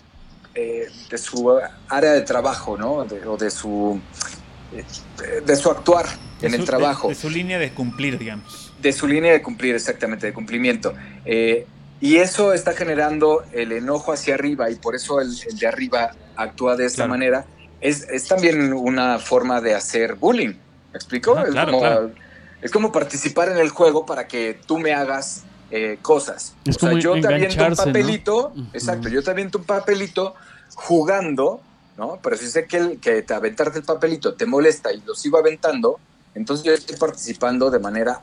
eh, 0.54 0.86
de 1.10 1.18
su 1.18 1.58
área 1.88 2.12
de 2.12 2.20
trabajo, 2.20 2.76
¿no? 2.76 3.04
De- 3.06 3.26
o 3.26 3.36
de 3.38 3.50
su, 3.50 3.98
eh, 4.74 4.84
de 5.44 5.56
su 5.56 5.70
actuar 5.70 6.04
en 6.42 6.50
su- 6.50 6.56
el 6.56 6.64
trabajo 6.64 7.08
De, 7.08 7.14
su 7.14 7.30
línea 7.30 7.58
de 7.58 7.72
cumplir, 7.72 8.18
digamos. 8.18 8.72
de 8.78 8.92
su 8.92 9.06
línea 9.06 9.32
de 9.32 9.40
cumplir, 9.42 9.74
exactamente, 9.74 10.26
de 10.26 10.34
cumplimiento. 10.34 10.92
Eh, 11.24 11.66
y 12.00 12.16
eso 12.16 12.52
está 12.52 12.74
generando 12.74 13.42
el 13.52 13.72
enojo 13.72 14.12
hacia 14.12 14.34
arriba 14.34 14.70
y 14.70 14.74
por 14.74 14.94
eso 14.94 15.20
el, 15.22 15.30
el 15.50 15.58
de 15.58 15.66
arriba 15.66 16.10
actúa 16.36 16.76
de 16.76 16.84
esta 16.84 16.96
Claro. 17.04 17.10
manera. 17.10 17.46
Es, 17.84 18.08
es 18.08 18.26
también 18.26 18.72
una 18.72 19.18
forma 19.18 19.60
de 19.60 19.74
hacer 19.74 20.14
bullying. 20.14 20.54
¿Me 20.90 20.96
explico? 20.96 21.36
Ah, 21.36 21.42
es, 21.42 21.50
claro, 21.50 21.72
como, 21.72 21.82
claro. 21.82 22.10
es 22.62 22.70
como 22.70 22.90
participar 22.90 23.50
en 23.50 23.58
el 23.58 23.68
juego 23.68 24.06
para 24.06 24.26
que 24.26 24.58
tú 24.66 24.78
me 24.78 24.94
hagas 24.94 25.42
eh, 25.70 25.98
cosas. 26.00 26.54
Es 26.64 26.76
o 26.76 26.80
sea, 26.80 26.98
yo 26.98 27.20
te 27.20 27.26
aviento 27.26 27.62
un 27.62 27.76
papelito, 27.76 28.54
exacto, 28.72 29.10
yo 29.10 29.22
te 29.22 29.30
aviento 29.30 29.58
un 29.58 29.64
papelito 29.64 30.34
jugando, 30.74 31.60
¿no? 31.98 32.18
Pero 32.22 32.38
si 32.38 32.46
sé 32.46 32.66
que, 32.66 32.78
el, 32.78 33.00
que 33.00 33.20
te 33.20 33.34
aventarte 33.34 33.80
el 33.80 33.84
papelito 33.84 34.32
te 34.32 34.46
molesta 34.46 34.90
y 34.90 35.02
lo 35.02 35.14
sigo 35.14 35.36
aventando, 35.36 36.00
entonces 36.34 36.64
yo 36.64 36.72
estoy 36.72 36.96
participando 36.96 37.70
de 37.70 37.80
manera 37.80 38.22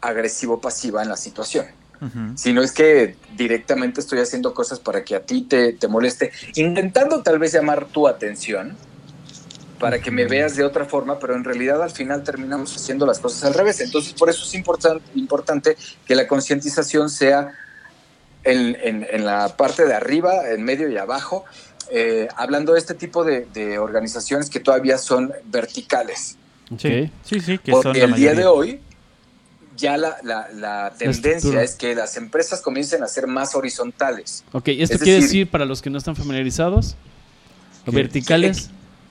agresivo-pasiva 0.00 1.04
en 1.04 1.10
la 1.10 1.16
situación. 1.16 1.66
Ujú. 2.00 2.36
Si 2.36 2.52
no 2.52 2.62
es 2.62 2.72
que 2.72 3.16
directamente 3.36 4.00
estoy 4.00 4.20
haciendo 4.20 4.54
cosas 4.54 4.80
para 4.80 5.04
que 5.04 5.14
a 5.16 5.20
ti 5.22 5.42
te, 5.42 5.72
te 5.74 5.86
moleste, 5.88 6.32
intentando 6.56 7.22
tal 7.22 7.38
vez 7.38 7.52
llamar 7.52 7.86
tu 7.88 8.08
atención 8.08 8.76
para 9.78 9.98
que 9.98 10.10
me 10.10 10.26
veas 10.26 10.56
de 10.56 10.64
otra 10.64 10.84
forma, 10.84 11.18
pero 11.18 11.34
en 11.34 11.42
realidad 11.44 11.82
al 11.82 11.90
final 11.90 12.22
terminamos 12.22 12.76
haciendo 12.76 13.06
las 13.06 13.18
cosas 13.18 13.44
al 13.44 13.54
revés. 13.54 13.80
Entonces, 13.80 14.12
por 14.12 14.28
eso 14.28 14.44
es 14.44 14.54
importan- 14.54 15.00
importante 15.14 15.76
que 16.06 16.14
la 16.14 16.26
concientización 16.28 17.08
sea 17.08 17.52
en, 18.44 18.76
en- 18.82 19.06
en 19.10 19.24
la 19.24 19.56
parte 19.56 19.86
de 19.86 19.94
arriba, 19.94 20.50
en 20.50 20.62
medio 20.64 20.88
y 20.90 20.96
abajo, 20.98 21.44
eh, 21.90 22.28
hablando 22.36 22.74
de 22.74 22.78
este 22.78 22.94
tipo 22.94 23.24
de, 23.24 23.46
de 23.54 23.78
organizaciones 23.78 24.48
que 24.50 24.60
todavía 24.60 24.96
son 24.98 25.32
verticales. 25.46 26.36
Sí, 26.78 27.10
sí, 27.24 27.40
sí, 27.40 27.58
que 27.58 27.72
son 27.72 27.82
Porque 27.82 27.98
la 28.00 28.04
el 28.04 28.14
día 28.14 28.30
mayoría. 28.30 28.34
de 28.34 28.46
hoy 28.46 28.80
ya 29.80 29.96
la, 29.96 30.16
la- 30.22 30.48
la 30.54 30.92
tendencia 30.96 31.62
es 31.62 31.74
que 31.74 31.94
las 31.94 32.16
empresas 32.16 32.60
comiencen 32.60 33.02
a 33.02 33.08
ser 33.08 33.26
más 33.26 33.54
horizontales. 33.54 34.44
Ok, 34.52 34.68
¿esto 34.68 34.96
Es 34.96 35.02
quiere 35.02 35.18
decir- 35.20 35.22
decir 35.22 35.50
para 35.50 35.64
los 35.64 35.82
que 35.82 35.90
no 35.90 35.98
están 35.98 36.14
familiarizados? 36.16 36.96
Que- 37.84 37.90
Verticales 37.90 38.70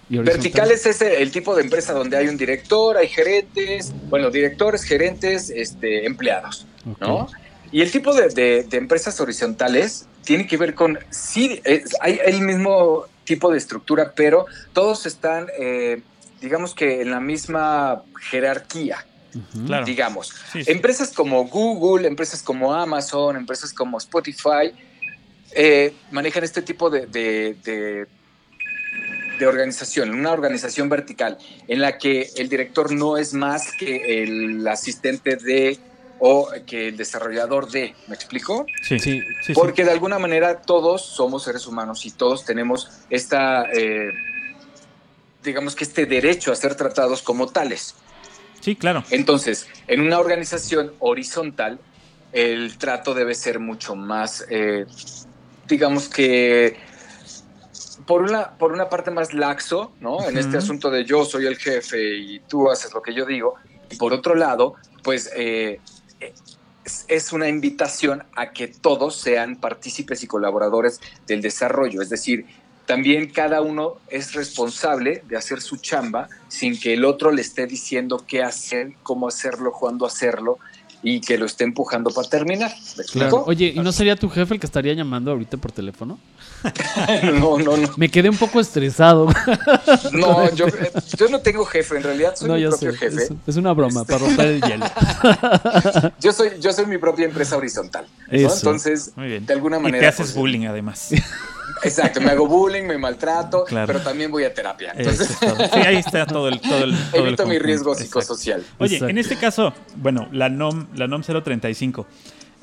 y 0.10 0.18
horizontales. 0.18 0.44
Verticales 0.44 0.86
es 0.86 1.02
el 1.02 1.32
tipo 1.32 1.56
de 1.56 1.64
empresa 1.64 1.94
donde 1.94 2.18
hay 2.18 2.28
un 2.28 2.38
director, 2.38 2.98
hay 2.98 3.08
gerentes, 3.08 3.92
bueno, 4.10 4.30
directores, 4.30 4.84
gerentes, 4.84 5.50
este, 5.50 6.06
empleados. 6.06 6.66
¿no? 7.00 7.28
Y 7.72 7.82
el 7.82 7.92
tipo 7.92 8.14
de, 8.14 8.30
de- 8.30 8.64
de 8.64 8.78
empresas 8.78 9.20
horizontales 9.20 10.06
tiene 10.24 10.48
que 10.48 10.58
ver 10.58 10.74
con, 10.76 10.98
sí, 11.10 11.60
es- 11.64 11.96
hay 12.02 12.20
el 12.26 12.42
mismo 12.42 13.06
tipo 13.26 13.52
de 13.52 13.58
estructura, 13.58 14.14
pero 14.16 14.46
todos 14.74 15.06
están, 15.06 15.48
eh, 15.60 16.02
digamos 16.42 16.74
que 16.74 17.02
en 17.02 17.12
la 17.12 17.20
misma 17.20 18.02
jerarquía. 18.30 19.06
Digamos. 19.86 20.34
Sí, 20.52 20.64
sí. 20.64 20.72
Empresas 20.72 21.12
como 21.14 21.46
Google, 21.48 22.08
empresas 22.08 22.42
como 22.42 22.74
Amazon, 22.74 23.36
empresas 23.38 23.74
como 23.74 23.98
Spotify, 23.98 24.72
eh, 25.56 25.94
manejan 26.12 26.44
este 26.44 26.62
tipo 26.62 26.90
de, 26.90 27.06
de- 27.08 27.56
de- 27.64 28.08
de 29.40 29.48
organización, 29.48 30.10
una 30.14 30.32
organización 30.34 30.90
vertical, 30.90 31.38
en 31.68 31.80
la 31.82 31.98
que 31.98 32.30
el 32.36 32.50
director 32.50 32.92
no 32.92 33.18
es 33.18 33.34
más 33.34 33.72
que 33.72 34.22
el 34.24 34.68
asistente 34.68 35.38
de 35.38 35.80
o 36.18 36.50
que 36.68 36.90
el 36.90 36.98
desarrollador 36.98 37.72
de, 37.72 37.96
¿me 38.08 38.16
explico? 38.16 38.66
Sí, 38.82 39.00
sí, 39.00 39.22
Sí. 39.22 39.26
sí. 39.46 39.54
Porque 39.54 39.86
de 39.86 39.92
alguna 39.92 40.20
manera 40.20 40.60
todos 40.62 41.02
somos 41.06 41.44
seres 41.46 41.66
humanos 41.68 42.06
y 42.06 42.12
todos 42.12 42.44
tenemos 42.44 42.90
esta, 43.10 43.64
eh, 43.72 44.12
digamos 45.42 45.76
que 45.76 45.86
este 45.86 46.06
derecho 46.06 46.52
a 46.52 46.56
ser 46.58 46.76
tratados 46.76 47.22
como 47.22 47.48
tales. 47.48 47.96
Sí, 48.60 48.76
claro. 48.76 49.04
Entonces, 49.10 49.68
en 49.88 50.02
una 50.02 50.20
organización 50.20 50.94
horizontal, 51.00 51.80
el 52.32 52.78
trato 52.78 53.14
debe 53.14 53.34
ser 53.36 53.60
mucho 53.60 53.96
más, 53.96 54.46
eh, 54.50 54.86
digamos 55.68 56.10
que, 56.10 56.78
por 58.06 58.22
una, 58.22 58.58
por 58.58 58.72
una 58.72 58.90
parte 58.90 59.12
más 59.12 59.34
laxo, 59.34 59.94
¿no? 60.00 60.28
En 60.28 60.38
este 60.38 60.58
asunto 60.58 60.90
de 60.90 61.06
yo 61.06 61.26
soy 61.26 61.46
el 61.46 61.58
jefe 61.58 62.16
y 62.18 62.40
tú 62.42 62.70
haces 62.70 62.94
lo 62.94 63.02
que 63.02 63.14
yo 63.14 63.26
digo. 63.26 63.56
Y 63.90 63.96
por 63.96 64.14
otro 64.14 64.36
lado, 64.36 64.76
pues 65.04 65.30
eh, 65.36 65.80
es 67.08 67.34
una 67.34 67.48
invitación 67.48 68.24
a 68.36 68.52
que 68.52 68.68
todos 68.68 69.16
sean 69.16 69.56
partícipes 69.56 70.24
y 70.24 70.28
colaboradores 70.28 71.00
del 71.28 71.42
desarrollo. 71.42 72.02
Es 72.02 72.10
decir, 72.10 72.46
también 72.90 73.30
cada 73.30 73.62
uno 73.62 73.98
es 74.10 74.34
responsable 74.34 75.22
de 75.28 75.38
hacer 75.38 75.62
su 75.62 75.78
chamba 75.78 76.28
sin 76.48 76.76
que 76.80 76.96
el 76.96 77.06
otro 77.06 77.32
le 77.32 77.44
esté 77.44 77.68
diciendo 77.68 78.26
qué 78.28 78.42
hacer, 78.42 78.94
cómo 79.04 79.28
hacerlo, 79.28 79.72
cuándo 79.72 80.08
hacerlo 80.08 80.58
y 81.04 81.22
que 81.22 81.38
lo 81.38 81.46
esté 81.46 81.66
empujando 81.66 82.10
para 82.10 82.28
terminar. 82.28 82.72
¿Me 82.98 83.04
Claro. 83.04 83.04
explico? 83.04 83.44
Oye, 83.46 83.74
¿y 83.76 83.80
no 83.80 83.92
sería 83.92 84.16
tu 84.16 84.28
jefe 84.28 84.56
el 84.56 84.60
que 84.60 84.66
estaría 84.66 84.94
llamando 84.94 85.30
ahorita 85.30 85.58
por 85.58 85.72
teléfono? 85.72 86.18
no, 87.40 87.60
no, 87.60 87.78
no. 87.78 87.90
Me 87.96 88.10
quedé 88.10 88.28
un 88.28 88.38
poco 88.38 88.60
estresado. 88.60 89.28
No, 90.12 90.52
yo, 90.56 90.66
yo 91.16 91.28
no 91.30 91.42
tengo 91.42 91.66
jefe, 91.66 91.96
en 91.96 92.04
realidad 92.04 92.36
soy 92.36 92.48
no, 92.50 92.56
mi 92.56 92.66
propio 92.66 92.92
sé. 92.92 92.98
jefe. 92.98 93.24
Es, 93.24 93.32
es 93.46 93.56
una 93.56 93.72
broma 93.74 94.04
para 94.04 94.18
romper 94.26 94.48
el 94.48 94.62
hielo. 94.64 94.86
Yo 96.20 96.34
soy, 96.34 96.50
yo 96.60 96.74
soy 96.74 96.88
mi 96.88 96.98
propia 96.98 97.26
empresa 97.26 97.56
horizontal. 97.56 98.08
Entonces, 98.32 99.12
Muy 99.16 99.28
bien. 99.28 99.46
de 99.46 99.54
alguna 99.54 99.78
y 99.78 99.82
manera. 99.82 100.00
te 100.02 100.08
haces 100.08 100.28
pues, 100.32 100.36
bullying 100.36 100.66
además. 100.66 101.10
Exacto, 101.84 102.20
me 102.22 102.32
hago 102.32 102.48
bullying, 102.48 102.84
me 102.84 102.98
maltrato, 102.98 103.64
Claro. 103.66 103.88
pero 103.88 104.02
también 104.02 104.32
voy 104.32 104.44
a 104.44 104.54
terapia. 104.54 104.94
Entonces. 104.96 105.38
Sí, 105.74 105.80
ahí 105.80 105.98
está 105.98 106.26
todo 106.26 106.48
el 106.50 106.60
todo 106.60 106.84
el 106.86 106.96
todo 107.12 107.22
el 107.22 107.28
evito 107.28 107.46
mi 107.46 107.60
riesgo 107.60 107.92
Exacto. 107.94 108.22
psicosocial. 108.22 108.64
Oye, 108.78 108.96
Exacto. 108.96 109.10
en 109.12 109.18
este 109.18 109.36
caso, 109.38 109.74
bueno, 109.96 110.28
la 110.32 110.50
NOM, 110.50 110.88
la 110.96 111.08
NOM 111.08 111.22
035, 111.24 112.06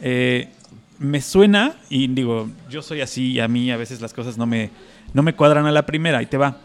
eh, 0.01 0.51
me 0.99 1.21
suena, 1.21 1.75
y 1.91 2.09
digo, 2.09 2.49
yo 2.71 2.83
soy 2.83 3.01
así, 3.03 3.33
y 3.33 3.41
a 3.41 3.49
mí 3.49 3.71
a 3.71 3.77
veces 3.77 4.01
las 4.01 4.13
cosas 4.15 4.39
no 4.39 4.47
me, 4.47 4.71
no 5.13 5.23
me 5.23 5.35
cuadran 5.35 5.67
a 5.67 5.73
la 5.73 5.85
primera, 5.87 6.19
ahí 6.19 6.27
te 6.27 6.37
va. 6.39 6.57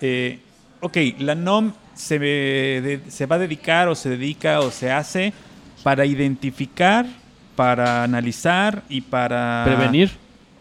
Eh, 0.00 0.40
ok, 0.80 0.96
la 1.20 1.34
NOM 1.34 1.72
se, 1.94 2.18
de- 2.18 3.00
se 3.08 3.26
va 3.26 3.36
a 3.36 3.38
dedicar 3.38 3.88
o 3.88 3.94
se 3.94 4.08
dedica 4.10 4.60
o 4.60 4.70
se 4.70 4.90
hace 4.90 5.32
para 5.82 6.04
identificar, 6.04 7.06
para 7.54 8.02
analizar 8.02 8.82
y 8.88 9.00
para... 9.02 9.62
Prevenir. 9.64 10.10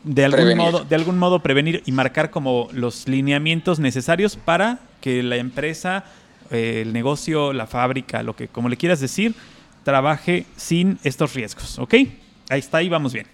De 0.05 0.23
algún, 0.23 0.37
Prevenir. 0.37 0.57
modo, 0.57 0.85
de 0.85 0.95
algún 0.95 1.17
modo 1.17 1.41
prevenir 1.41 1.81
y 1.85 1.91
marcar 1.91 2.29
como 2.29 2.69
los 2.71 3.07
lineamientos 3.07 3.79
necesarios 3.79 4.35
para 4.37 4.79
que 5.01 5.23
la 5.23 5.37
empresa, 5.37 6.05
eh, 6.51 6.83
el 6.85 6.93
negocio, 6.93 7.53
la 7.53 7.65
fábrica, 7.65 8.21
lo 8.21 8.35
que 8.35 8.47
como 8.47 8.69
le 8.69 8.77
quieras 8.77 8.99
decir, 8.99 9.33
trabaje 9.83 10.45
sin 10.57 10.99
estos 11.03 11.33
riesgos, 11.33 11.79
¿ok? 11.79 11.93
Ahí 12.49 12.59
está, 12.59 12.77
ahí 12.77 12.87
vamos 12.89 13.13
bien. 13.13 13.25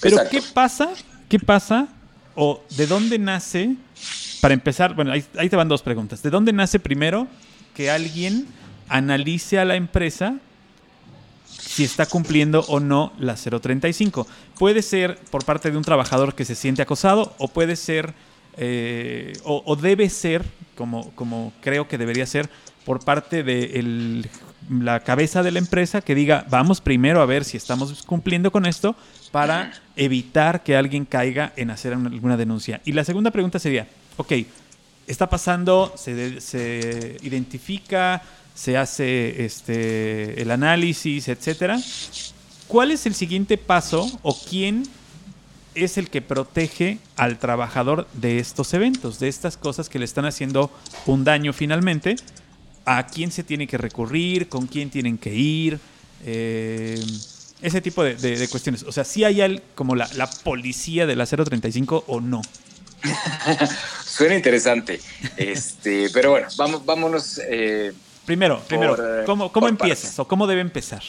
Pero 0.00 0.16
Exacto. 0.16 0.38
¿qué 0.38 0.52
pasa? 0.54 0.88
¿Qué 1.28 1.38
pasa? 1.40 1.88
¿O 2.36 2.62
de 2.76 2.86
dónde 2.86 3.18
nace? 3.18 3.74
Para 4.40 4.54
empezar, 4.54 4.94
bueno, 4.94 5.10
ahí, 5.12 5.24
ahí 5.36 5.48
te 5.48 5.56
van 5.56 5.68
dos 5.68 5.82
preguntas. 5.82 6.22
¿De 6.22 6.30
dónde 6.30 6.52
nace 6.52 6.78
primero 6.78 7.26
que 7.74 7.90
alguien 7.90 8.46
analice 8.88 9.58
a 9.58 9.64
la 9.64 9.74
empresa 9.74 10.36
si 11.64 11.84
está 11.84 12.06
cumpliendo 12.06 12.60
o 12.68 12.80
no 12.80 13.12
la 13.18 13.36
035. 13.36 14.26
Puede 14.58 14.82
ser 14.82 15.18
por 15.30 15.44
parte 15.44 15.70
de 15.70 15.76
un 15.76 15.84
trabajador 15.84 16.34
que 16.34 16.44
se 16.44 16.54
siente 16.54 16.82
acosado 16.82 17.34
o 17.38 17.48
puede 17.48 17.76
ser, 17.76 18.14
eh, 18.56 19.32
o, 19.44 19.76
debe 19.76 20.08
ser, 20.10 20.44
como, 20.76 21.10
como 21.12 21.52
creo 21.60 21.88
que 21.88 21.98
debería 21.98 22.26
ser, 22.26 22.48
por 22.84 23.02
parte 23.04 23.42
de 23.42 24.24
la 24.70 25.00
cabeza 25.00 25.42
de 25.42 25.50
la 25.50 25.58
empresa 25.58 26.00
que 26.00 26.14
diga, 26.14 26.46
vamos 26.48 26.80
primero 26.80 27.20
a 27.20 27.26
ver 27.26 27.44
si 27.44 27.56
estamos 27.56 28.02
cumpliendo 28.04 28.50
con 28.50 28.66
esto 28.66 28.94
para 29.32 29.72
evitar 29.96 30.62
que 30.62 30.76
alguien 30.76 31.04
caiga 31.04 31.52
en 31.56 31.70
hacer 31.70 31.96
una- 31.96 32.08
alguna 32.10 32.36
denuncia. 32.36 32.80
Y 32.84 32.92
la 32.92 33.04
segunda 33.04 33.30
pregunta 33.30 33.58
sería, 33.58 33.86
ok, 34.16 34.32
está 35.06 35.28
pasando, 35.28 35.92
se, 35.96 36.40
se 36.40 37.16
identifica, 37.22 38.22
se 38.54 38.76
hace 38.76 39.44
este, 39.44 40.40
el 40.40 40.50
análisis, 40.50 41.28
etcétera. 41.28 41.78
¿Cuál 42.68 42.90
es 42.92 43.06
el 43.06 43.14
siguiente 43.14 43.58
paso 43.58 44.18
o 44.22 44.38
quién 44.48 44.84
es 45.74 45.98
el 45.98 46.08
que 46.08 46.22
protege 46.22 46.98
al 47.16 47.38
trabajador 47.38 48.06
de 48.12 48.38
estos 48.38 48.72
eventos, 48.74 49.18
de 49.18 49.28
estas 49.28 49.56
cosas 49.56 49.88
que 49.88 49.98
le 49.98 50.04
están 50.04 50.24
haciendo 50.24 50.70
un 51.06 51.24
daño 51.24 51.52
finalmente? 51.52 52.16
¿A 52.86 53.06
quién 53.06 53.32
se 53.32 53.42
tiene 53.42 53.66
que 53.66 53.78
recurrir? 53.78 54.48
¿Con 54.48 54.66
quién 54.66 54.90
tienen 54.90 55.18
que 55.18 55.34
ir? 55.34 55.78
Eh, 56.24 57.02
ese 57.60 57.80
tipo 57.80 58.04
de, 58.04 58.48
cuestiones. 58.50 58.82
O 58.84 58.92
sea, 58.92 59.04
si 59.04 59.24
hay 59.24 59.40
al- 59.40 59.62
como 59.74 59.96
la, 59.96 60.08
la 60.14 60.28
policía 60.30 61.06
de 61.06 61.16
la 61.16 61.26
035 61.26 62.04
o 62.06 62.20
no. 62.20 62.42
Suena 64.06 64.34
interesante. 64.34 65.00
Este, 65.36 66.08
pero 66.12 66.30
bueno, 66.30 66.48
vamos, 66.56 66.84
vámonos. 66.84 67.40
eh, 67.48 67.92
Primero, 68.26 68.60
primero, 68.66 68.96
Por, 68.96 69.20
eh, 69.20 69.22
¿cómo, 69.26 69.52
cómo 69.52 69.68
empiezas 69.68 70.18
o 70.18 70.26
cómo 70.26 70.46
debe 70.46 70.60
empezar? 70.60 71.02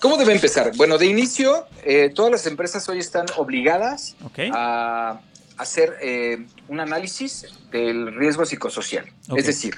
¿Cómo 0.00 0.16
debe 0.16 0.32
empezar? 0.32 0.72
Bueno, 0.76 0.98
de 0.98 1.06
inicio, 1.06 1.66
eh, 1.84 2.10
todas 2.14 2.30
las 2.30 2.46
empresas 2.46 2.88
hoy 2.88 2.98
están 2.98 3.26
obligadas 3.36 4.16
a 4.52 5.20
hacer 5.56 5.96
eh, 6.00 6.46
un 6.68 6.80
análisis 6.80 7.46
del 7.70 8.14
riesgo 8.14 8.44
psicosocial. 8.44 9.06
Es 9.36 9.46
decir, 9.46 9.76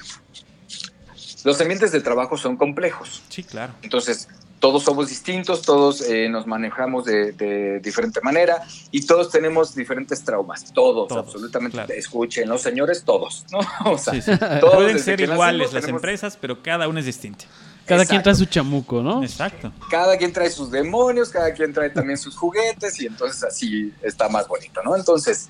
los 1.43 1.61
ambientes 1.61 1.91
de 1.91 2.01
trabajo 2.01 2.37
son 2.37 2.57
complejos. 2.57 3.23
Sí, 3.29 3.43
claro. 3.43 3.73
Entonces, 3.81 4.27
todos 4.59 4.83
somos 4.83 5.09
distintos, 5.09 5.61
todos 5.61 6.01
eh, 6.01 6.27
nos 6.29 6.47
manejamos 6.47 7.05
de, 7.05 7.33
de 7.33 7.79
diferente 7.81 8.19
manera 8.21 8.63
y 8.91 9.05
todos 9.05 9.29
tenemos 9.29 9.75
diferentes 9.75 10.23
traumas. 10.23 10.71
Todos, 10.73 11.07
Todos, 11.09 11.25
absolutamente. 11.25 11.73
claro. 11.75 11.93
Escuchen, 11.93 12.49
los 12.49 12.61
señores, 12.61 13.03
todos. 13.03 13.45
¿no? 13.51 13.59
O 13.91 13.97
sea, 13.97 14.13
Sí, 14.13 14.21
sí. 14.21 14.31
todos 14.59 14.75
Pueden 14.75 14.99
ser 14.99 15.21
iguales 15.21 15.37
nacimos 15.67 15.73
las 15.73 15.81
tenemos- 15.83 15.99
empresas, 15.99 16.37
pero 16.39 16.61
cada 16.63 16.87
una 16.87 16.99
es 17.01 17.05
distinta. 17.05 17.45
Cada 17.85 18.01
Exacto. 18.01 18.09
quien 18.09 18.23
trae 18.23 18.35
su 18.35 18.45
chamuco, 18.45 19.03
¿no? 19.03 19.21
Exacto. 19.21 19.71
cada 19.91 20.17
quien 20.17 20.33
trae 20.33 20.49
sus 20.49 20.71
demonios, 20.71 21.29
cada 21.29 21.53
quien 21.53 21.71
trae 21.71 21.91
también 21.91 22.17
sus 22.17 22.35
juguetes 22.35 22.99
y 22.99 23.05
entonces 23.05 23.43
así 23.43 23.93
está 24.01 24.27
más 24.29 24.47
bonito, 24.47 24.81
¿no? 24.83 24.95
Entonces, 24.95 25.49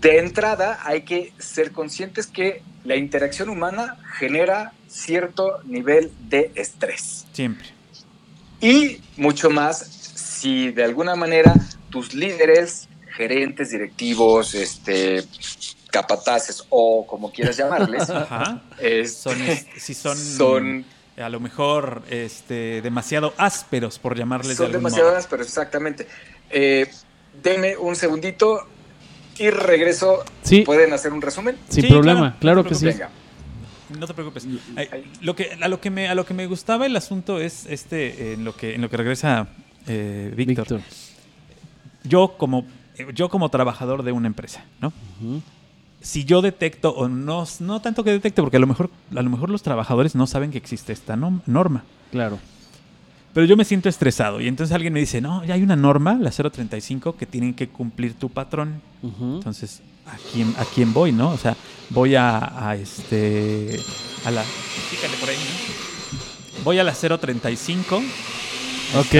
de 0.00 0.18
entrada 0.20 0.78
hay 0.84 1.02
que 1.02 1.34
ser 1.38 1.72
conscientes 1.72 2.26
que 2.26 2.62
la 2.84 2.96
interacción 2.96 3.50
humana 3.50 3.98
genera 4.18 4.72
cierto 4.88 5.58
nivel 5.64 6.10
de 6.30 6.50
estrés 6.54 7.26
Siempre. 7.32 7.68
Y 8.60 9.00
mucho 9.16 9.50
más 9.50 9.78
si 9.78 10.70
de 10.70 10.84
alguna 10.84 11.16
manera 11.16 11.54
tus 11.90 12.14
líderes, 12.14 12.88
gerentes, 13.16 13.70
directivos, 13.70 14.54
este 14.54 15.24
capataces 15.90 16.64
o 16.70 17.04
como 17.06 17.32
quieras 17.32 17.56
llamarles, 17.56 18.08
Ajá. 18.10 18.62
Son, 19.06 19.36
si 19.76 19.94
son, 19.94 20.16
son 20.16 20.84
a 21.18 21.28
lo 21.28 21.40
mejor 21.40 22.02
este, 22.08 22.80
demasiado 22.82 23.34
ásperos, 23.36 23.98
por 23.98 24.16
llamarles 24.16 24.50
de 24.50 24.54
Son 24.56 24.66
algún 24.66 24.84
demasiadas, 24.84 25.26
pero 25.28 25.42
exactamente. 25.42 26.06
Eh, 26.50 26.90
denme 27.42 27.76
un 27.76 27.96
segundito 27.96 28.66
y 29.38 29.50
regreso. 29.50 30.24
Sí, 30.42 30.62
¿Pueden 30.62 30.92
hacer 30.92 31.12
un 31.12 31.22
resumen? 31.22 31.56
sin 31.68 31.84
Sí, 31.84 31.88
problema, 31.90 32.36
claro, 32.40 32.62
claro, 32.62 32.64
que 32.64 32.74
sí. 32.74 32.86
Venga. 32.86 33.10
No 33.98 34.06
te 34.06 34.14
preocupes. 34.14 34.46
Ay, 34.76 34.88
lo 35.20 35.34
que, 35.34 35.58
a, 35.60 35.68
lo 35.68 35.80
que 35.80 35.90
me, 35.90 36.08
a 36.08 36.14
lo 36.14 36.24
que 36.24 36.34
me 36.34 36.46
gustaba 36.46 36.86
el 36.86 36.96
asunto 36.96 37.40
es 37.40 37.66
este, 37.66 38.34
en 38.34 38.44
lo 38.44 38.54
que, 38.54 38.74
en 38.74 38.80
lo 38.80 38.90
que 38.90 38.96
regresa 38.96 39.48
eh, 39.86 40.32
Víctor. 40.36 40.66
Víctor. 40.68 40.80
Yo 42.04 42.36
como, 42.36 42.66
yo 43.14 43.28
como 43.28 43.48
trabajador 43.48 44.02
de 44.02 44.12
una 44.12 44.26
empresa, 44.26 44.64
¿no? 44.80 44.92
Si 46.00 46.24
yo 46.24 46.40
detecto 46.40 46.90
o 46.90 47.08
no, 47.08 47.44
no 47.60 47.80
tanto 47.82 48.04
que 48.04 48.10
detecte, 48.10 48.40
porque 48.40 48.56
a 48.56 48.60
lo 48.60 48.66
mejor, 48.66 48.90
a 49.14 49.22
lo 49.22 49.30
mejor 49.30 49.50
los 49.50 49.62
trabajadores 49.62 50.14
no 50.14 50.26
saben 50.26 50.50
que 50.50 50.58
existe 50.58 50.92
esta 50.92 51.16
norma. 51.16 51.84
Claro. 52.10 52.38
Pero 53.32 53.46
yo 53.46 53.56
me 53.56 53.64
siento 53.64 53.88
estresado 53.88 54.40
y 54.40 54.48
entonces 54.48 54.74
alguien 54.74 54.92
me 54.92 55.00
dice, 55.00 55.20
no, 55.20 55.44
ya 55.44 55.54
hay 55.54 55.62
una 55.62 55.76
norma, 55.76 56.18
la 56.20 56.30
035, 56.30 57.16
que 57.16 57.26
tienen 57.26 57.54
que 57.54 57.68
cumplir 57.68 58.14
tu 58.14 58.28
patrón. 58.28 58.82
Entonces, 59.02 59.80
¿a 60.06 60.16
quién, 60.32 60.52
¿a 60.58 60.64
quién 60.64 60.92
voy, 60.92 61.12
no? 61.12 61.30
O 61.30 61.38
sea, 61.38 61.56
voy 61.90 62.16
a, 62.16 62.68
a 62.68 62.74
este, 62.76 63.78
a 64.24 64.30
la, 64.32 64.42
fíjate 64.42 65.16
por 65.18 65.28
ahí, 65.28 65.36
¿no? 65.36 66.64
Voy 66.64 66.78
a 66.80 66.84
la 66.84 66.92
035, 66.92 68.02
Ok. 68.96 69.14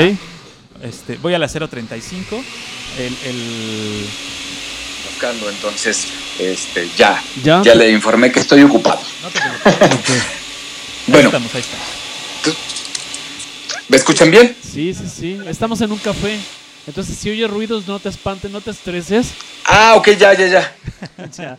este, 0.82 1.16
voy 1.22 1.34
a 1.34 1.38
la 1.38 1.46
035, 1.48 2.42
el, 2.98 3.16
el, 3.26 4.06
Buscando, 5.08 5.48
entonces, 5.50 6.08
este, 6.38 6.88
ya. 6.96 7.22
Ya. 7.44 7.62
Ya 7.62 7.74
le 7.76 7.90
informé 7.92 8.32
que 8.32 8.40
estoy 8.40 8.62
ocupado. 8.64 9.00
no 9.22 9.28
te 9.28 9.38
preocupes, 9.40 9.94
Ok. 9.94 10.11
ahí 10.11 10.22
Bueno, 11.06 11.28
estamos, 11.28 11.54
ahí 11.54 11.61
estamos. 11.61 11.86
¿Me 13.91 13.97
escuchan 13.97 14.30
bien? 14.30 14.57
Sí, 14.62 14.95
sí, 14.95 15.05
sí. 15.09 15.41
Estamos 15.47 15.80
en 15.80 15.91
un 15.93 15.99
café. 15.99 16.38
Entonces, 16.86 17.16
si 17.18 17.28
oyes 17.28 17.51
ruidos, 17.51 17.86
no 17.86 17.99
te 18.01 18.09
espantes, 18.09 18.51
no 18.51 18.61
te 18.62 18.70
estreses. 18.70 19.32
Ah, 19.66 19.95
ok, 19.97 20.09
ya, 20.18 20.32
ya, 20.34 20.47
ya. 20.47 20.76
Ya. 21.36 21.57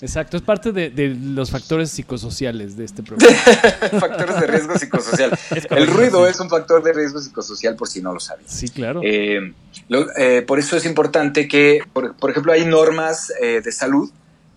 Exacto, 0.00 0.36
es 0.36 0.42
parte 0.42 0.72
de, 0.72 0.88
de 0.90 1.08
los 1.14 1.50
factores 1.50 1.90
psicosociales 1.90 2.76
de 2.76 2.84
este 2.84 3.02
programa. 3.02 3.34
Factores 4.00 4.40
de 4.40 4.46
riesgo 4.46 4.78
psicosocial. 4.78 5.38
El 5.70 5.86
ruido 5.86 6.24
sí. 6.24 6.30
es 6.32 6.40
un 6.40 6.48
factor 6.48 6.82
de 6.82 6.92
riesgo 6.92 7.20
psicosocial, 7.20 7.76
por 7.76 7.88
si 7.88 8.00
no 8.02 8.12
lo 8.14 8.20
sabías. 8.20 8.50
Sí, 8.50 8.68
claro. 8.68 9.00
Eh, 9.04 9.52
lo- 9.88 10.06
eh, 10.16 10.42
por 10.42 10.58
eso 10.58 10.76
es 10.76 10.84
importante 10.86 11.46
que, 11.48 11.80
por, 11.92 12.14
por 12.16 12.30
ejemplo, 12.30 12.52
hay 12.52 12.64
normas 12.64 13.32
eh, 13.42 13.60
de 13.62 13.72
salud 13.72 14.10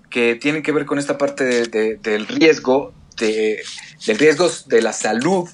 que 0.10 0.36
tienen 0.36 0.64
que 0.64 0.72
ver 0.72 0.86
con 0.86 1.00
esta 1.00 1.18
parte 1.18 1.44
de- 1.44 1.66
de- 1.68 1.96
del 1.98 2.28
riesgo, 2.28 2.94
de, 3.18 3.62
del 4.06 4.18
riesgo 4.18 4.50
de 4.68 4.82
la 4.82 4.94
salud 4.94 5.48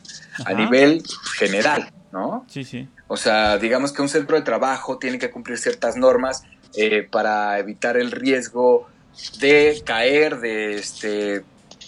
a 0.45 0.53
nivel 0.53 1.03
general, 1.37 1.91
¿no? 2.11 2.45
Sí, 2.49 2.63
sí. 2.63 2.87
O 3.07 3.17
sea, 3.17 3.57
digamos 3.57 3.91
que 3.93 4.01
un 4.01 4.09
centro 4.09 4.35
de 4.37 4.43
trabajo 4.43 4.97
tiene 4.97 5.19
que 5.19 5.29
cumplir 5.29 5.57
ciertas 5.57 5.95
normas 5.97 6.43
eh, 6.75 7.07
para 7.09 7.59
evitar 7.59 7.97
el 7.97 8.11
riesgo 8.11 8.87
de 9.39 9.81
caer, 9.85 10.39
de 10.39 10.75
este, 10.77 11.43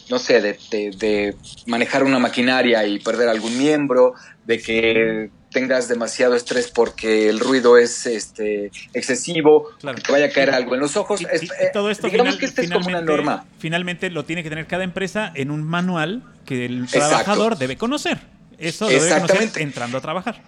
no 0.10 0.20
sé, 0.20 0.42
de, 0.42 0.60
de- 0.70 0.92
de 0.98 1.36
manejar 1.66 2.04
una 2.04 2.20
maquinaria 2.20 2.86
y 2.86 3.00
perder 3.00 3.30
algún 3.30 3.58
miembro, 3.58 4.14
de 4.46 4.60
que 4.62 5.32
tengas 5.52 5.88
demasiado 5.88 6.36
estrés 6.36 6.68
porque 6.70 7.30
el 7.30 7.40
ruido 7.40 7.78
es 7.78 8.06
este 8.06 8.72
excesivo, 8.94 9.70
Claro. 9.80 9.98
que 10.06 10.12
vaya 10.12 10.26
a 10.26 10.30
caer 10.30 10.52
algo 10.52 10.76
en 10.76 10.82
los 10.82 10.98
ojos. 10.98 11.22
Y, 11.22 11.26
Es- 11.32 11.44
y- 11.44 11.46
y 11.46 11.50
eh, 11.50 11.70
todo 11.74 11.90
esto 11.90 12.08
digamos 12.08 12.36
final- 12.36 12.40
que 12.40 12.46
esta 12.46 12.62
es 12.62 12.68
como 12.68 12.80
una 12.80 12.86
finalmente- 13.00 13.12
norma. 13.24 13.46
Finalmente 13.58 14.10
lo 14.12 14.26
tiene 14.26 14.44
que 14.44 14.50
tener 14.50 14.68
cada 14.68 14.84
empresa 14.84 15.32
en 15.34 15.50
un 15.50 15.64
manual 15.64 16.22
que 16.46 16.66
el 16.66 16.84
Exacto. 16.84 17.08
trabajador 17.08 17.58
debe 17.58 17.78
conocer. 17.78 18.20
Eso 18.58 18.86
lo 18.90 18.92
Exactamente. 18.96 19.62
entrando 19.62 19.98
a 19.98 20.02
trabajar. 20.02 20.42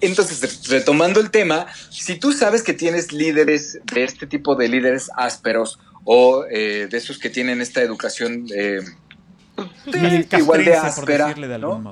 Entonces, 0.00 0.40
re- 0.68 0.78
retomando 0.78 1.20
el 1.20 1.30
tema, 1.30 1.66
si 1.90 2.16
tú 2.16 2.32
sabes 2.32 2.62
que 2.62 2.74
tienes 2.74 3.12
líderes 3.12 3.78
de 3.84 4.04
este 4.04 4.26
tipo 4.26 4.54
de 4.54 4.68
líderes 4.68 5.10
ásperos 5.16 5.78
o 6.04 6.44
eh, 6.50 6.86
de 6.90 6.98
esos 6.98 7.18
que 7.18 7.30
tienen 7.30 7.60
esta 7.62 7.80
educación 7.82 8.46
eh, 8.54 8.80
igual 10.38 10.64
de 10.64 10.74
áspera. 10.74 11.34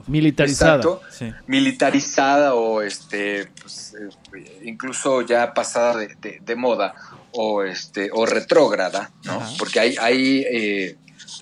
Militarizada. 0.07 0.77
Exacto, 0.77 1.01
Sí. 1.11 1.33
militarizada 1.47 2.55
o 2.55 2.83
este, 2.83 3.47
pues, 3.61 3.95
eh, 3.95 4.61
incluso 4.65 5.23
ya 5.23 5.55
pasada 5.55 5.97
de, 5.97 6.09
de- 6.21 6.41
de 6.45 6.57
moda 6.57 6.95
o 7.33 7.63
este 7.63 8.11
o 8.13 8.27
retrógrada, 8.27 9.11
¿no? 9.25 9.41
Ajá. 9.41 9.51
Porque 9.59 9.81
hay 9.81 9.97
hay 9.99 10.45
eh, 10.51 10.97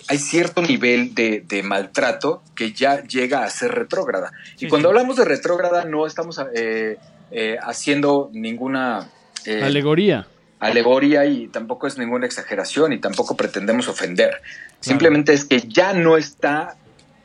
hay 0.07 0.17
cierto 0.17 0.61
nivel 0.61 1.13
de, 1.15 1.43
de 1.47 1.63
maltrato 1.63 2.41
que 2.55 2.73
ya 2.73 3.03
llega 3.03 3.43
a 3.43 3.49
ser 3.49 3.71
retrógrada. 3.71 4.31
Sí, 4.55 4.65
y 4.65 4.69
cuando 4.69 4.89
sí. 4.89 4.91
hablamos 4.91 5.17
de 5.17 5.25
retrógrada 5.25 5.85
no 5.85 6.05
estamos 6.05 6.39
eh, 6.55 6.97
eh, 7.31 7.57
haciendo 7.61 8.29
ninguna 8.33 9.09
eh, 9.45 9.61
Alegoría. 9.63 10.27
alegoría 10.59 11.25
y 11.25 11.47
tampoco 11.47 11.87
es 11.87 11.97
ninguna 11.97 12.25
exageración 12.25 12.93
y 12.93 12.99
tampoco 12.99 13.35
pretendemos 13.35 13.87
ofender. 13.87 14.41
Simplemente 14.79 15.33
es 15.33 15.45
que 15.45 15.61
ya 15.61 15.93
no 15.93 16.17
está 16.17 16.75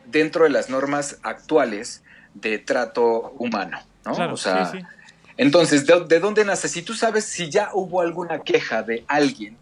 dentro 0.07 0.45
de 0.45 0.51
las 0.51 0.70
normas 0.70 1.18
actuales 1.22 2.03
de 2.35 2.59
trato 2.59 3.35
humano, 3.39 3.79
¿no? 4.05 4.14
Claro, 4.14 4.35
o 4.35 4.37
sea, 4.37 4.66
sí, 4.66 4.79
sí. 4.79 4.85
entonces, 5.37 5.87
¿de, 5.87 6.05
de 6.07 6.20
dónde 6.20 6.45
nace? 6.45 6.68
Si 6.68 6.83
tú 6.83 6.95
sabes 6.95 7.24
si 7.24 7.51
ya 7.51 7.70
hubo 7.72 8.01
alguna 8.01 8.41
queja 8.41 8.83
de 8.83 9.05
alguien, 9.09 9.57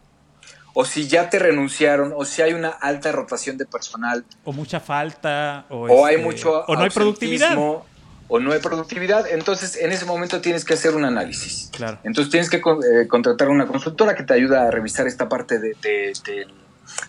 o 0.79 0.85
si 0.85 1.09
ya 1.09 1.31
te 1.31 1.39
renunciaron, 1.39 2.13
o 2.15 2.27
si 2.27 2.43
hay 2.43 2.53
una 2.53 2.69
alta 2.69 3.11
rotación 3.11 3.57
de 3.57 3.65
personal, 3.65 4.27
O 4.45 4.53
mucha 4.53 4.79
falta, 4.79 5.65
o, 5.71 5.87
o 5.87 6.05
hay 6.05 6.17
este, 6.17 6.27
mucho 6.27 6.65
o 6.67 6.77
no 6.77 6.83
hay 6.83 6.91
productividad. 6.91 7.57
o 7.57 8.41
no 8.41 8.53
hay 8.53 8.59
productividad, 8.59 9.27
entonces 9.27 9.77
en 9.77 9.91
ese 9.91 10.05
momento 10.05 10.43
tienes 10.43 10.67
que 10.67 10.75
hacer 10.75 10.95
un 10.95 11.07
análisis. 11.07 11.71
Claro. 11.73 11.99
Entonces 12.05 12.31
tienes 12.31 12.51
que 12.51 12.59
eh, 12.59 13.09
contratar 13.09 13.49
una 13.49 13.67
consultora 13.67 14.15
que 14.15 14.23
te 14.23 14.35
ayuda 14.35 14.69
a 14.69 14.71
revisar 14.71 15.07
esta 15.07 15.31
parte 15.31 15.59
de, 15.59 15.75
de, 15.81 16.13
de, 16.27 16.47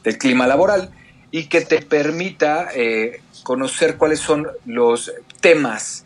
del 0.02 0.18
clima 0.18 0.48
laboral 0.48 0.90
y 1.32 1.48
que 1.48 1.60
te 1.60 1.82
permita 1.82 2.70
eh, 2.74 3.20
conocer 3.44 3.98
cuáles 3.98 4.22
son 4.22 4.48
los 4.66 5.12
temas 5.42 6.06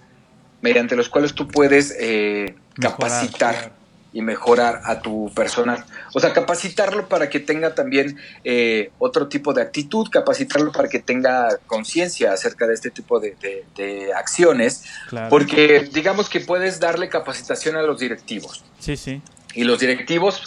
mediante 0.62 0.96
los 0.96 1.10
cuales 1.10 1.36
tú 1.36 1.48
puedes 1.48 1.96
eh, 2.00 2.56
Mejorar, 2.78 2.98
capacitar 2.98 3.54
claro. 3.54 3.81
Y 4.14 4.22
mejorar 4.22 4.82
a 4.84 5.00
tu 5.02 5.32
personal. 5.34 5.86
O 6.14 6.20
sea, 6.20 6.34
capacitarlo 6.34 7.08
para 7.08 7.30
que 7.30 7.40
tenga 7.40 7.74
también 7.76 8.18
eh, 8.44 8.92
otro 9.00 9.28
tipo 9.30 9.54
de 9.54 9.62
actitud, 9.62 10.08
capacitarlo 10.12 10.72
para 10.72 10.90
que 10.90 11.00
tenga 11.00 11.58
conciencia 11.68 12.34
acerca 12.34 12.68
de 12.68 12.74
este 12.74 12.92
tipo 12.92 13.20
de, 13.20 13.36
de- 13.42 13.66
de 13.76 14.14
acciones, 14.14 14.84
Claro. 15.10 15.30
porque 15.30 15.90
digamos 15.94 16.30
que 16.30 16.42
puedes 16.42 16.80
darle 16.80 17.08
capacitación 17.10 17.76
a 17.78 17.82
los 17.84 18.00
directivos 18.00 18.64
Sí, 18.80 18.98
sí. 18.98 19.22
y 19.54 19.64
los 19.64 19.80
directivos 19.80 20.44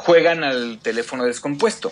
juegan 0.00 0.44
al 0.44 0.78
teléfono 0.80 1.24
descompuesto, 1.24 1.90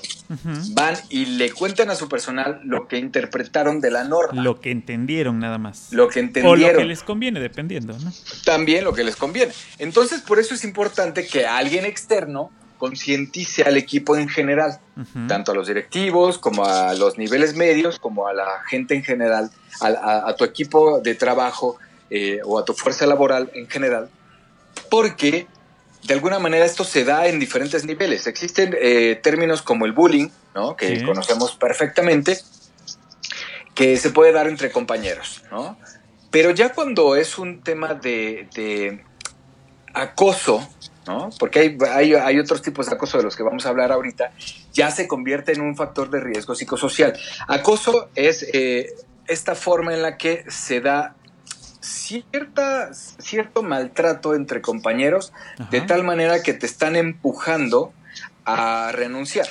van 0.75 0.95
y 1.11 1.27
le 1.27 1.51
cuentan 1.51 1.91
a 1.91 1.97
su 1.97 2.09
personal 2.09 2.61
lo 2.65 2.87
que 2.87 2.99
interpretaron 2.99 3.81
de 3.81 3.91
la 3.91 4.05
norma, 4.05 4.43
Lo 4.43 4.61
que 4.61 4.71
entendieron 4.71 5.41
nada 5.41 5.59
más. 5.59 5.89
lo 5.93 6.09
que 6.09 6.21
o 6.21 6.23
entendieron. 6.23 6.73
lo 6.75 6.79
que 6.79 6.85
les 6.85 7.03
conviene, 7.03 7.41
dependiendo, 7.41 7.99
¿no? 7.99 8.13
también 8.45 8.85
lo 8.85 8.93
que 8.95 9.03
les 9.05 9.17
conviene. 9.17 9.53
Entonces, 9.79 10.21
por 10.23 10.39
eso 10.39 10.55
es 10.55 10.63
importante 10.65 11.27
que 11.27 11.47
alguien 11.47 11.85
externo 11.85 12.51
concientice 12.79 13.63
al 13.65 13.77
equipo 13.77 14.17
en 14.17 14.29
general, 14.29 14.79
tanto 15.29 15.51
a 15.53 15.55
los 15.55 15.67
directivos 15.67 16.39
como 16.39 16.65
a 16.65 16.95
los 16.95 17.19
niveles 17.19 17.57
medios, 17.57 17.99
como 17.99 18.29
a 18.29 18.33
la 18.35 18.63
gente 18.69 18.95
en 18.95 19.03
general, 19.03 19.51
a, 19.81 19.87
a- 19.89 20.29
a 20.31 20.37
tu 20.37 20.45
equipo 20.45 21.01
de 21.01 21.15
trabajo 21.17 21.77
eh, 22.11 22.39
o 22.45 22.59
a 22.59 22.65
tu 22.65 22.73
fuerza 22.73 23.05
laboral 23.07 23.51
en 23.55 23.67
general, 23.69 24.09
porque 24.91 25.47
de 26.07 26.15
alguna 26.15 26.39
manera 26.39 26.65
esto 26.65 26.85
se 26.85 27.05
da 27.05 27.27
en 27.27 27.39
diferentes 27.39 27.85
niveles. 27.85 28.27
Existen 28.27 28.77
eh, 28.81 29.19
términos 29.23 29.63
como 29.63 29.87
el 29.87 29.93
bullying, 29.93 30.29
¿no? 30.55 30.77
que 30.77 30.99
Sí. 31.01 31.05
conocemos 31.05 31.57
perfectamente, 31.57 32.39
que 33.75 33.97
se 33.97 34.11
puede 34.11 34.33
dar 34.33 34.47
entre 34.47 34.71
compañeros, 34.71 35.43
¿no? 35.51 35.79
Pero 36.31 36.51
ya 36.51 36.71
cuando 36.73 37.17
es 37.17 37.39
un 37.39 37.63
tema 37.63 37.95
de, 37.95 38.49
de 38.55 39.05
acoso, 39.95 40.67
¿no? 41.07 41.31
Porque 41.39 41.61
hay, 41.61 41.79
hay, 41.91 42.15
hay 42.15 42.39
otros 42.39 42.63
tipos 42.63 42.87
de 42.87 42.95
acoso 42.95 43.19
de 43.19 43.25
los 43.25 43.37
que 43.37 43.43
vamos 43.43 43.67
a 43.67 43.71
hablar 43.71 43.93
ahorita, 43.93 44.33
ya 44.73 44.91
se 44.91 45.07
convierte 45.09 45.53
en 45.53 45.61
un 45.61 45.77
factor 45.77 46.11
de 46.11 46.21
riesgo 46.21 46.55
psicosocial. 46.55 47.19
Acoso 47.49 48.09
es 48.15 48.47
eh, 48.53 48.93
esta 49.27 49.55
forma 49.55 49.93
en 49.95 50.03
la 50.03 50.17
que 50.17 50.45
se 50.49 50.81
da 50.81 51.16
cierta, 51.87 52.93
cierto 52.93 53.63
maltrato 53.63 54.35
entre 54.35 54.61
compañeros, 54.61 55.33
de 55.71 55.81
tal 55.81 56.05
manera 56.05 56.43
que 56.43 56.53
te 56.53 56.67
están 56.67 56.97
empujando 56.97 57.93
a 58.45 58.91
renunciar. 58.93 59.47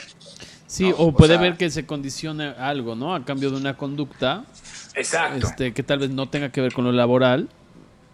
Sí, 0.68 0.90
No, 0.90 0.96
o 0.98 1.08
o 1.08 1.16
puede 1.16 1.34
sea- 1.34 1.42
ver 1.42 1.58
que 1.58 1.70
se 1.70 1.86
condicione 1.86 2.48
algo, 2.58 2.96
¿no? 2.96 3.16
A 3.16 3.24
cambio 3.24 3.50
de 3.52 3.58
una 3.58 3.78
conducta 3.78 4.44
Exacto. 4.96 5.48
este, 5.48 5.74
que 5.74 5.84
tal 5.84 6.00
vez 6.00 6.10
no 6.10 6.28
tenga 6.30 6.50
que 6.52 6.62
ver 6.62 6.74
con 6.74 6.84
lo 6.86 6.92
laboral 6.92 7.50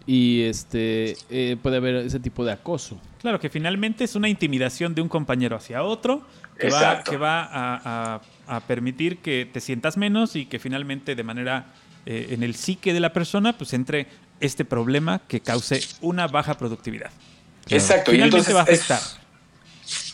y 0.06 0.42
este 0.44 1.16
eh, 1.30 1.58
puede 1.62 1.78
haber 1.78 1.96
ese 1.96 2.20
tipo 2.20 2.44
de 2.46 2.52
acoso. 2.52 3.00
Claro, 3.22 3.40
que 3.40 3.50
finalmente 3.50 4.04
es 4.04 4.16
una 4.16 4.30
intimidación 4.30 4.94
de 4.96 5.02
un 5.02 5.08
compañero 5.10 5.56
hacia 5.56 5.84
otro 5.84 6.24
que 6.60 6.70
va, 6.70 7.04
que 7.04 7.18
va 7.18 7.44
a, 7.44 8.16
a- 8.16 8.22
a 8.48 8.60
permitir 8.62 9.20
que 9.20 9.50
te 9.52 9.60
sientas 9.62 9.96
menos 9.98 10.36
y 10.36 10.46
que 10.46 10.60
finalmente 10.60 11.16
de 11.16 11.24
manera 11.24 11.68
eh, 12.06 12.28
en 12.32 12.44
el 12.44 12.56
psique 12.56 12.94
de 12.94 13.00
la 13.00 13.14
persona 13.14 13.58
pues 13.58 13.74
entre 13.74 14.08
este 14.40 14.66
problema 14.66 15.22
que 15.28 15.40
cause 15.42 15.82
una 16.02 16.28
baja 16.28 16.56
productividad. 16.58 17.12
Exacto. 17.70 18.12
Y 18.12 18.16
Finalmente 18.16 18.38
entonces 18.50 18.56
va 18.56 18.60
a 18.60 18.64
afectar. 18.64 19.00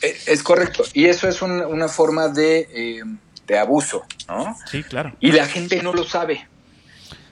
Es, 0.02 0.28
es 0.28 0.44
correcto. 0.44 0.84
Y 0.94 1.06
eso 1.06 1.28
es 1.30 1.42
un- 1.42 1.64
una 1.64 1.88
forma 1.88 2.28
de, 2.28 2.68
eh, 2.74 3.04
de 3.48 3.58
abuso, 3.58 4.06
¿no? 4.28 4.56
Sí, 4.70 4.84
claro. 4.84 5.16
Y 5.20 5.32
la 5.32 5.46
gente 5.48 5.82
no 5.82 5.94
lo 5.94 6.04
sabe. 6.04 6.48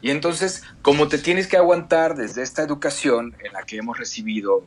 Y 0.02 0.12
entonces, 0.12 0.64
como 0.82 1.08
te 1.08 1.18
tienes 1.18 1.48
que 1.48 1.58
aguantar 1.58 2.16
desde 2.16 2.44
esta 2.44 2.62
educación 2.62 3.36
en 3.44 3.54
la 3.54 3.64
que 3.64 3.78
hemos 3.78 3.98
recibido, 3.98 4.66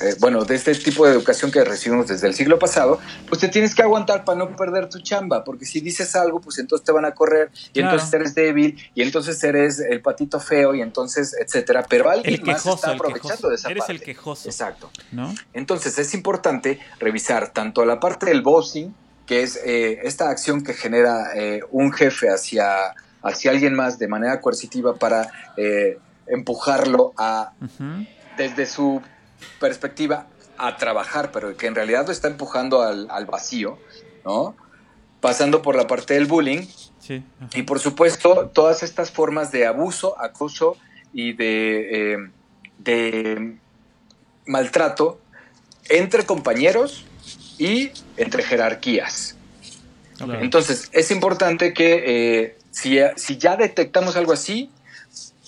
eh, 0.00 0.14
bueno, 0.20 0.44
de 0.44 0.54
este 0.54 0.74
tipo 0.74 1.06
de 1.06 1.12
educación 1.12 1.50
que 1.50 1.62
recibimos 1.64 2.08
desde 2.08 2.26
el 2.26 2.34
siglo 2.34 2.58
pasado, 2.58 2.98
pues 3.28 3.40
te 3.40 3.48
tienes 3.48 3.74
que 3.74 3.82
aguantar 3.82 4.24
para 4.24 4.38
no 4.38 4.56
perder 4.56 4.88
tu 4.88 5.00
chamba, 5.00 5.44
porque 5.44 5.64
si 5.66 5.80
dices 5.80 6.16
algo, 6.16 6.40
pues 6.40 6.58
entonces 6.58 6.84
te 6.84 6.92
van 6.92 7.04
a 7.04 7.12
correr, 7.14 7.50
y 7.72 7.80
Claro. 7.80 7.90
entonces 7.92 8.14
eres 8.14 8.34
débil, 8.34 8.78
y 8.94 9.02
entonces 9.02 9.42
eres 9.44 9.78
el 9.80 10.00
patito 10.00 10.40
feo, 10.40 10.74
y 10.74 10.82
entonces, 10.82 11.34
etcétera. 11.38 11.84
Pero 11.88 12.10
alguien 12.10 12.34
El 12.34 12.42
más 12.46 12.64
está 12.66 12.92
aprovechando 12.92 13.48
de 13.48 13.54
esa 13.56 13.68
Eres 13.70 13.80
parte. 13.82 13.92
el 13.92 14.00
quejoso. 14.02 14.48
Exacto. 14.48 14.90
¿No? 15.12 15.34
Entonces 15.52 15.98
es 15.98 16.14
importante 16.14 16.78
revisar 16.98 17.52
tanto 17.52 17.84
la 17.84 18.00
parte 18.00 18.26
del 18.26 18.42
bossing, 18.42 18.94
que 19.26 19.42
es 19.42 19.58
eh, 19.64 20.00
esta 20.02 20.30
acción 20.30 20.64
que 20.64 20.74
genera 20.74 21.30
eh, 21.36 21.60
un 21.70 21.92
jefe 21.92 22.28
hacia, 22.28 22.94
hacia 23.22 23.50
alguien 23.52 23.74
más 23.74 23.98
de 23.98 24.08
manera 24.08 24.40
coercitiva 24.40 24.96
para 24.96 25.30
eh, 25.56 25.98
empujarlo 26.26 27.12
a, 27.16 27.52
desde 28.36 28.66
su 28.66 29.00
perspectiva, 29.58 30.26
a 30.58 30.76
trabajar, 30.76 31.32
pero 31.32 31.56
que 31.56 31.66
en 31.66 31.74
realidad 31.74 32.06
lo 32.06 32.12
está 32.12 32.28
empujando 32.28 32.82
al, 32.82 33.10
al 33.10 33.26
vacío, 33.26 33.78
¿no? 34.24 34.54
Pasando 35.20 35.62
por 35.62 35.76
la 35.76 35.86
parte 35.86 36.14
del 36.14 36.26
bullying, 36.26 36.66
Sí. 37.00 37.24
y 37.54 37.62
por 37.62 37.80
supuesto, 37.80 38.50
todas 38.54 38.84
estas 38.84 39.10
formas 39.10 39.50
de 39.50 39.66
abuso, 39.66 40.20
acoso 40.20 40.76
y 41.12 41.32
de, 41.32 42.12
eh, 42.14 42.30
de 42.78 43.56
maltrato 44.46 45.20
entre 45.88 46.24
compañeros 46.24 47.04
y 47.58 47.90
entre 48.16 48.44
jerarquías. 48.44 49.36
Entonces, 50.40 50.88
es 50.92 51.10
importante 51.10 51.74
que 51.74 52.04
eh, 52.06 52.58
si, 52.70 52.98
si 53.16 53.38
ya 53.38 53.56
detectamos 53.56 54.14
algo 54.14 54.32
así, 54.32 54.70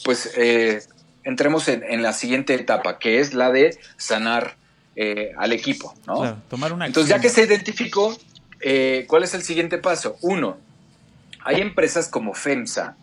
pues 0.04 0.32
eh, 0.36 0.82
entremos 1.24 1.68
en, 1.68 1.82
en 1.84 2.02
la 2.02 2.12
siguiente 2.12 2.54
etapa, 2.54 2.98
que 2.98 3.20
es 3.20 3.34
la 3.34 3.50
de 3.50 3.78
sanar 3.96 4.56
eh, 4.96 5.32
al 5.36 5.52
equipo, 5.52 5.94
¿no? 6.06 6.20
Claro, 6.20 6.36
tomar 6.48 6.72
una 6.72 6.86
Entonces, 6.86 7.10
ya 7.10 7.20
que 7.20 7.28
se 7.28 7.42
identificó, 7.44 8.16
eh, 8.60 9.04
¿cuál 9.08 9.24
es 9.24 9.34
el 9.34 9.42
siguiente 9.42 9.78
paso? 9.78 10.16
Uno, 10.20 10.56
hay 11.44 11.60
empresas 11.60 12.08
como 12.08 12.34
FEMSA 12.34 12.96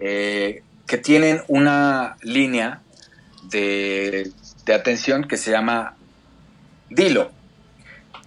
eh, 0.00 0.62
que 0.86 0.98
tienen 0.98 1.42
una 1.48 2.16
línea 2.22 2.80
de, 3.44 4.30
de 4.64 4.74
atención 4.74 5.26
que 5.26 5.36
se 5.36 5.50
llama 5.50 5.96
Dilo 6.90 7.30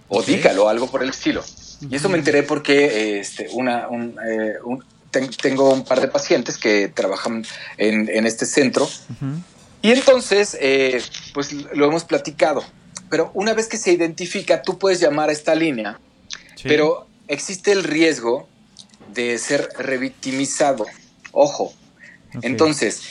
o 0.08 0.20
Ok. 0.20 0.26
Dígalo, 0.26 0.68
algo 0.68 0.90
por 0.90 1.02
el 1.02 1.10
estilo. 1.10 1.42
Y 1.90 1.96
eso 1.96 2.08
me 2.08 2.16
enteré 2.18 2.42
porque 2.42 3.18
este, 3.20 3.48
una, 3.52 3.88
un, 3.88 4.16
eh, 4.26 4.54
un- 4.64 4.84
ten- 5.16 5.30
tengo 5.30 5.72
un 5.72 5.84
par 5.84 6.00
de 6.00 6.08
pacientes 6.08 6.58
que 6.58 6.88
trabajan 6.88 7.44
en, 7.78 8.08
en 8.08 8.26
este 8.26 8.44
centro 8.46 8.84
Ujú. 8.84 9.40
y 9.82 9.92
entonces, 9.92 10.56
eh, 10.60 11.00
pues 11.34 11.52
lo 11.52 11.86
hemos 11.86 12.04
platicado. 12.04 12.62
Pero 13.10 13.30
una 13.34 13.54
vez 13.54 13.68
que 13.68 13.76
se 13.78 13.92
identifica, 13.92 14.62
tú 14.62 14.78
puedes 14.78 15.00
llamar 15.00 15.28
a 15.28 15.32
esta 15.32 15.54
línea, 15.54 15.98
Sí. 16.56 16.64
pero 16.68 17.06
existe 17.28 17.70
el 17.72 17.84
riesgo 17.84 18.48
de 19.14 19.38
ser 19.38 19.68
revictimizado. 19.78 20.86
Ojo. 21.32 21.72
Entonces, 22.42 23.02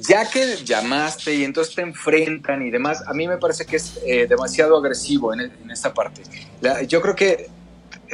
ya 0.00 0.28
que 0.28 0.56
llamaste 0.64 1.34
y 1.34 1.44
entonces 1.44 1.74
te 1.74 1.82
enfrentan 1.82 2.62
y 2.66 2.70
demás, 2.70 3.02
a 3.06 3.12
mí 3.12 3.28
me 3.28 3.36
parece 3.36 3.66
que 3.66 3.76
es 3.76 3.98
eh, 4.06 4.26
demasiado 4.28 4.76
agresivo 4.78 5.32
en, 5.34 5.40
en 5.40 5.70
esta 5.70 5.92
parte. 5.92 6.22
La- 6.60 6.82
yo 6.82 7.00
creo 7.02 7.14
que 7.14 7.50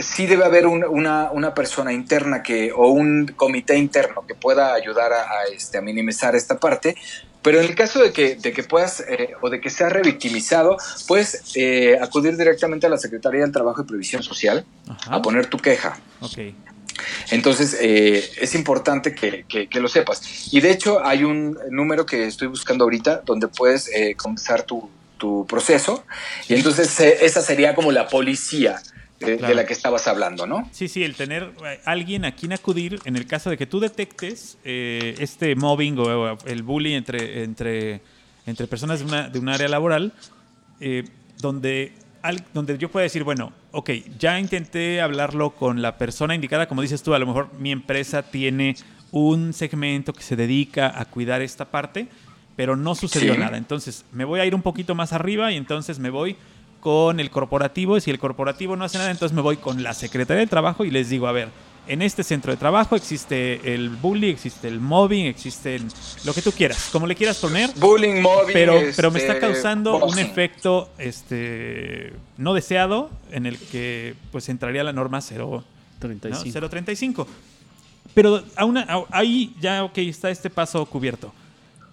sí 0.02 0.26
debe 0.26 0.44
haber 0.44 0.66
un- 0.66 0.84
una, 0.84 1.30
una 1.30 1.54
persona 1.54 1.92
interna 1.92 2.42
que, 2.42 2.72
o 2.72 2.88
un 2.88 3.26
comité 3.36 3.76
interno 3.76 4.26
que 4.26 4.34
pueda 4.34 4.74
ayudar 4.74 5.12
a, 5.12 5.22
a, 5.22 5.44
este, 5.54 5.78
a 5.78 5.80
minimizar 5.80 6.34
esta 6.34 6.58
parte. 6.58 6.96
Pero 7.42 7.58
en 7.60 7.66
el 7.66 7.74
caso 7.74 8.02
de 8.02 8.12
que, 8.12 8.34
de 8.36 8.52
que 8.52 8.62
puedas 8.62 9.00
eh, 9.00 9.30
o 9.40 9.48
de 9.48 9.60
que 9.62 9.70
seas 9.70 9.90
revictimizado, 9.92 10.76
puedes 11.08 11.52
eh, 11.54 11.98
acudir 12.00 12.36
directamente 12.36 12.86
a 12.86 12.90
la 12.90 12.98
Secretaría 12.98 13.40
del 13.40 13.52
Trabajo 13.52 13.80
y 13.82 13.86
Previsión 13.86 14.22
Social 14.22 14.64
Ajá. 14.88 15.14
a 15.16 15.22
poner 15.22 15.46
tu 15.46 15.56
queja. 15.56 15.98
Ok. 16.20 16.38
Entonces, 17.30 17.76
eh, 17.80 18.28
es 18.40 18.54
importante 18.54 19.14
que, 19.14 19.44
que- 19.48 19.68
que 19.68 19.80
lo 19.80 19.88
sepas. 19.88 20.52
Y 20.52 20.60
de 20.60 20.70
hecho, 20.70 21.04
hay 21.04 21.24
un 21.24 21.58
número 21.70 22.04
que 22.04 22.26
estoy 22.26 22.48
buscando 22.48 22.84
ahorita 22.84 23.22
donde 23.24 23.48
puedes 23.48 23.88
eh, 23.88 24.14
comenzar 24.16 24.62
tu, 24.64 24.90
tu 25.16 25.46
proceso. 25.46 26.04
Y 26.48 26.54
entonces, 26.54 26.98
eh, 27.00 27.18
esa 27.22 27.40
sería 27.40 27.74
como 27.74 27.90
la 27.90 28.06
policía 28.08 28.82
de, 29.20 29.36
Claro. 29.36 29.48
de 29.48 29.54
la 29.54 29.66
que 29.66 29.72
estabas 29.74 30.08
hablando, 30.08 30.46
¿no? 30.46 30.68
Sí, 30.72 30.88
sí, 30.88 31.04
el 31.04 31.14
tener 31.14 31.52
eh, 31.64 31.80
alguien 31.84 32.24
a 32.24 32.32
quien 32.34 32.52
acudir 32.52 32.98
en 33.04 33.16
el 33.16 33.26
caso 33.26 33.50
de 33.50 33.56
que 33.58 33.66
tú 33.66 33.78
detectes 33.78 34.56
eh, 34.64 35.14
este 35.18 35.54
mobbing 35.54 35.98
o, 35.98 36.02
o 36.32 36.38
el 36.46 36.62
bullying 36.62 36.96
entre, 36.96 37.44
entre, 37.44 38.00
entre 38.46 38.66
personas 38.66 39.00
de, 39.00 39.04
una, 39.04 39.28
de 39.28 39.38
un 39.38 39.48
área 39.50 39.68
laboral, 39.68 40.12
eh, 40.80 41.04
donde, 41.38 41.92
al- 42.22 42.42
donde 42.54 42.78
yo 42.78 42.90
pueda 42.90 43.04
decir, 43.04 43.22
bueno, 43.24 43.52
ok, 43.72 43.90
ya 44.18 44.40
intenté 44.40 45.00
hablarlo 45.02 45.50
con 45.50 45.82
la 45.82 45.98
persona 45.98 46.34
indicada, 46.34 46.66
como 46.66 46.80
dices 46.82 47.02
tú, 47.02 47.12
a 47.14 47.18
lo 47.18 47.26
mejor 47.26 47.50
mi 47.58 47.70
empresa 47.72 48.22
tiene 48.22 48.74
un 49.12 49.52
segmento 49.52 50.12
que 50.14 50.22
se 50.22 50.34
dedica 50.36 50.98
a 50.98 51.04
cuidar 51.04 51.42
esta 51.42 51.66
parte, 51.66 52.06
pero 52.56 52.74
no 52.76 52.94
sucedió 52.94 53.34
Sí. 53.34 53.40
nada. 53.40 53.58
Entonces 53.58 54.04
me 54.12 54.24
voy 54.24 54.40
a 54.40 54.46
ir 54.46 54.54
un 54.54 54.62
poquito 54.62 54.94
más 54.94 55.12
arriba 55.12 55.52
y 55.52 55.56
entonces 55.56 55.98
me 55.98 56.08
voy 56.10 56.36
con 56.80 57.20
el 57.20 57.30
corporativo. 57.30 57.96
Y 57.96 58.00
si 58.00 58.10
el 58.10 58.18
corporativo 58.18 58.76
no 58.76 58.84
hace 58.84 58.98
nada, 58.98 59.10
entonces 59.10 59.34
me 59.34 59.42
voy 59.42 59.56
con 59.58 59.82
la 59.82 59.94
Secretaría 59.94 60.40
del 60.40 60.48
Trabajo 60.48 60.84
y 60.84 60.90
les 60.90 61.08
digo, 61.10 61.26
a 61.26 61.32
ver, 61.32 61.48
en 61.86 62.02
este 62.02 62.22
centro 62.22 62.52
de 62.52 62.56
trabajo 62.56 62.94
existe 62.94 63.74
el 63.74 63.88
bullying, 63.88 64.30
existe 64.32 64.68
el 64.68 64.78
mobbing, 64.80 65.26
existe 65.26 65.74
el- 65.76 65.88
lo 66.24 66.32
que 66.34 66.42
tú 66.42 66.52
quieras, 66.52 66.88
como 66.92 67.06
le 67.06 67.16
quieras 67.16 67.38
poner. 67.38 67.70
Bullying, 67.76 68.20
mobbing. 68.22 68.52
Pero, 68.52 68.74
este, 68.74 68.92
pero 68.94 69.10
me 69.10 69.18
está 69.18 69.38
causando 69.40 69.96
un 70.04 70.18
efecto 70.18 70.90
este, 70.98 72.12
no 72.36 72.54
deseado 72.54 73.10
en 73.30 73.46
el 73.46 73.58
que 73.58 74.14
pues 74.30 74.48
entraría 74.48 74.84
la 74.84 74.92
norma 74.92 75.20
0, 75.20 75.64
¿no? 75.64 75.64
35. 75.98 76.68
035. 76.68 77.26
Pero 78.14 78.42
aún 78.56 78.78
a- 78.78 78.86
ahí 79.10 79.54
ya, 79.60 79.82
ok, 79.84 79.98
está 79.98 80.30
este 80.30 80.50
paso 80.50 80.84
cubierto. 80.86 81.32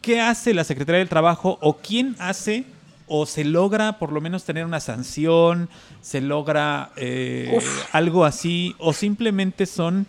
¿Qué 0.01 0.21
hace 0.21 0.53
la 0.53 0.63
Secretaría 0.63 0.99
del 0.99 1.09
Trabajo 1.09 1.57
o 1.61 1.77
quién 1.77 2.15
hace 2.19 2.65
o 3.07 3.25
se 3.25 3.43
logra 3.45 3.99
por 3.99 4.11
lo 4.11 4.19
menos 4.21 4.43
tener 4.43 4.65
una 4.65 4.79
sanción, 4.81 5.69
se 6.01 6.19
logra 6.21 6.91
eh, 6.97 7.57
algo 7.91 8.25
así 8.25 8.75
o 8.79 8.93
simplemente 8.93 9.65
son 9.65 10.05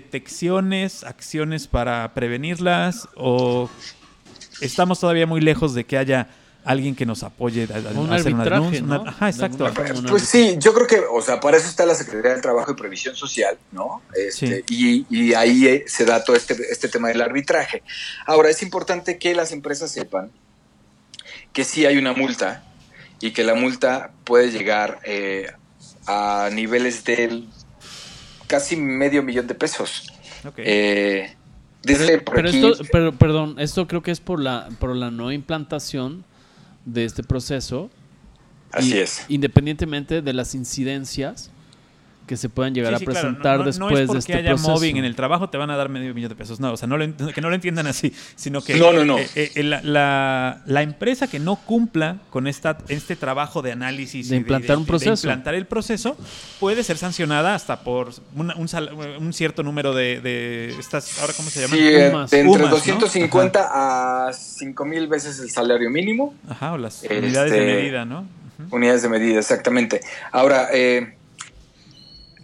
detecciones, 0.00 1.04
acciones 1.04 1.66
para 1.66 2.12
prevenirlas 2.14 3.08
o 3.16 3.68
estamos 4.60 5.00
todavía 5.00 5.26
muy 5.26 5.40
lejos 5.40 5.74
de 5.74 5.84
que 5.84 5.96
haya 5.98 6.28
alguien 6.64 6.94
que 6.94 7.06
nos 7.06 7.22
apoye 7.22 7.66
a, 7.72 7.76
a- 7.76 7.98
Un 7.98 8.12
hacer 8.12 8.34
una 8.34 8.42
arbitraje, 8.42 8.50
denuncia, 8.50 8.82
una- 8.84 8.98
¿no? 8.98 9.08
Ajá, 9.08 9.28
exacto. 9.30 9.72
Pues 10.08 10.24
sí, 10.24 10.56
yo 10.58 10.74
creo 10.74 10.86
que, 10.86 11.00
o 11.10 11.22
sea, 11.22 11.40
para 11.40 11.56
eso 11.56 11.68
está 11.68 11.86
la 11.86 11.94
Secretaría 11.94 12.32
del 12.32 12.42
Trabajo 12.42 12.72
y 12.72 12.74
Previsión 12.74 13.16
Social, 13.16 13.56
¿no? 13.72 14.02
Este, 14.14 14.64
y, 14.68 15.06
y 15.08 15.32
ahí 15.34 15.66
eh, 15.66 15.84
se 15.86 16.04
da 16.04 16.22
todo 16.22 16.36
este, 16.36 16.54
este 16.70 16.88
tema 16.88 17.08
del 17.08 17.22
arbitraje. 17.22 17.82
Ahora, 18.26 18.50
es 18.50 18.62
importante 18.62 19.16
que 19.18 19.34
las 19.34 19.52
empresas 19.52 19.90
sepan 19.90 20.30
que 21.52 21.64
sí 21.64 21.86
hay 21.86 21.96
una 21.98 22.12
multa 22.12 22.62
y 23.20 23.32
que 23.32 23.44
la 23.44 23.54
multa 23.54 24.12
puede 24.24 24.50
llegar 24.50 25.00
eh, 25.04 25.50
a 26.06 26.48
niveles 26.52 27.04
del 27.04 27.48
casi 28.46 28.76
medio 28.76 29.22
millón 29.22 29.46
de 29.46 29.54
pesos. 29.54 30.12
Ok. 30.46 30.54
Eh, 30.58 31.36
por 32.24 32.34
pero 32.34 32.48
aquí- 32.48 32.66
esto, 32.66 32.84
pero, 32.92 33.12
perdón, 33.12 33.56
esto 33.58 33.86
creo 33.86 34.02
que 34.02 34.10
es 34.10 34.20
por 34.20 34.40
la, 34.40 34.68
por 34.78 34.94
la 34.94 35.10
no 35.10 35.32
implantación 35.32 36.24
de 36.84 37.04
este 37.04 37.22
proceso. 37.22 37.90
así 38.72 38.94
y- 38.94 38.98
es. 38.98 39.24
Independientemente 39.28 40.22
de 40.22 40.32
las 40.32 40.54
incidencias 40.54 41.50
que 42.30 42.36
se 42.36 42.48
puedan 42.48 42.72
llegar 42.72 42.92
Sí, 42.92 42.94
a 42.94 42.98
sí, 43.00 43.04
claro. 43.06 43.20
presentar 43.26 43.52
No- 43.54 43.58
no- 43.58 43.64
después 43.64 43.90
no 43.90 43.96
es 43.96 44.00
de 44.02 44.06
porque 44.06 44.18
este 44.20 44.34
haya 44.34 44.50
proceso. 44.50 44.70
mobbing 44.70 44.96
en 44.98 45.04
el 45.04 45.16
trabajo 45.16 45.50
te 45.50 45.58
van 45.58 45.68
a 45.70 45.76
dar 45.76 45.88
medio 45.88 46.14
millón 46.14 46.28
de 46.28 46.36
pesos. 46.36 46.60
No, 46.60 46.72
o 46.72 46.76
sea, 46.76 46.86
no 46.86 46.96
lo 46.96 47.04
que 47.34 47.40
no 47.40 47.48
lo 47.48 47.56
entiendan 47.56 47.88
así, 47.88 48.14
sino 48.36 48.62
que 48.62 48.76
No, 48.76 48.92
no, 48.92 49.04
no. 49.04 49.18
eh, 49.18 49.28
eh, 49.34 49.62
la, 49.64 49.82
la- 49.82 50.62
la 50.64 50.82
empresa 50.82 51.26
que 51.26 51.40
no 51.40 51.56
cumpla 51.56 52.18
con 52.30 52.46
esta, 52.46 52.78
este 52.86 53.16
trabajo 53.16 53.62
de 53.62 53.72
análisis 53.72 54.28
De 54.28 54.36
y 54.36 54.38
implantar 54.38 54.76
un 54.76 54.84
de 54.84 54.86
proceso. 54.86 55.26
implantar 55.26 55.56
el 55.56 55.66
proceso 55.66 56.16
puede 56.60 56.84
ser 56.84 56.98
sancionada 56.98 57.56
hasta 57.56 57.80
por 57.80 58.10
una- 58.36 58.54
un, 58.54 58.68
sal- 58.68 58.92
un 59.18 59.32
cierto 59.32 59.64
número 59.64 59.92
de, 59.92 60.20
de 60.20 60.76
estas, 60.78 61.18
ahora 61.20 61.32
cómo 61.36 61.50
se 61.50 61.62
llaman, 61.62 61.78
Sí, 61.80 61.84
eh, 61.88 62.10
Umas. 62.10 62.30
de 62.30 62.38
entre 62.42 62.50
Umas, 62.60 62.70
¿no? 62.70 62.76
250 62.76 64.28
a 64.28 64.32
5 64.32 64.84
mil 64.84 65.08
veces 65.08 65.40
el 65.40 65.50
salario 65.50 65.90
mínimo. 65.90 66.32
Ajá, 66.48 66.74
o 66.74 66.78
las 66.78 67.02
Este- 67.02 67.18
unidades 67.18 67.50
de 67.50 67.60
medida, 67.60 68.04
¿no? 68.04 68.24
Unidades 68.70 69.02
de 69.02 69.08
medida, 69.08 69.40
exactamente. 69.40 70.00
Ahora, 70.30 70.68
eh, 70.72 71.16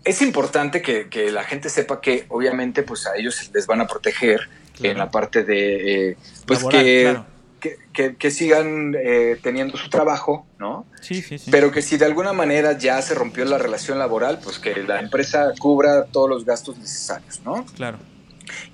es 0.07 0.22
importante 0.22 0.80
que, 0.80 1.09
que 1.09 1.30
la 1.30 1.44
gente 1.44 1.68
sepa 1.68 2.00
que 2.00 2.24
obviamente 2.28 2.82
pues 2.82 3.07
a 3.07 3.16
ellos 3.16 3.50
les 3.52 3.66
van 3.66 3.80
a 3.82 3.86
proteger 3.86 4.40
Claro. 4.76 4.92
en 4.92 4.98
la 4.98 5.11
parte 5.11 5.42
de 5.42 6.11
eh, 6.11 6.16
pues 6.46 6.59
Laboral, 6.61 6.84
que, 6.84 7.00
claro. 7.02 7.26
que, 7.61 7.76
que- 7.94 8.16
que 8.16 8.30
sigan 8.30 8.94
eh, 8.94 9.38
teniendo 9.42 9.78
su 9.78 9.88
trabajo, 9.88 10.46
¿no? 10.59 10.84
Sí, 11.00 11.22
sí, 11.22 11.38
sí. 11.38 11.50
Pero 11.50 11.70
que 11.70 11.80
si 11.80 11.96
de 11.96 12.04
alguna 12.04 12.34
manera 12.34 12.76
ya 12.76 13.00
se 13.00 13.14
rompió 13.14 13.46
la 13.46 13.57
relación 13.57 13.98
laboral, 13.98 14.38
pues 14.44 14.59
que 14.59 14.82
la 14.82 15.00
empresa 15.00 15.52
cubra 15.59 16.04
todos 16.04 16.28
los 16.28 16.44
gastos 16.44 16.76
necesarios, 16.76 17.40
¿no? 17.42 17.64
claro. 17.74 17.96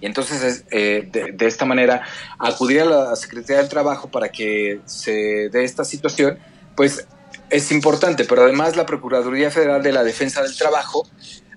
Y 0.00 0.06
entonces, 0.06 0.42
es, 0.42 0.64
eh, 0.72 1.08
de, 1.10 1.30
de 1.32 1.46
esta 1.46 1.64
manera, 1.64 2.02
acudir 2.38 2.80
a 2.82 2.84
la 2.84 3.16
Secretaría 3.16 3.58
del 3.58 3.68
Trabajo 3.70 4.10
para 4.10 4.28
que 4.30 4.80
se 4.84 5.48
dé 5.50 5.62
esta 5.64 5.84
situación, 5.84 6.38
pues 6.76 7.06
es 7.52 7.70
importante, 7.70 8.24
pero 8.24 8.44
además 8.44 8.76
la 8.76 8.86
Procuraduría 8.86 9.50
Federal 9.50 9.82
de 9.82 9.92
la 9.92 10.02
Defensa 10.02 10.42
del 10.42 10.56
Trabajo 10.56 11.06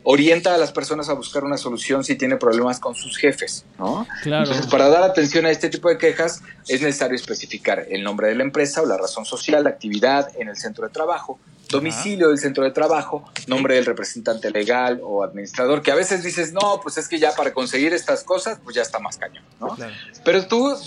orienta 0.04 0.54
a 0.54 0.58
las 0.58 0.72
personas 0.72 1.10
a 1.10 1.14
buscar 1.14 1.44
una 1.44 1.58
solución 1.58 2.04
si 2.04 2.16
tiene 2.16 2.36
problemas 2.36 2.80
con 2.80 2.94
sus 2.94 3.18
jefes, 3.18 3.66
¿no? 3.80 4.06
Claro. 4.22 4.44
Entonces, 4.44 4.68
para 4.68 4.88
dar 4.88 5.04
atención 5.04 5.46
a 5.46 5.52
este 5.52 5.70
tipo 5.70 5.90
de 5.90 5.98
quejas, 5.98 6.44
es 6.68 6.82
necesario 6.82 7.16
especificar 7.16 7.88
el 7.90 8.04
nombre 8.04 8.28
de 8.28 8.36
la 8.36 8.44
empresa 8.44 8.82
o 8.82 8.86
la 8.86 8.98
razón 8.98 9.26
social, 9.26 9.64
la 9.64 9.72
actividad 9.72 10.30
en 10.38 10.50
el 10.50 10.58
centro 10.58 10.86
de 10.86 10.94
trabajo, 10.94 11.40
domicilio 11.70 12.30
del 12.30 12.38
centro 12.38 12.64
de 12.64 12.72
trabajo, 12.72 13.24
nombre 13.48 13.76
del 13.76 13.86
representante 13.86 14.52
legal 14.52 15.00
o 15.02 15.24
administrador, 15.24 15.82
que 15.82 15.92
a 15.92 15.96
veces 15.96 16.24
dices, 16.24 16.54
no, 16.54 16.80
pues 16.84 16.98
es 16.98 17.08
que 17.08 17.18
ya 17.18 17.34
para 17.34 17.54
conseguir 17.54 17.94
estas 17.94 18.24
cosas, 18.24 18.60
pues 18.64 18.76
ya 18.76 18.84
está 18.84 19.00
más 19.00 19.18
cañón, 19.18 19.44
¿no? 19.60 19.76
claro. 19.76 19.94
Pero 20.24 20.46
tú, 20.46 20.78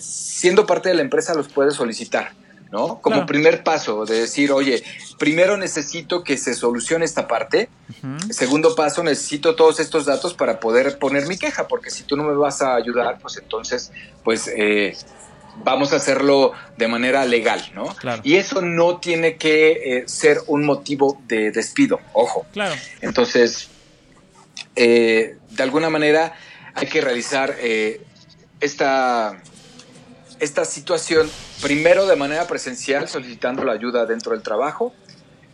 siendo 0.00 0.64
parte 0.64 0.88
de 0.88 0.94
la 0.94 1.02
empresa, 1.02 1.34
los 1.34 1.48
puedes 1.48 1.74
solicitar, 1.74 2.32
¿no? 2.70 3.00
Como 3.00 3.16
Claro. 3.16 3.26
primer 3.26 3.62
paso, 3.64 4.04
de 4.04 4.20
decir, 4.20 4.52
oye, 4.52 4.82
primero 5.18 5.56
necesito 5.56 6.22
que 6.22 6.36
se 6.36 6.54
solucione 6.54 7.04
esta 7.04 7.26
parte. 7.26 7.68
Segundo 8.30 8.74
paso, 8.74 9.02
necesito 9.02 9.54
todos 9.54 9.80
estos 9.80 10.04
datos 10.04 10.34
para 10.34 10.60
poder 10.60 10.98
poner 10.98 11.26
mi 11.26 11.38
queja, 11.38 11.66
porque 11.68 11.90
si 11.90 12.02
tú 12.04 12.16
no 12.16 12.24
me 12.24 12.34
vas 12.34 12.60
a 12.62 12.74
ayudar, 12.74 13.18
pues 13.20 13.36
entonces, 13.38 13.90
pues 14.22 14.50
eh, 14.54 14.96
vamos 15.64 15.92
a 15.92 15.96
hacerlo 15.96 16.52
de 16.76 16.88
manera 16.88 17.24
legal, 17.24 17.70
¿no? 17.74 17.94
Claro. 17.96 18.22
Y 18.24 18.36
eso 18.36 18.62
no 18.62 18.98
tiene 18.98 19.36
que 19.36 19.98
eh, 19.98 20.04
ser 20.06 20.38
un 20.46 20.64
motivo 20.64 21.20
de 21.26 21.50
despido, 21.50 22.00
ojo. 22.12 22.46
Claro. 22.52 22.74
Entonces, 23.00 23.68
eh, 24.76 25.36
de 25.50 25.62
alguna 25.62 25.90
manera 25.90 26.34
hay 26.74 26.86
que 26.86 27.00
realizar 27.00 27.56
eh, 27.58 28.00
esta, 28.60 29.40
esta 30.40 30.64
situación 30.64 31.30
primero 31.60 32.06
de 32.06 32.16
manera 32.16 32.46
presencial, 32.46 33.08
solicitando 33.08 33.64
la 33.64 33.72
ayuda 33.72 34.06
dentro 34.06 34.32
del 34.32 34.42
trabajo. 34.42 34.92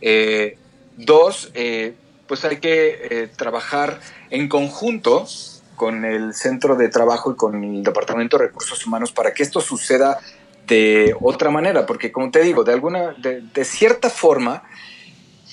Eh, 0.01 0.57
dos, 0.97 1.51
eh, 1.53 1.95
pues 2.27 2.45
hay 2.45 2.57
que 2.57 3.07
eh, 3.09 3.29
trabajar 3.35 3.99
en 4.29 4.47
conjunto 4.47 5.27
con 5.75 6.05
el 6.05 6.33
centro 6.33 6.75
de 6.75 6.89
trabajo 6.89 7.31
y 7.31 7.35
con 7.35 7.63
el 7.63 7.83
Departamento 7.83 8.37
de 8.37 8.45
Recursos 8.45 8.85
Humanos 8.85 9.11
para 9.11 9.33
que 9.33 9.43
esto 9.43 9.61
suceda 9.61 10.19
de 10.67 11.15
otra 11.21 11.51
manera, 11.51 11.85
porque 11.85 12.11
como 12.11 12.31
te 12.31 12.41
digo, 12.41 12.63
de 12.63 12.73
alguna, 12.73 13.13
de, 13.17 13.41
de 13.41 13.65
cierta 13.65 14.09
forma, 14.09 14.63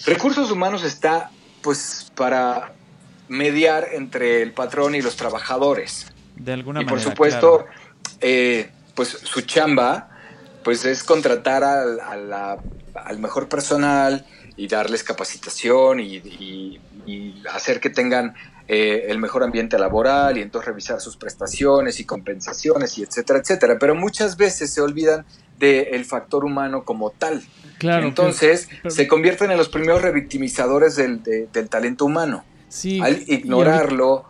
Recursos 0.06 0.50
Humanos 0.50 0.84
está 0.84 1.30
pues 1.60 2.10
para 2.14 2.72
mediar 3.28 3.88
entre 3.92 4.42
el 4.42 4.52
patrón 4.52 4.94
y 4.94 5.02
los 5.02 5.16
trabajadores. 5.16 6.06
De 6.36 6.52
alguna 6.52 6.82
y 6.82 6.84
por 6.84 6.94
manera. 6.94 7.10
supuesto, 7.10 7.64
claro. 7.64 7.78
eh, 8.20 8.70
pues 8.94 9.08
su 9.08 9.40
chamba 9.42 10.08
pues 10.64 10.84
es 10.84 11.02
contratar 11.02 11.64
al, 11.64 11.98
a 12.00 12.16
la- 12.16 12.58
al 12.94 13.18
mejor 13.18 13.48
personal 13.48 14.24
y 14.56 14.68
darles 14.68 15.02
capacitación 15.02 15.98
y, 16.00 16.16
y- 16.16 16.80
y 17.06 17.42
hacer 17.52 17.80
que 17.80 17.90
tengan 17.90 18.34
eh, 18.68 19.06
el 19.08 19.18
mejor 19.18 19.42
ambiente 19.42 19.76
laboral 19.78 20.38
y 20.38 20.42
entonces 20.42 20.68
revisar 20.68 21.00
sus 21.00 21.16
prestaciones 21.16 21.98
y 21.98 22.04
compensaciones 22.04 22.96
y 22.96 23.02
etcétera, 23.02 23.40
etcétera. 23.40 23.76
Pero 23.80 23.94
muchas 23.96 24.36
veces 24.36 24.72
se 24.72 24.80
olvidan 24.80 25.24
del 25.58 26.04
factor 26.04 26.44
humano 26.44 26.84
como 26.84 27.10
tal. 27.10 27.42
Claro. 27.78 28.02
que- 28.02 28.08
entonces 28.08 28.68
pero- 28.82 28.94
se 28.94 29.08
convierten 29.08 29.50
en 29.50 29.56
los 29.58 29.68
primeros 29.68 30.00
revictimizadores 30.02 30.94
del, 30.94 31.22
de- 31.24 31.48
del 31.52 31.68
talento 31.68 32.04
humano. 32.04 32.44
sí, 32.68 33.00
Al 33.02 33.24
ignorarlo, 33.26 34.26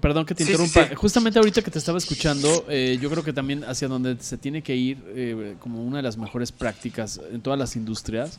Perdón 0.00 0.24
que 0.24 0.34
te 0.34 0.44
Sí, 0.44 0.46
sí, 0.46 0.52
interrumpa. 0.52 0.88
sí. 0.88 0.94
Justamente 0.94 1.38
ahorita 1.38 1.60
que 1.62 1.70
te 1.70 1.78
estaba 1.78 1.98
escuchando, 1.98 2.64
eh, 2.68 2.98
yo 3.00 3.10
creo 3.10 3.22
que 3.22 3.32
también 3.32 3.62
hacia 3.64 3.88
donde 3.88 4.16
se 4.20 4.38
tiene 4.38 4.62
que 4.62 4.74
ir 4.74 4.98
eh, 5.14 5.56
como 5.60 5.84
una 5.84 5.98
de 5.98 6.02
las 6.02 6.16
mejores 6.16 6.50
prácticas 6.50 7.20
en 7.30 7.40
todas 7.42 7.58
las 7.58 7.76
industrias, 7.76 8.38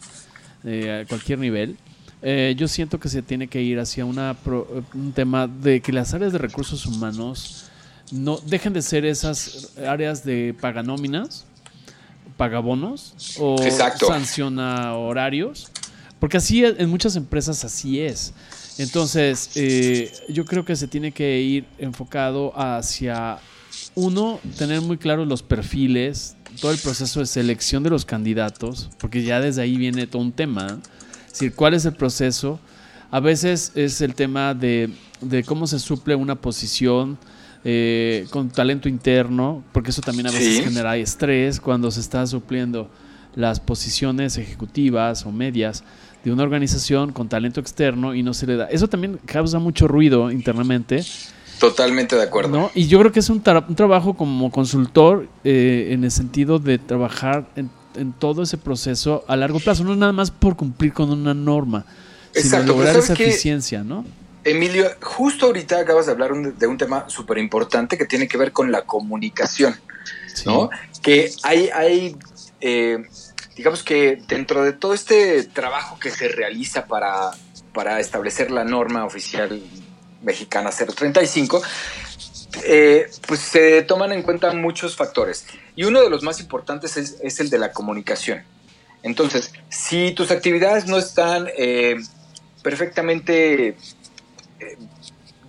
eh, 0.64 1.04
a 1.04 1.08
cualquier 1.08 1.38
nivel, 1.40 1.78
eh, 2.24 2.56
yo 2.58 2.68
siento 2.68 3.00
que 3.00 3.08
se 3.10 3.22
tiene 3.22 3.48
que 3.48 3.62
ir 3.62 3.80
hacia 3.80 4.04
una 4.06 4.34
pro- 4.34 4.84
un 4.94 5.12
tema 5.14 5.46
de 5.48 5.82
que 5.82 5.92
las 5.92 6.14
áreas 6.14 6.32
de 6.32 6.40
recursos 6.40 6.86
humanos 6.86 7.66
no 8.12 8.38
dejen 8.46 8.74
de 8.74 8.82
ser 8.82 9.06
esas 9.06 9.74
áreas 9.86 10.24
de 10.24 10.56
paganóminas, 10.60 11.46
pagabonos 12.38 13.14
o 13.40 13.62
Exacto. 13.64 14.08
sanciona 14.08 14.96
horarios, 14.96 15.70
porque 16.20 16.38
así 16.38 16.64
en 16.66 16.90
muchas 16.90 17.16
empresas 17.16 17.64
así 17.64 18.00
es. 18.00 18.34
Entonces, 18.78 19.52
eh, 19.56 20.12
yo 20.30 20.46
creo 20.46 20.66
que 20.66 20.76
se 20.76 20.88
tiene 20.88 21.12
que 21.12 21.40
ir 21.42 21.66
enfocado 21.78 22.52
hacia, 22.60 23.38
uno, 23.96 24.40
tener 24.58 24.82
muy 24.82 24.98
claros 24.98 25.28
los 25.28 25.44
perfiles, 25.44 26.36
todo 26.60 26.72
el 26.72 26.78
proceso 26.80 27.20
de 27.20 27.26
selección 27.26 27.84
de 27.84 27.90
los 27.90 28.06
candidatos, 28.06 28.90
porque 29.00 29.24
ya 29.24 29.40
desde 29.40 29.62
ahí 29.62 29.78
viene 29.78 30.08
todo 30.08 30.22
un 30.22 30.32
tema. 30.32 30.80
Es 31.28 31.34
decir, 31.34 31.54
cuál 31.54 31.74
es 31.74 31.86
el 31.86 31.94
proceso. 31.94 32.60
A 33.12 33.20
veces 33.20 33.72
es 33.76 34.02
el 34.02 34.16
tema 34.16 34.54
de, 34.54 34.90
de 35.22 35.44
cómo 35.44 35.68
se 35.68 35.80
suple 35.80 36.16
una 36.16 36.36
posición, 36.36 37.18
eh, 37.66 38.26
con 38.30 38.50
talento 38.50 38.90
interno, 38.90 39.64
porque 39.72 39.92
eso 39.92 40.02
también 40.02 40.28
a 40.28 40.32
veces 40.32 40.58
Sí. 40.58 40.64
genera 40.64 40.98
estrés 40.98 41.60
cuando 41.62 41.90
se 41.92 42.02
está 42.02 42.26
supliendo 42.28 42.90
las 43.36 43.60
posiciones 43.60 44.38
ejecutivas 44.38 45.26
o 45.26 45.32
medias 45.32 45.84
de 46.24 46.32
una 46.32 46.44
organización 46.44 47.12
con 47.12 47.28
talento 47.30 47.60
externo 47.60 48.14
y 48.16 48.24
no 48.24 48.34
se 48.34 48.48
le 48.48 48.56
da. 48.56 48.66
Eso 48.66 48.88
también 48.88 49.20
causa 49.26 49.60
mucho 49.60 49.88
ruido 49.88 50.32
internamente. 50.32 51.04
Totalmente 51.60 52.16
de 52.16 52.24
acuerdo. 52.24 52.50
¿no? 52.58 52.72
Y 52.76 52.88
yo 52.88 53.00
creo 53.00 53.12
que 53.12 53.20
es 53.20 53.30
un, 53.30 53.44
tra- 53.44 53.66
un 53.68 53.76
trabajo 53.76 54.16
como 54.16 54.52
consultor 54.52 55.28
eh, 55.44 55.90
en 55.92 56.04
el 56.04 56.12
sentido 56.12 56.60
de 56.60 56.78
trabajar 56.78 57.46
en, 57.56 57.70
en 57.96 58.12
todo 58.14 58.44
ese 58.44 58.58
proceso 58.58 59.24
a 59.28 59.36
largo 59.36 59.60
plazo, 59.60 59.84
no 59.84 59.96
nada 59.96 60.12
más 60.14 60.32
por 60.32 60.56
cumplir 60.56 60.94
con 60.94 61.10
una 61.12 61.34
norma, 61.34 61.86
sino 62.34 62.42
Exacto, 62.46 62.66
pero 62.66 62.78
lograr 62.78 62.94
¿sabes 62.96 63.10
esa 63.12 63.24
eficiencia, 63.24 63.84
¿no? 63.84 64.06
Emilio, 64.46 64.88
justo 65.02 65.46
ahorita 65.46 65.80
acabas 65.80 66.06
de 66.08 66.12
hablar 66.12 66.34
un- 66.34 66.58
de 66.58 66.68
un 66.68 66.78
tema 66.78 67.06
súper 67.08 67.38
importante 67.38 67.98
que 67.98 68.06
tiene 68.06 68.28
que 68.28 68.38
ver 68.38 68.52
con 68.52 68.72
la 68.72 68.82
comunicación, 68.82 69.74
Sí. 70.34 70.44
¿no? 70.48 70.70
Que 71.02 71.32
hay, 71.44 71.70
hay 71.74 72.18
eh, 72.60 73.06
digamos 73.56 73.84
que 73.84 74.22
dentro 74.28 74.64
de 74.64 74.74
todo 74.74 74.94
este 74.94 75.44
trabajo 75.44 76.00
que 76.00 76.10
se 76.10 76.28
realiza 76.28 76.86
para, 76.86 77.32
para 77.74 78.00
establecer 78.00 78.52
la 78.52 78.64
norma 78.64 79.06
oficial 79.06 79.62
mexicana 80.22 80.72
035, 80.72 81.62
eh, 82.66 83.10
pues 83.28 83.40
se 83.40 83.82
toman 83.84 84.12
en 84.12 84.24
cuenta 84.24 84.52
muchos 84.54 84.96
factores. 84.96 85.46
Y 85.76 85.84
uno 85.84 86.02
de 86.02 86.10
los 86.10 86.24
más 86.24 86.40
importantes 86.40 86.98
es, 86.98 87.40
el 87.40 87.50
de 87.50 87.58
la 87.58 87.72
comunicación. 87.72 88.44
Entonces, 89.02 89.52
si 89.70 90.12
tus 90.12 90.32
actividades 90.32 90.86
no 90.86 90.98
están 90.98 91.48
eh, 91.58 91.96
perfectamente 92.62 93.68
eh, 93.68 93.76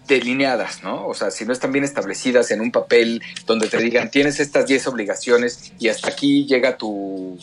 delineadas, 0.08 0.82
¿no? 0.82 1.06
O 1.06 1.14
sea, 1.14 1.30
si 1.30 1.44
no 1.44 1.52
están 1.52 1.72
bien 1.72 1.84
establecidas 1.84 2.50
en 2.50 2.60
un 2.60 2.72
papel 2.72 3.22
donde 3.46 3.68
te 3.68 3.78
digan, 3.78 4.10
tienes 4.10 4.40
estas 4.40 4.66
10 4.66 4.88
obligaciones 4.88 5.72
y 5.78 5.88
hasta 5.88 6.08
aquí 6.08 6.46
llega 6.46 6.76
tu, 6.76 7.38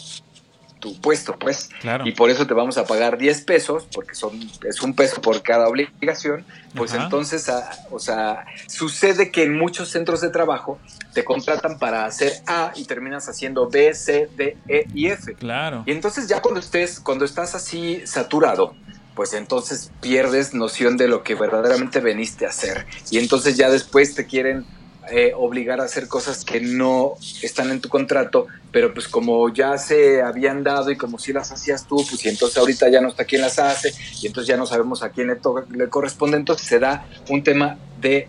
tu 0.82 1.00
puesto, 1.00 1.40
pues, 1.40 1.70
Claro. 1.80 2.06
y 2.06 2.12
por 2.12 2.30
eso 2.30 2.46
te 2.46 2.54
vamos 2.54 2.78
a 2.78 2.86
pagar 2.86 3.18
10 3.18 3.42
pesos, 3.44 3.88
porque 3.94 4.14
son, 4.16 4.38
es 4.68 4.82
un 4.82 4.94
peso 4.94 5.22
por 5.22 5.42
cada 5.42 5.70
obligación, 5.70 6.44
pues 6.76 6.94
Ajá. 6.94 7.04
entonces, 7.06 7.48
ah, 7.48 7.70
o 7.92 8.00
sea, 8.00 8.46
sucede 8.68 9.32
que 9.32 9.44
en 9.44 9.58
muchos 9.58 9.88
centros 9.90 10.20
de 10.20 10.30
trabajo 10.30 10.80
te 11.14 11.24
contratan 11.24 11.80
para 11.80 12.04
hacer 12.06 12.34
A 12.48 12.74
y 12.76 12.84
terminas 12.84 13.30
haciendo 13.30 13.70
B, 13.70 13.94
C, 13.94 14.28
D, 14.36 14.58
E 14.68 14.86
y 14.94 15.08
F. 15.08 15.36
Claro. 15.36 15.84
Y 15.86 15.92
entonces 15.92 16.28
ya 16.28 16.42
cuando 16.42 16.60
estés, 16.60 17.00
cuando 17.00 17.24
estás 17.24 17.56
así 17.56 18.02
saturado, 18.06 18.76
pues 19.16 19.34
entonces 19.34 19.92
pierdes 20.02 20.54
noción 20.54 20.98
de 20.98 21.08
lo 21.08 21.22
que 21.24 21.36
verdaderamente 21.36 22.00
veniste 22.00 22.46
a 22.46 22.50
hacer. 22.50 22.88
Y 23.12 23.20
entonces 23.20 23.56
ya 23.56 23.70
después 23.70 24.16
te 24.16 24.26
quieren 24.26 24.66
eh, 25.10 25.34
obligar 25.36 25.82
a 25.82 25.86
hacer 25.86 26.08
cosas 26.08 26.46
que 26.46 26.62
no 26.62 27.14
están 27.42 27.72
en 27.72 27.82
tu 27.82 27.90
contrato, 27.90 28.48
pero 28.72 28.94
pues 28.94 29.08
como 29.08 29.50
ya 29.54 29.78
se 29.78 30.22
habían 30.22 30.64
dado 30.64 30.92
y 30.92 30.98
como 30.98 31.18
si 31.18 31.34
las 31.34 31.52
hacías 31.52 31.88
tú, 31.88 31.96
pues 32.10 32.24
y 32.26 32.30
entonces 32.30 32.58
ahorita 32.58 32.90
ya 32.90 33.02
no 33.02 33.10
está 33.10 33.26
quien 33.26 33.42
las 33.42 33.58
hace 33.60 33.94
y 34.22 34.28
entonces 34.28 34.48
ya 34.48 34.58
no 34.58 34.66
sabemos 34.66 35.02
a 35.04 35.10
quién 35.10 35.28
le, 35.28 35.36
toca, 35.36 35.66
le 35.74 35.90
corresponde, 35.90 36.38
entonces 36.38 36.68
se 36.68 36.80
da 36.80 37.06
un 37.30 37.44
tema 37.44 37.78
de 38.00 38.28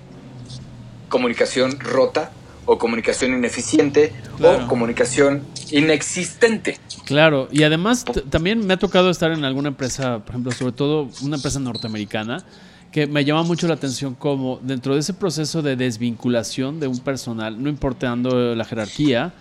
comunicación 1.08 1.78
rota 1.78 2.30
o 2.64 2.78
comunicación 2.78 3.34
ineficiente 3.34 4.12
Claro. 4.38 4.64
o 4.64 4.68
comunicación 4.68 5.42
inexistente. 5.70 6.78
Claro, 7.04 7.48
y 7.50 7.64
además 7.64 8.04
también 8.30 8.66
me 8.66 8.74
ha 8.74 8.76
tocado 8.78 9.10
estar 9.10 9.30
en 9.32 9.44
alguna 9.44 9.68
empresa, 9.68 10.20
por 10.20 10.30
ejemplo, 10.30 10.52
sobre 10.52 10.72
todo 10.72 11.08
una 11.22 11.36
empresa 11.36 11.58
norteamericana, 11.60 12.44
que 12.92 13.06
me 13.06 13.24
llama 13.24 13.42
mucho 13.42 13.66
la 13.66 13.74
atención 13.74 14.14
como 14.14 14.60
dentro 14.62 14.94
de 14.94 15.00
ese 15.00 15.14
proceso 15.14 15.62
de 15.62 15.76
desvinculación 15.76 16.78
de 16.78 16.86
un 16.86 16.98
personal, 16.98 17.60
no 17.62 17.68
importando 17.70 18.54
la 18.54 18.64
jerarquía, 18.64 19.32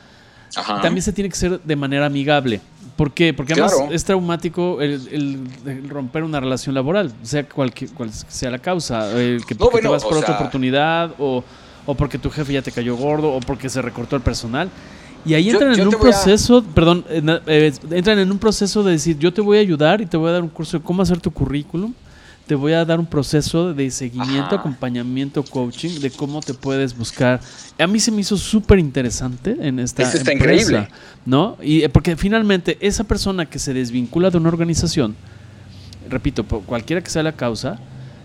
Ajá. 0.55 0.81
también 0.81 1.01
se 1.03 1.11
tiene 1.13 1.29
que 1.29 1.35
ser 1.35 1.59
de 1.61 1.75
manera 1.75 2.05
amigable. 2.05 2.61
¿Por 2.95 3.11
qué? 3.13 3.33
Porque 3.33 3.53
además 3.53 3.73
Claro. 3.75 3.91
es 3.91 4.03
traumático 4.03 4.81
el, 4.81 5.01
el- 5.11 5.39
el 5.69 5.89
romper 5.89 6.23
una 6.23 6.39
relación 6.39 6.73
laboral, 6.75 7.11
sea 7.23 7.47
cualquier, 7.47 7.91
cual 7.91 8.09
sea 8.11 8.51
la 8.51 8.59
causa, 8.59 9.11
el 9.19 9.45
que, 9.45 9.53
No, 9.55 9.59
porque 9.65 9.75
bueno, 9.77 9.89
te 9.89 9.93
vas 9.93 10.03
por 10.03 10.13
otra 10.13 10.27
sea- 10.27 10.35
oportunidad 10.37 11.11
o, 11.19 11.43
o 11.85 11.95
porque 11.95 12.17
tu 12.17 12.29
jefe 12.29 12.53
ya 12.53 12.61
te 12.61 12.71
cayó 12.71 12.95
gordo 12.95 13.33
o 13.33 13.39
porque 13.41 13.69
se 13.69 13.81
recortó 13.81 14.15
el 14.15 14.21
personal. 14.21 14.69
Y 15.25 15.33
ahí 15.35 15.49
entran 15.49 15.75
yo 15.75 15.83
en 15.83 15.87
un 15.89 15.95
a- 15.95 15.99
proceso, 15.99 16.63
perdón, 16.63 17.05
eh, 17.09 17.71
entran 17.91 18.17
en 18.19 18.31
un 18.31 18.39
proceso 18.39 18.81
de 18.83 18.93
decir, 18.93 19.17
yo 19.19 19.33
te 19.33 19.41
voy 19.41 19.57
a 19.57 19.61
ayudar 19.61 19.99
y 20.01 20.05
te 20.05 20.15
voy 20.17 20.29
a 20.29 20.33
dar 20.33 20.41
un 20.43 20.49
curso 20.49 20.77
de 20.79 20.83
cómo 20.83 21.01
hacer 21.01 21.19
tu 21.19 21.31
currículum, 21.31 21.93
te 22.47 22.55
voy 22.55 22.73
a 22.73 22.83
dar 22.83 22.99
un 22.99 23.05
proceso 23.05 23.73
de 23.73 23.89
seguimiento, 23.91 24.47
Ajá. 24.47 24.55
acompañamiento, 24.57 25.41
coaching, 25.43 25.99
de 26.01 26.11
cómo 26.11 26.41
te 26.41 26.53
puedes 26.53 26.97
buscar. 26.97 27.39
A 27.79 27.87
mí 27.87 27.99
se 27.99 28.11
me 28.11 28.21
hizo 28.21 28.35
súper 28.37 28.79
interesante 28.79 29.55
en 29.61 29.79
esta 29.79 30.03
Eso 30.03 30.17
está 30.17 30.31
empresa, 30.33 30.61
increíble. 30.63 30.87
¿no? 31.25 31.57
Y 31.61 31.83
eh, 31.83 31.89
porque 31.89 32.17
finalmente 32.17 32.77
esa 32.81 33.03
persona 33.05 33.45
que 33.45 33.57
se 33.59 33.73
desvincula 33.73 34.29
de 34.29 34.37
una 34.37 34.49
organización, 34.49 35.15
repito, 36.09 36.43
por 36.43 36.63
cualquiera 36.63 37.01
que 37.01 37.09
sea 37.09 37.23
la 37.23 37.31
causa, 37.33 37.79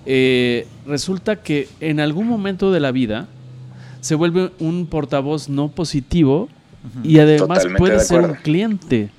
eh, 0.07 0.67
resulta 0.87 1.37
que 1.37 1.69
en 1.81 2.01
algún 2.01 2.27
momento 2.27 2.73
de 2.73 2.81
la 2.81 2.91
vida 2.93 3.29
se 4.01 4.15
vuelve 4.15 4.51
un 4.59 4.87
portavoz 4.87 5.49
no 5.49 5.69
positivo 5.69 6.49
y 7.03 7.19
además 7.19 7.49
Totalmente 7.59 7.79
puede 7.79 7.95
de 7.99 8.01
ser 8.01 8.21
un 8.23 8.35
cliente. 8.35 9.11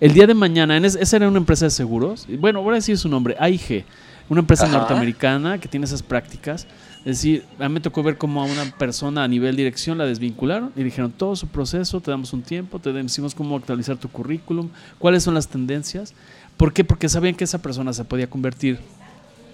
El 0.00 0.12
día 0.14 0.26
de 0.28 0.34
mañana, 0.34 0.76
en 0.76 0.84
es- 0.84 0.94
esa 0.94 1.16
era 1.16 1.28
una 1.28 1.38
empresa 1.38 1.64
de 1.64 1.70
seguros, 1.72 2.26
bueno, 2.38 2.62
voy 2.62 2.72
a 2.72 2.74
decir 2.76 2.96
su 2.96 3.08
nombre, 3.08 3.34
AIG, 3.40 3.84
una 4.28 4.40
empresa 4.40 4.64
Ajá. 4.66 4.78
norteamericana 4.78 5.58
que 5.58 5.68
tiene 5.68 5.86
esas 5.86 6.02
prácticas. 6.02 6.66
Es 7.00 7.16
decir, 7.18 7.44
a 7.58 7.68
mí 7.68 7.74
me 7.74 7.80
tocó 7.80 8.02
ver 8.02 8.18
cómo 8.18 8.42
a 8.42 8.44
una 8.44 8.64
persona 8.76 9.24
a 9.24 9.28
nivel 9.28 9.56
dirección 9.56 9.96
la 9.96 10.04
desvincularon 10.04 10.72
y 10.76 10.82
dijeron 10.82 11.12
todo 11.12 11.36
su 11.36 11.46
proceso, 11.46 12.00
te 12.00 12.10
damos 12.10 12.32
un 12.32 12.42
tiempo, 12.42 12.78
te 12.78 12.92
decimos 12.92 13.34
cómo 13.34 13.56
actualizar 13.56 13.96
tu 13.96 14.08
currículum, 14.08 14.68
cuáles 14.98 15.22
son 15.22 15.34
las 15.34 15.48
tendencias. 15.48 16.12
¿Por 16.56 16.72
qué? 16.72 16.84
Porque 16.84 17.08
sabían 17.08 17.34
que 17.34 17.44
esa 17.44 17.62
persona 17.62 17.92
se 17.92 18.04
podía 18.04 18.28
convertir 18.28 18.78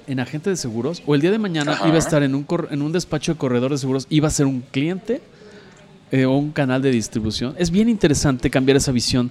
en 0.07 0.21
agente 0.21 0.51
de 0.51 0.57
seguros 0.57 1.03
o 1.07 1.15
el 1.15 1.21
día 1.21 1.31
de 1.31 1.39
mañana 1.39 1.73
Ajá. 1.73 1.87
iba 1.87 1.97
a 1.97 1.99
estar 1.99 2.23
en 2.23 2.35
un, 2.35 2.43
cor- 2.45 2.69
en 2.71 2.83
un 2.83 2.93
despacho 2.93 3.33
de 3.33 3.39
corredor 3.39 3.71
de 3.71 3.79
seguros, 3.79 4.07
iba 4.11 4.27
a 4.29 4.31
ser 4.31 4.47
un 4.47 4.61
cliente 4.63 5.23
eh, 6.11 6.25
o 6.25 6.33
un 6.37 6.51
canal 6.51 6.83
de 6.83 6.91
distribución. 6.91 7.55
Es 7.59 7.71
bien 7.71 7.89
interesante 7.89 8.51
cambiar 8.51 8.77
esa 8.77 8.91
visión 8.91 9.31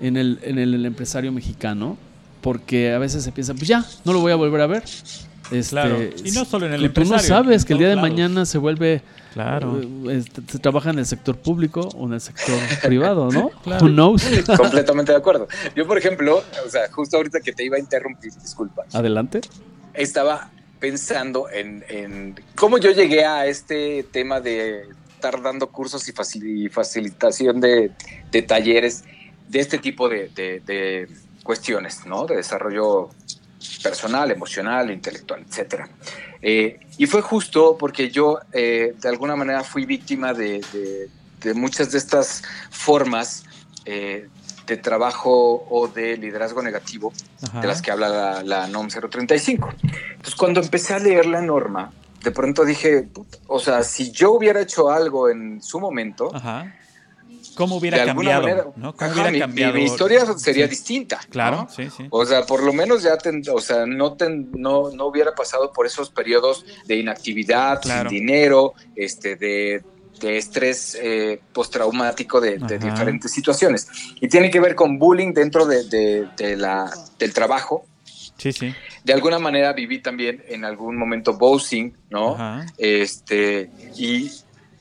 en 0.00 0.16
el, 0.16 0.38
en 0.42 0.58
el, 0.58 0.74
el 0.74 0.86
empresario 0.86 1.32
mexicano 1.32 1.98
porque 2.40 2.92
a 2.92 2.98
veces 2.98 3.24
se 3.24 3.32
piensa, 3.32 3.54
pues 3.54 3.66
ya, 3.68 3.84
no 4.04 4.12
lo 4.12 4.20
voy 4.20 4.32
a 4.32 4.36
volver 4.36 4.60
a 4.60 4.66
ver. 4.66 4.82
Este, 5.50 5.70
Claro. 5.70 5.98
Y 6.24 6.30
no 6.32 6.44
solo 6.44 6.66
en 6.66 6.74
el 6.74 6.92
tú- 6.92 7.02
Tú 7.02 7.08
no 7.10 7.18
sabes 7.18 7.64
que 7.64 7.72
el 7.72 7.78
día 7.78 7.88
de 7.88 7.96
lados. 7.96 8.10
mañana 8.10 8.44
se 8.44 8.58
vuelve 8.58 9.00
Claro. 9.32 9.80
eh, 9.80 10.18
este, 10.18 10.42
se 10.46 10.58
trabaja 10.58 10.90
en 10.90 10.98
el 10.98 11.06
sector 11.06 11.36
público 11.38 11.80
o 11.96 12.06
en 12.06 12.12
el 12.14 12.20
sector 12.20 12.54
privado, 12.82 13.30
¿no? 13.30 13.48
Claro. 13.64 13.84
Who 13.86 13.90
knows? 13.92 14.22
Completamente 14.58 15.12
de 15.12 15.18
acuerdo. 15.18 15.48
Yo, 15.74 15.86
por 15.86 15.96
ejemplo, 15.96 16.42
o 16.66 16.70
sea, 16.70 16.90
justo 16.92 17.16
ahorita 17.16 17.40
que 17.40 17.52
te 17.52 17.64
iba 17.64 17.76
a 17.76 17.80
interrumpir, 17.80 18.32
disculpa, 18.34 18.82
Adelante. 18.92 19.40
estaba 19.94 20.50
pensando 20.80 21.48
en, 21.50 21.82
en 21.88 22.34
cómo 22.54 22.76
yo 22.78 22.90
llegué 22.90 23.24
a 23.24 23.46
este 23.46 24.04
tema 24.12 24.40
de 24.40 24.82
estar 25.14 25.40
dando 25.42 25.68
cursos 25.68 26.06
y, 26.08 26.12
facil- 26.12 26.66
y 26.66 26.68
facilitación 26.68 27.60
de, 27.60 27.90
de 28.30 28.42
talleres 28.42 29.02
de 29.48 29.60
este 29.60 29.78
tipo 29.78 30.08
de, 30.10 30.28
de- 30.28 30.60
de 30.60 31.08
cuestiones, 31.52 32.04
¿no? 32.04 32.26
De 32.26 32.36
desarrollo 32.36 33.08
personal, 33.82 34.30
emocional, 34.30 34.90
intelectual, 34.90 35.40
etcétera. 35.48 35.88
Eh, 36.42 36.78
y 36.98 37.06
fue 37.06 37.22
justo 37.22 37.76
porque 37.78 38.10
yo, 38.10 38.38
eh, 38.52 38.94
de 39.00 39.08
alguna 39.08 39.34
manera, 39.34 39.64
fui 39.64 39.86
víctima 39.86 40.34
de, 40.34 40.60
de- 40.74 41.08
de 41.40 41.54
muchas 41.54 41.90
de 41.92 41.96
estas 41.98 42.42
formas 42.70 43.44
eh, 43.86 44.28
de 44.66 44.76
trabajo 44.76 45.64
o 45.70 45.88
de 45.88 46.18
liderazgo 46.18 46.60
negativo 46.62 47.14
Ajá. 47.42 47.60
de 47.62 47.66
las 47.66 47.80
que 47.80 47.90
habla 47.92 48.08
la, 48.10 48.42
la 48.42 48.66
NOM 48.66 48.88
035. 48.88 49.68
Entonces, 50.10 50.34
cuando 50.34 50.60
empecé 50.60 50.92
a 50.92 50.98
leer 50.98 51.24
la 51.24 51.40
norma, 51.40 51.92
de 52.24 52.30
pronto 52.30 52.66
dije, 52.66 53.04
"Puta, 53.04 53.38
o 53.46 53.58
sea, 53.58 53.82
si 53.84 54.10
yo 54.12 54.32
hubiera 54.32 54.60
hecho 54.60 54.90
algo 54.90 55.30
en 55.30 55.62
su 55.62 55.80
momento, 55.80 56.30
Ajá. 56.34 56.74
¿Cómo 57.58 57.76
hubiera 57.76 57.96
de 57.98 58.08
alguna 58.10 58.30
cambiado? 58.30 58.42
manera, 58.56 58.72
¿no? 58.76 58.94
¿Cómo 58.96 59.10
ajá, 59.10 59.12
hubiera 59.12 59.30
mi, 59.32 59.38
cambiado? 59.40 59.74
mi 59.74 59.82
historia 59.84 60.24
sería 60.38 60.64
Sí. 60.64 60.70
distinta. 60.70 61.20
Claro, 61.28 61.56
¿no? 61.56 61.68
sí, 61.68 61.90
sí. 61.94 62.06
O 62.08 62.24
sea, 62.24 62.46
por 62.46 62.62
lo 62.62 62.72
menos 62.72 63.02
ya, 63.02 63.18
ten- 63.18 63.42
o 63.52 63.60
sea, 63.60 63.84
no, 63.84 64.14
ten- 64.14 64.50
no, 64.54 64.90
no 64.92 65.06
hubiera 65.06 65.34
pasado 65.34 65.72
por 65.72 65.84
esos 65.86 66.08
periodos 66.08 66.64
de 66.86 66.96
inactividad, 66.96 67.82
Claro. 67.82 68.08
sin 68.08 68.18
dinero, 68.20 68.72
este, 68.96 69.36
de, 69.36 69.82
de 70.20 70.38
estrés 70.38 70.96
eh, 71.00 71.40
postraumático 71.52 72.40
de, 72.40 72.58
diferentes 72.78 73.30
situaciones. 73.32 73.88
Y 74.20 74.28
tiene 74.28 74.50
que 74.50 74.60
ver 74.60 74.74
con 74.74 74.98
bullying 74.98 75.32
dentro 75.34 75.66
de, 75.66 75.84
de- 75.88 76.28
de 76.36 76.56
la, 76.56 76.90
del 77.18 77.34
trabajo. 77.34 77.84
Sí, 78.36 78.52
sí. 78.52 78.72
De 79.04 79.12
alguna 79.12 79.38
manera 79.40 79.72
viví 79.72 80.00
también 80.00 80.44
en 80.48 80.64
algún 80.64 80.96
momento 80.96 81.36
boxing, 81.36 81.96
¿no? 82.10 82.34
Ajá. 82.34 82.66
Este, 82.78 83.70
y, 83.96 84.30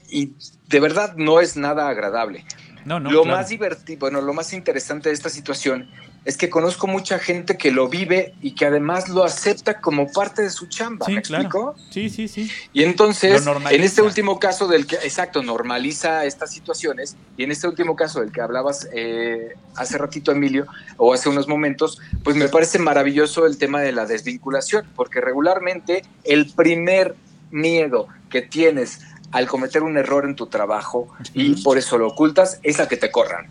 y 0.10 0.34
de 0.68 0.80
verdad 0.80 1.16
no 1.18 1.40
es 1.40 1.56
nada 1.58 1.88
agradable. 1.88 2.46
No, 2.88 3.02
no. 3.02 3.12
lo 3.12 3.24
claro. 3.24 3.38
más 3.38 3.50
divertido, 3.50 4.00
bueno, 4.00 4.22
lo 4.22 4.34
más 4.34 4.54
interesante 4.54 5.10
de 5.10 5.16
esta 5.16 5.30
situación 5.30 5.90
es 6.24 6.38
que 6.38 6.50
conozco 6.50 6.88
mucha 6.88 7.20
gente 7.20 7.58
que 7.58 7.70
lo 7.70 7.90
vive 7.90 8.34
y 8.42 8.52
que 8.52 8.66
además 8.66 9.10
lo 9.10 9.26
acepta 9.26 9.82
como 9.82 10.10
parte 10.12 10.42
de 10.42 10.50
su 10.50 10.68
chamba. 10.68 11.06
Sí, 11.06 11.14
¿Me 11.14 11.22
claro. 11.22 11.44
explico? 11.44 11.76
Sí, 11.90 12.10
sí, 12.10 12.28
sí. 12.28 12.50
Y 12.72 12.84
entonces, 12.84 13.46
en 13.46 13.82
este 13.82 14.02
último 14.02 14.40
caso 14.40 14.68
del 14.68 14.88
que, 14.88 14.96
exacto, 14.96 15.44
normaliza 15.44 16.26
estas 16.26 16.52
situaciones, 16.52 17.18
y 17.36 17.44
en 17.44 17.52
este 17.52 17.68
último 17.68 17.96
caso 17.96 18.22
del 18.22 18.32
que 18.32 18.42
hablabas 18.42 18.88
eh, 18.94 19.56
hace 19.76 19.98
ratito, 19.98 20.32
Emilio, 20.32 20.68
o 20.96 21.14
hace 21.14 21.28
unos 21.28 21.48
momentos, 21.48 22.00
pues 22.24 22.36
me 22.36 22.48
parece 22.48 22.80
maravilloso 22.80 23.46
el 23.46 23.58
tema 23.58 23.82
de 23.82 23.92
la 23.92 24.06
desvinculación, 24.06 24.86
porque 24.96 25.20
regularmente 25.20 26.04
el 26.24 26.52
primer 26.54 27.16
miedo 27.52 28.08
que 28.30 28.42
tienes 28.42 29.00
al 29.32 29.48
cometer 29.48 29.84
un 29.84 29.98
error 29.98 30.26
en 30.26 30.36
tu 30.36 30.48
trabajo 30.48 31.10
y 31.34 31.62
por 31.64 31.78
eso 31.78 31.98
lo 31.98 32.08
ocultas 32.08 32.60
es 32.64 32.80
a 32.80 32.88
que 32.88 32.98
te 32.98 33.12
corran. 33.12 33.48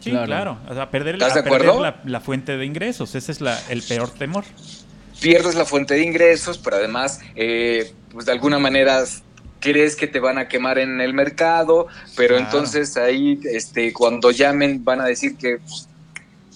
Sí, 0.00 0.10
Claro. 0.10 0.26
claro. 0.26 0.58
O 0.68 0.74
sea, 0.74 0.90
perder, 0.90 1.14
¿Estás 1.16 1.32
a 1.32 1.34
de 1.36 1.42
perder 1.50 1.68
acuerdo? 1.70 1.82
la, 1.82 2.00
la 2.04 2.20
fuente 2.20 2.56
de 2.56 2.64
ingresos. 2.64 3.14
Ese 3.14 3.30
es 3.32 3.40
la, 3.40 3.58
el 3.68 3.82
peor 3.82 4.08
temor. 4.10 4.44
pierdes 5.20 5.54
la 5.54 5.64
fuente 5.66 5.94
de 5.94 6.02
ingresos, 6.02 6.56
pero 6.58 6.76
además, 6.76 7.20
eh, 7.36 7.92
pues 8.10 8.24
de 8.26 8.32
alguna 8.32 8.58
manera 8.58 9.04
crees 9.60 9.94
que 9.96 10.06
te 10.06 10.18
van 10.18 10.38
a 10.38 10.48
quemar 10.48 10.78
en 10.78 11.02
el 11.02 11.12
mercado, 11.12 11.86
pero 12.16 12.36
Claro. 12.36 12.44
entonces 12.46 12.96
ahí, 12.96 13.38
este, 13.44 13.92
cuando 13.92 14.30
llamen, 14.30 14.82
van 14.82 15.02
a 15.02 15.04
decir 15.04 15.36
que 15.36 15.58
pues, 15.58 15.86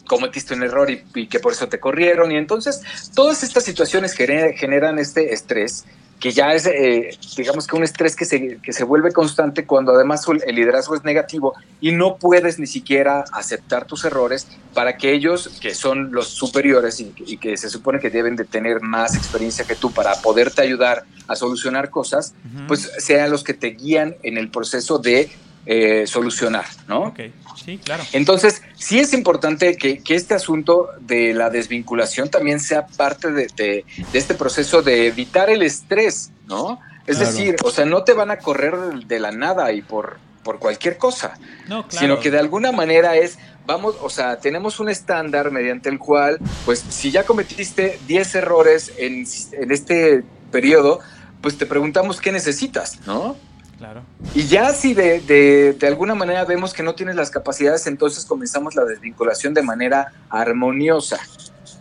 cometiste 0.06 0.54
un 0.54 0.62
error 0.62 0.90
y, 0.90 1.02
y 1.14 1.26
que 1.26 1.38
por 1.40 1.52
eso 1.52 1.68
te 1.68 1.78
corrieron. 1.78 2.32
Y 2.32 2.36
entonces, 2.36 2.80
todas 3.14 3.42
estas 3.42 3.64
situaciones 3.64 4.16
gener- 4.18 4.56
generan 4.56 4.98
este 4.98 5.34
estrés 5.34 5.84
que 6.24 6.32
ya 6.32 6.54
es, 6.54 6.64
eh, 6.64 7.10
digamos 7.36 7.66
que 7.66 7.76
un 7.76 7.84
estrés 7.84 8.16
que 8.16 8.24
se, 8.24 8.56
que 8.56 8.72
se 8.72 8.82
vuelve 8.82 9.12
constante 9.12 9.66
cuando 9.66 9.92
además 9.92 10.24
el 10.46 10.54
liderazgo 10.54 10.94
es 10.94 11.04
negativo 11.04 11.52
y 11.82 11.92
no 11.92 12.16
puedes 12.16 12.58
ni 12.58 12.66
siquiera 12.66 13.26
aceptar 13.30 13.84
tus 13.84 14.06
errores 14.06 14.46
para 14.72 14.96
que 14.96 15.12
ellos, 15.12 15.50
que 15.60 15.74
son 15.74 16.12
los 16.12 16.28
superiores 16.28 16.98
y, 16.98 17.12
y 17.26 17.36
que 17.36 17.58
se 17.58 17.68
supone 17.68 18.00
que 18.00 18.08
deben 18.08 18.36
de 18.36 18.46
tener 18.46 18.80
más 18.80 19.16
experiencia 19.16 19.66
que 19.66 19.74
tú 19.74 19.92
para 19.92 20.14
poderte 20.22 20.62
ayudar 20.62 21.04
a 21.28 21.36
solucionar 21.36 21.90
cosas, 21.90 22.32
pues 22.68 22.90
sean 22.96 23.30
los 23.30 23.44
que 23.44 23.52
te 23.52 23.72
guían 23.72 24.16
en 24.22 24.38
el 24.38 24.50
proceso 24.50 24.98
de 24.98 25.30
eh, 25.66 26.06
solucionar, 26.06 26.66
¿no? 26.88 27.04
Ok, 27.04 27.20
sí, 27.64 27.78
claro. 27.78 28.04
Entonces, 28.12 28.62
sí 28.76 28.98
es 29.00 29.12
importante 29.14 29.76
que, 29.76 29.98
que 30.02 30.14
este 30.14 30.34
asunto 30.34 30.88
de 31.00 31.32
la 31.34 31.48
desvinculación 31.50 32.28
también 32.28 32.60
sea 32.60 32.86
parte 32.86 33.30
de, 33.32 33.46
de- 33.56 33.84
de 34.12 34.18
este 34.18 34.34
proceso 34.34 34.82
de 34.82 35.06
evitar 35.06 35.48
el 35.50 35.62
estrés, 35.62 36.30
¿no? 36.46 36.78
Es 37.06 37.16
Claro. 37.18 37.32
decir, 37.32 37.56
o 37.64 37.70
sea, 37.70 37.84
no 37.84 38.02
te 38.04 38.12
van 38.14 38.30
a 38.30 38.38
correr 38.38 38.74
de 39.06 39.18
la 39.20 39.30
nada 39.30 39.72
y 39.72 39.82
por, 39.82 40.18
por 40.42 40.58
cualquier 40.58 40.96
cosa, 40.98 41.38
No, 41.68 41.86
claro. 41.88 41.98
sino 42.06 42.20
que 42.20 42.30
de 42.30 42.38
alguna 42.38 42.70
manera 42.72 43.16
es, 43.16 43.38
vamos, 43.66 43.96
o 44.02 44.10
sea, 44.10 44.36
tenemos 44.40 44.80
un 44.80 44.88
estándar 44.90 45.50
mediante 45.50 45.88
el 45.88 45.98
cual, 45.98 46.38
pues 46.66 46.84
si 46.90 47.10
ya 47.10 47.24
cometiste 47.24 47.98
10 48.06 48.34
errores 48.34 48.92
en, 48.98 49.24
en 49.52 49.70
este 49.70 50.22
periodo, 50.50 51.00
pues 51.40 51.56
te 51.58 51.64
preguntamos 51.66 52.20
qué 52.20 52.32
necesitas, 52.32 52.98
¿no? 53.06 53.36
Claro. 53.78 54.02
Y 54.34 54.44
ya 54.44 54.72
si 54.72 54.94
de, 54.94 55.20
de, 55.20 55.72
de 55.72 55.86
alguna 55.86 56.14
manera 56.14 56.44
vemos 56.44 56.72
que 56.72 56.82
no 56.82 56.94
tienes 56.94 57.16
las 57.16 57.30
capacidades, 57.30 57.86
entonces 57.86 58.24
comenzamos 58.24 58.74
la 58.74 58.84
desvinculación 58.84 59.54
de 59.54 59.62
manera 59.62 60.12
armoniosa. 60.30 61.18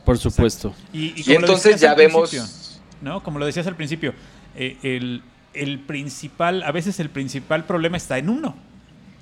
Por 0.05 0.17
supuesto. 0.17 0.73
Y, 0.91 1.31
entonces 1.33 1.79
ya 1.79 1.93
vemos... 1.93 2.79
¿no? 3.01 3.21
Como 3.21 3.39
lo 3.39 3.45
decías 3.45 3.67
al 3.67 3.75
principio, 3.75 4.13
eh, 4.55 4.77
el, 4.83 5.23
el 5.53 5.79
principal, 5.79 6.63
a 6.63 6.71
veces 6.71 6.99
el 6.99 7.09
principal 7.09 7.65
problema 7.65 7.97
está 7.97 8.17
en 8.17 8.29
uno. 8.29 8.55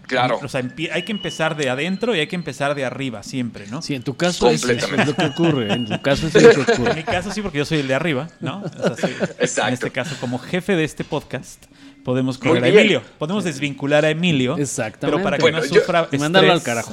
Claro, 0.08 0.40
O 0.44 0.50
sea, 0.50 0.62
hay 0.92 1.04
que 1.04 1.12
empezar 1.14 1.56
de 1.56 1.70
adentro 1.70 2.14
y 2.14 2.20
hay 2.20 2.28
que 2.28 2.36
empezar 2.36 2.76
de 2.76 2.84
arriba 2.84 3.24
siempre, 3.24 3.68
¿no? 3.68 3.82
Sí, 3.82 3.96
en 3.96 4.04
tu 4.04 4.18
caso 4.18 4.50
es, 4.50 4.62
lo 4.66 5.16
que 5.16 5.26
ocurre. 5.26 5.72
En 5.72 5.88
tu 5.88 6.02
caso 6.02 6.28
es 6.28 6.34
lo 6.34 6.66
que 6.66 6.72
En 6.74 6.82
mi 6.82 6.90
ocurre. 6.90 7.04
caso 7.06 7.32
sí, 7.32 7.42
porque 7.42 7.60
yo 7.60 7.66
soy 7.66 7.80
el 7.80 7.88
de 7.88 7.94
arriba, 7.94 8.28
¿no? 8.42 8.62
O 8.62 8.96
sea, 8.96 9.08
sí, 9.08 9.14
Exacto. 9.40 9.68
En 9.70 9.74
este 9.74 9.92
caso, 9.92 10.18
como 10.20 10.38
jefe 10.38 10.76
de 10.76 10.84
este 10.84 11.06
podcast, 11.06 11.64
podemos 12.04 12.38
correr 12.38 12.64
a. 12.64 12.68
Emilio. 12.68 13.02
Podemos 13.18 13.44
desvincular 13.44 14.06
a 14.06 14.10
Emilio. 14.10 14.58
Exactamente. 14.58 15.08
Pero 15.18 15.24
para 15.24 15.38
que 15.38 15.42
Bueno, 15.44 15.60
no 15.60 15.66
yo- 15.66 15.76
sufra 15.82 16.08
Y 16.12 16.18
mandarlo 16.18 16.52
al 16.52 16.62
carajo. 16.64 16.92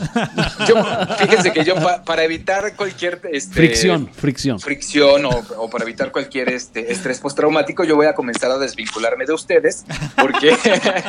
yo, 0.68 0.74
fíjense 1.18 1.52
que 1.52 1.64
yo 1.64 1.74
pa- 1.76 2.02
para 2.04 2.24
evitar 2.24 2.74
cualquier... 2.76 3.20
Este, 3.32 3.54
Fricción, 3.54 4.08
fricción. 4.12 4.60
fricción 4.60 5.24
o, 5.26 5.30
o 5.58 5.70
para 5.70 5.84
evitar 5.84 6.12
cualquier 6.12 6.50
este, 6.50 6.92
estrés 6.92 7.20
postraumático, 7.20 7.84
yo 7.84 7.96
voy 7.96 8.06
a 8.06 8.14
comenzar 8.14 8.50
a 8.50 8.58
desvincularme 8.58 9.24
de 9.26 9.32
ustedes 9.32 9.84
porque 10.16 10.54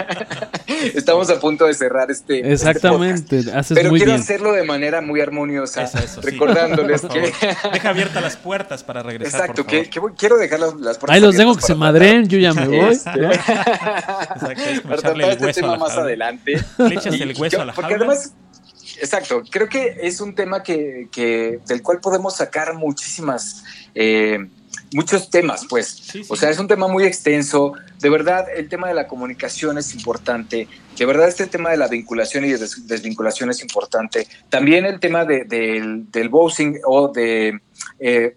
estamos 0.94 1.30
a 1.30 1.40
punto 1.40 1.66
de 1.66 1.74
cerrar 1.74 2.10
este, 2.12 2.38
este. 2.40 2.52
Exactamente, 2.54 3.44
haces 3.54 3.76
Pero 3.78 3.90
muy 3.90 4.00
quiero 4.00 4.14
bien. 4.14 4.22
hacerlo 4.22 4.54
de 4.54 4.64
manera 4.64 5.02
muy 5.02 5.22
armoniosa, 5.22 5.84
Eso, 5.84 5.98
eso, 6.00 6.22
sí. 6.22 6.30
recordándoles 6.30 7.02
que... 7.02 7.34
Deja 7.74 7.90
abiertas 7.90 8.22
las 8.24 8.38
puertas 8.38 8.84
para 8.84 9.04
regresar. 9.04 9.42
Exacto, 9.42 9.64
por 9.64 9.72
que, 9.72 9.78
favor. 9.78 9.90
que 9.90 10.00
voy- 10.00 10.12
quiero 10.18 10.38
dejar 10.38 10.60
las, 10.60 10.74
las 10.76 10.98
puertas 10.98 11.16
Ahí 11.16 11.22
los 11.22 11.36
dejo 11.36 11.56
que 11.56 11.62
se 11.62 11.68
para 11.70 11.80
madreen, 11.80 12.28
yo 12.28 12.38
ya 12.40 12.54
me 12.54 12.68
voy. 12.68 12.92
Este, 12.94 13.18
¿no? 13.18 13.30
Exacto, 13.98 14.62
es 14.62 14.82
como 14.82 14.96
para 14.96 15.00
echarle 15.00 15.00
tratar 15.00 15.16
el 15.18 15.22
este 15.32 15.46
hueso 15.46 15.60
a 15.60 15.62
tema 15.64 15.72
la 15.74 15.78
más 15.80 15.90
jaula. 15.90 16.04
adelante. 16.06 16.54
Le 16.78 16.96
echas 16.96 17.06
el 17.08 17.36
hueso 17.38 17.58
yo- 17.58 17.62
a 17.62 17.66
la 17.66 17.74
Porque 17.74 17.94
jaula. 17.96 18.06
además, 18.06 18.34
exacto, 19.02 19.44
creo 19.50 19.68
que 19.70 19.98
es 20.02 20.22
un 20.22 20.36
tema 20.36 20.64
que, 20.64 21.08
que- 21.12 21.60
del 21.68 21.82
cual 21.82 22.00
podemos 22.00 22.36
sacar 22.36 22.74
muchísimas, 22.76 23.64
eh, 23.96 24.40
muchos 24.94 25.30
temas, 25.30 25.66
pues. 25.70 25.88
Sí, 25.88 26.24
sí. 26.24 26.30
O 26.30 26.36
sea, 26.36 26.50
es 26.50 26.60
un 26.60 26.68
tema 26.68 26.88
muy 26.88 27.04
extenso. 27.04 27.74
De 28.00 28.10
verdad, 28.10 28.46
el 28.56 28.70
tema 28.70 28.88
de 28.88 28.94
la 28.94 29.08
comunicación 29.08 29.78
es 29.78 29.94
importante. 29.94 30.68
De 30.98 31.06
verdad, 31.06 31.28
este 31.30 31.46
tema 31.48 31.70
de 31.70 31.78
la 31.78 31.88
vinculación 31.88 32.44
y 32.46 32.50
de 32.50 32.58
des- 32.58 32.88
desvinculación 32.88 33.50
es 33.50 33.62
importante. 33.62 34.28
También 34.50 34.86
el 34.86 35.00
tema 35.00 35.26
de- 35.26 35.44
del, 35.46 36.10
del 36.12 36.30
boxing 36.30 36.80
o 36.86 37.08
de, 37.10 37.60
eh, 38.00 38.36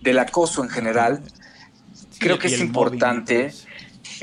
del 0.00 0.18
acoso 0.18 0.62
en 0.62 0.70
general. 0.70 1.22
Sí, 2.10 2.18
creo 2.20 2.38
que 2.38 2.48
es 2.48 2.60
importante. 2.60 3.52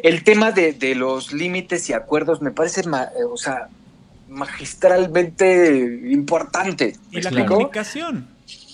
El 0.03 0.23
tema 0.23 0.51
de, 0.51 0.73
de 0.73 0.95
los 0.95 1.31
límites 1.33 1.89
y 1.89 1.93
acuerdos 1.93 2.41
me 2.41 2.51
parece, 2.51 2.83
ma- 2.87 3.09
eh, 3.17 3.23
o 3.23 3.37
sea, 3.37 3.69
magistralmente 4.29 5.99
importante. 6.11 6.95
Y 7.11 7.15
¿Me 7.17 7.21
la 7.23 7.45
comunicación. 7.45 8.27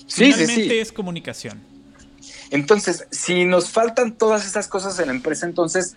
Sí, 0.07 0.33
sí, 0.33 0.45
sí. 0.45 0.79
es 0.79 0.91
comunicación. 0.91 1.61
Entonces, 2.49 3.07
si 3.11 3.45
nos 3.45 3.69
faltan 3.69 4.13
todas 4.17 4.45
esas 4.45 4.67
cosas 4.67 4.99
en 4.99 5.07
la 5.07 5.13
empresa, 5.13 5.45
entonces, 5.45 5.95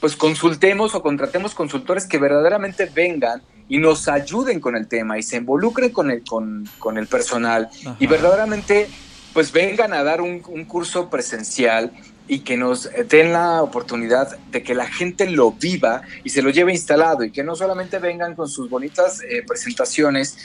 pues 0.00 0.16
consultemos 0.16 0.94
o 0.94 1.02
contratemos 1.02 1.54
consultores 1.54 2.06
que 2.06 2.18
verdaderamente 2.18 2.86
vengan 2.86 3.42
y 3.68 3.78
nos 3.78 4.08
ayuden 4.08 4.58
con 4.60 4.74
el 4.76 4.88
tema 4.88 5.18
y 5.18 5.22
se 5.22 5.36
involucren 5.36 5.90
con 5.90 6.10
el, 6.10 6.24
con, 6.24 6.68
con 6.78 6.96
el 6.98 7.06
personal 7.06 7.68
Ajá. 7.86 7.96
y 7.98 8.06
verdaderamente 8.06 8.88
pues 9.32 9.52
vengan 9.52 9.92
a 9.94 10.02
dar 10.02 10.20
un, 10.20 10.42
un 10.48 10.64
curso 10.64 11.08
presencial 11.08 11.92
y 12.28 12.40
que 12.40 12.56
nos 12.56 12.88
den 13.08 13.32
la 13.32 13.62
oportunidad 13.62 14.38
de 14.50 14.62
que 14.62 14.74
la 14.74 14.86
gente 14.86 15.28
lo 15.28 15.52
viva 15.52 16.02
y 16.24 16.30
se 16.30 16.42
lo 16.42 16.50
lleve 16.50 16.72
instalado 16.72 17.24
y 17.24 17.30
que 17.30 17.42
no 17.42 17.54
solamente 17.56 17.98
vengan 17.98 18.34
con 18.34 18.48
sus 18.48 18.70
bonitas 18.70 19.20
eh, 19.28 19.42
presentaciones 19.46 20.38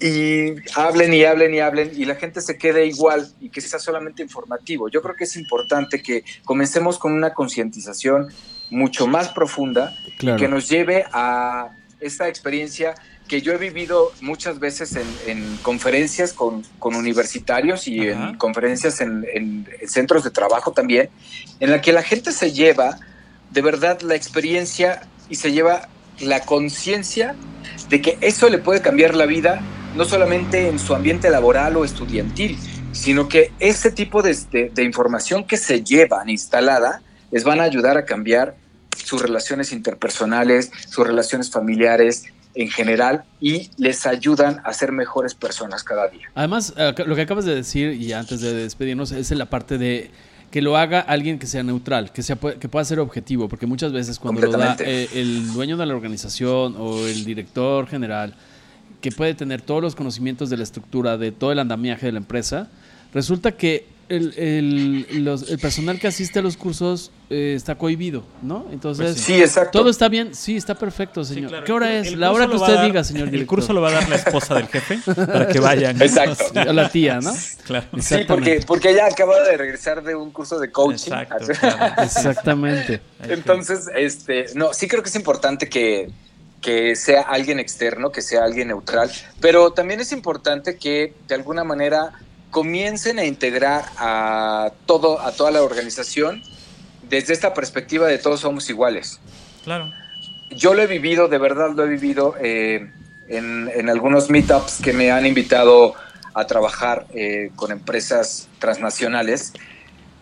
y 0.00 0.54
hablen 0.74 1.14
y 1.14 1.24
hablen 1.24 1.54
y 1.54 1.60
hablen 1.60 1.92
y 1.94 2.04
la 2.04 2.16
gente 2.16 2.40
se 2.40 2.58
quede 2.58 2.86
igual 2.86 3.32
y 3.40 3.48
que 3.50 3.60
sea 3.60 3.78
solamente 3.78 4.22
informativo. 4.22 4.88
Yo 4.88 5.00
creo 5.02 5.14
que 5.14 5.24
es 5.24 5.36
importante 5.36 6.02
que 6.02 6.24
comencemos 6.44 6.98
con 6.98 7.12
una 7.12 7.32
concientización 7.32 8.28
mucho 8.70 9.06
más 9.06 9.28
profunda 9.28 9.94
Claro. 10.18 10.38
que 10.38 10.48
nos 10.48 10.68
lleve 10.68 11.04
a 11.12 11.70
esta 12.04 12.28
experiencia 12.28 12.94
que 13.28 13.40
yo 13.40 13.52
he 13.52 13.58
vivido 13.58 14.12
muchas 14.20 14.58
veces 14.58 14.96
en, 14.96 15.06
en 15.26 15.56
conferencias 15.58 16.32
con, 16.32 16.62
con 16.78 16.94
universitarios 16.94 17.88
y 17.88 18.08
Ajá. 18.10 18.30
en 18.30 18.36
conferencias 18.36 19.00
en, 19.00 19.24
en- 19.32 19.66
en 19.80 19.88
centros 19.88 20.24
de 20.24 20.30
trabajo 20.30 20.72
también, 20.72 21.08
en 21.60 21.70
la 21.70 21.80
que 21.80 21.92
la 21.92 22.02
gente 22.02 22.32
se 22.32 22.52
lleva 22.52 22.98
de 23.50 23.62
verdad 23.62 24.00
la 24.02 24.14
experiencia 24.14 25.08
y 25.28 25.36
se 25.36 25.52
lleva 25.52 25.88
la 26.20 26.40
conciencia 26.40 27.34
de 27.88 28.00
que 28.02 28.18
eso 28.20 28.48
le 28.50 28.58
puede 28.58 28.82
cambiar 28.82 29.14
la 29.14 29.26
vida, 29.26 29.60
no 29.94 30.04
solamente 30.04 30.68
en 30.68 30.78
su 30.78 30.94
ambiente 30.94 31.30
laboral 31.30 31.76
o 31.76 31.84
estudiantil, 31.84 32.58
sino 32.92 33.28
que 33.28 33.52
ese 33.58 33.90
tipo 33.90 34.22
de, 34.22 34.36
de- 34.52 34.70
de 34.72 34.82
información 34.84 35.44
que 35.46 35.56
se 35.56 35.82
llevan 35.82 36.28
instalada 36.28 37.02
les 37.30 37.42
van 37.42 37.60
a 37.60 37.64
ayudar 37.64 37.96
a 37.96 38.04
cambiar 38.04 38.54
sus 38.96 39.20
relaciones 39.20 39.72
interpersonales, 39.72 40.70
sus 40.88 41.06
relaciones 41.06 41.50
familiares 41.50 42.24
en 42.54 42.70
general 42.70 43.24
y 43.40 43.70
les 43.76 44.06
ayudan 44.06 44.60
a 44.64 44.72
ser 44.72 44.92
mejores 44.92 45.34
personas 45.34 45.82
cada 45.82 46.08
día. 46.08 46.30
Además, 46.34 46.72
eh, 46.76 46.94
lo 47.06 47.14
que 47.16 47.22
acabas 47.22 47.44
de 47.44 47.54
decir, 47.54 47.92
y 47.94 48.12
antes 48.12 48.40
de 48.40 48.54
despedirnos, 48.54 49.12
es 49.12 49.30
en 49.30 49.38
la 49.38 49.46
parte 49.46 49.78
de 49.78 50.10
que 50.50 50.62
lo 50.62 50.76
haga 50.76 51.00
alguien 51.00 51.40
que 51.40 51.48
sea 51.48 51.64
neutral, 51.64 52.12
que, 52.12 52.22
sea, 52.22 52.36
que 52.36 52.68
pueda 52.68 52.84
ser 52.84 53.00
objetivo, 53.00 53.48
porque 53.48 53.66
muchas 53.66 53.92
veces 53.92 54.20
cuando 54.20 54.40
lo 54.40 54.52
da 54.52 54.76
eh, 54.78 55.08
el 55.12 55.52
dueño 55.52 55.76
de 55.76 55.84
la 55.84 55.94
organización 55.94 56.76
o 56.78 57.06
el 57.06 57.24
director 57.24 57.88
general, 57.88 58.34
que 59.00 59.10
puede 59.10 59.34
tener 59.34 59.62
todos 59.62 59.82
los 59.82 59.96
conocimientos 59.96 60.50
de 60.50 60.56
la 60.56 60.62
estructura, 60.62 61.18
de 61.18 61.32
todo 61.32 61.50
el 61.50 61.58
andamiaje 61.58 62.06
de 62.06 62.12
la 62.12 62.18
empresa, 62.18 62.68
resulta 63.12 63.52
que 63.52 63.86
el, 64.08 64.34
el, 64.38 65.24
los- 65.24 65.50
el 65.50 65.58
personal 65.58 65.98
que 65.98 66.06
asiste 66.08 66.38
a 66.38 66.42
los 66.42 66.56
cursos 66.56 67.10
eh, 67.30 67.54
está 67.56 67.76
cohibido, 67.76 68.24
¿no? 68.42 68.66
Entonces, 68.72 69.12
Pues 69.12 69.20
Sí, 69.24 69.34
exacto. 69.40 69.78
todo 69.78 69.90
está 69.90 70.08
bien. 70.08 70.34
Sí, 70.34 70.56
está 70.56 70.74
perfecto, 70.74 71.24
Sí, 71.24 71.34
señor. 71.34 71.50
claro. 71.50 71.64
¿Qué 71.66 71.72
hora 71.72 71.94
es? 71.98 72.12
La 72.16 72.30
hora 72.32 72.46
que 72.46 72.56
usted 72.56 72.74
dar- 72.74 72.86
diga, 72.86 73.02
señor 73.04 73.24
El 73.24 73.30
director. 73.32 73.58
curso 73.58 73.72
lo 73.72 73.80
va 73.80 73.88
a 73.88 73.92
dar 73.92 74.08
la 74.08 74.16
esposa 74.16 74.54
del 74.54 74.66
jefe 74.68 74.98
para 75.14 75.48
que 75.48 75.58
vayan. 75.60 76.00
Exacto. 76.00 76.44
A 76.60 76.72
la 76.72 76.88
tía, 76.90 77.20
¿no? 77.20 77.32
Claro. 77.66 77.86
Sí, 78.00 78.16
porque, 78.28 78.60
porque 78.66 78.90
ella 78.90 79.06
acaba 79.06 79.40
de 79.42 79.56
regresar 79.56 80.02
de 80.02 80.14
un 80.14 80.30
curso 80.30 80.58
de 80.58 80.70
coaching. 80.70 81.12
Exacto. 81.12 81.46
claro. 81.60 81.94
Exactamente. 82.02 83.00
Entonces, 83.28 83.86
este, 83.96 84.46
no, 84.54 84.72
sí 84.74 84.86
creo 84.88 85.02
que 85.02 85.08
es 85.08 85.16
importante 85.16 85.68
que, 85.68 86.10
que 86.60 86.94
sea 86.96 87.22
alguien 87.22 87.58
externo, 87.58 88.10
que 88.12 88.22
sea 88.22 88.44
alguien 88.44 88.68
neutral, 88.68 89.10
pero 89.40 89.72
también 89.72 90.00
es 90.00 90.12
importante 90.12 90.76
que 90.76 91.14
de 91.28 91.34
alguna 91.34 91.64
manera 91.64 92.12
comiencen 92.54 93.18
a 93.18 93.24
integrar 93.24 93.84
a 93.98 94.70
todo, 94.86 95.20
a 95.20 95.32
toda 95.32 95.50
la 95.50 95.64
organización 95.64 96.40
desde 97.02 97.32
esta 97.32 97.52
perspectiva 97.52 98.06
de 98.06 98.18
todos 98.18 98.42
somos 98.42 98.70
iguales. 98.70 99.18
Claro. 99.64 99.90
Yo 100.50 100.72
lo 100.72 100.82
he 100.82 100.86
vivido, 100.86 101.26
de 101.26 101.38
verdad 101.38 101.70
lo 101.74 101.82
he 101.82 101.88
vivido 101.88 102.36
eh, 102.40 102.92
en, 103.26 103.68
en 103.74 103.90
algunos 103.90 104.30
meetups 104.30 104.80
que 104.84 104.92
me 104.92 105.10
han 105.10 105.26
invitado 105.26 105.96
a 106.32 106.46
trabajar 106.46 107.06
eh, 107.12 107.50
con 107.56 107.72
empresas 107.72 108.46
transnacionales, 108.60 109.52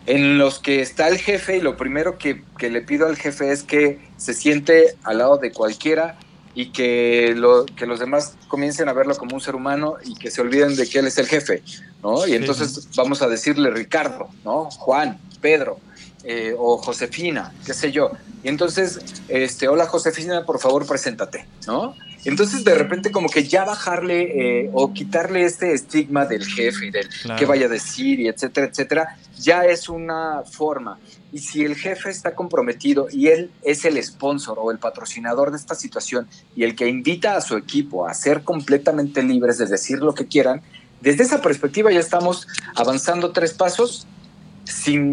en 0.07 0.39
los 0.39 0.57
que 0.57 0.81
está 0.81 1.09
el 1.09 1.19
jefe 1.19 1.57
y 1.57 1.61
lo 1.61 1.77
primero 1.77 2.17
que, 2.17 2.41
que 2.57 2.71
le 2.71 2.81
pido 2.81 3.05
al 3.05 3.15
jefe 3.15 3.51
es 3.51 3.61
que 3.61 3.99
se 4.17 4.33
siente 4.33 4.95
al 5.03 5.19
lado 5.19 5.37
de 5.37 5.51
cualquiera 5.51 6.17
y 6.55 6.67
que, 6.67 7.33
lo, 7.35 7.65
que 7.65 7.85
los 7.85 7.99
demás 7.99 8.35
comiencen 8.47 8.89
a 8.89 8.93
verlo 8.93 9.15
como 9.15 9.35
un 9.35 9.41
ser 9.41 9.55
humano 9.55 9.95
y 10.03 10.15
que 10.15 10.29
se 10.29 10.41
olviden 10.41 10.75
de 10.75 10.87
que 10.87 10.99
él 10.99 11.07
es 11.07 11.17
el 11.17 11.27
jefe, 11.27 11.63
¿no? 12.01 12.27
Y 12.27 12.33
entonces 12.33 12.87
vamos 12.95 13.21
a 13.21 13.27
decirle 13.27 13.71
Ricardo, 13.71 14.29
¿no? 14.43 14.69
Juan, 14.71 15.19
Pedro, 15.41 15.79
eh, 16.23 16.55
o 16.57 16.77
Josefina, 16.77 17.53
qué 17.65 17.73
sé 17.73 17.91
yo. 17.91 18.11
Y 18.43 18.47
entonces, 18.49 18.99
este, 19.27 19.67
hola 19.67 19.85
Josefina, 19.87 20.45
por 20.45 20.59
favor, 20.59 20.85
preséntate, 20.85 21.45
¿no? 21.67 21.95
Entonces, 22.25 22.63
de 22.63 22.73
repente, 22.75 23.11
como 23.11 23.27
que 23.27 23.43
ya 23.43 23.65
bajarle 23.65 24.63
eh, 24.63 24.69
o 24.73 24.93
quitarle 24.93 25.43
este 25.43 25.73
estigma 25.73 26.25
del 26.25 26.45
jefe 26.45 26.85
y 26.87 26.91
del 26.91 27.09
Claro. 27.09 27.37
qué 27.39 27.45
vaya 27.45 27.65
a 27.65 27.69
decir 27.69 28.21
y 28.21 28.27
etcétera, 28.29 28.67
etcétera, 28.67 29.17
ya 29.37 29.65
es 29.65 29.89
una 29.89 30.43
forma. 30.49 30.99
Y 31.33 31.39
si 31.39 31.65
el 31.65 31.75
jefe 31.75 32.09
está 32.09 32.35
comprometido 32.35 33.07
y 33.11 33.27
él 33.27 33.51
es 33.63 33.83
el 33.83 34.01
sponsor 34.01 34.57
o 34.61 34.71
el 34.71 34.77
patrocinador 34.77 35.51
de 35.51 35.57
esta 35.57 35.75
situación 35.75 36.27
y 36.55 36.63
el 36.63 36.75
que 36.75 36.87
invita 36.87 37.35
a 37.35 37.41
su 37.41 37.57
equipo 37.57 38.07
a 38.07 38.13
ser 38.13 38.43
completamente 38.43 39.21
libres 39.23 39.57
de 39.57 39.65
decir 39.65 39.99
lo 39.99 40.13
que 40.13 40.27
quieran, 40.27 40.61
desde 41.01 41.23
esa 41.23 41.41
perspectiva 41.41 41.91
ya 41.91 41.99
estamos 41.99 42.47
avanzando 42.75 43.31
tres 43.31 43.53
pasos 43.53 44.07
sin 44.63 45.11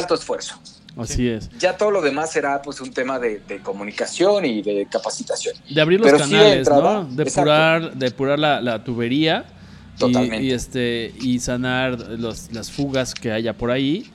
tanto 0.00 0.14
esfuerzo. 0.14 0.54
Así 0.96 1.28
es. 1.28 1.50
Ya 1.58 1.76
todo 1.76 1.90
lo 1.90 2.00
demás 2.00 2.32
será 2.32 2.62
pues 2.62 2.80
un 2.80 2.90
tema 2.90 3.18
de, 3.18 3.40
de 3.40 3.58
comunicación 3.58 4.46
y 4.46 4.62
de 4.62 4.86
capacitación. 4.90 5.54
De 5.68 5.80
abrir 5.80 6.00
los 6.00 6.10
Pero 6.10 6.24
sí 6.24 6.30
de 6.30 6.36
canales, 6.38 6.58
entrada, 6.58 6.92
¿no? 7.02 7.04
Depurar, 7.14 7.94
depurar 7.94 8.38
la, 8.38 8.60
la 8.62 8.82
tubería. 8.82 9.44
y- 9.96 9.98
Totalmente. 9.98 10.42
Y, 10.44 10.52
este, 10.52 11.14
y 11.20 11.38
sanar 11.40 11.98
los- 12.18 12.50
las 12.52 12.70
fugas 12.70 13.12
que 13.14 13.30
haya 13.32 13.52
por 13.56 13.70
ahí. 13.70 14.10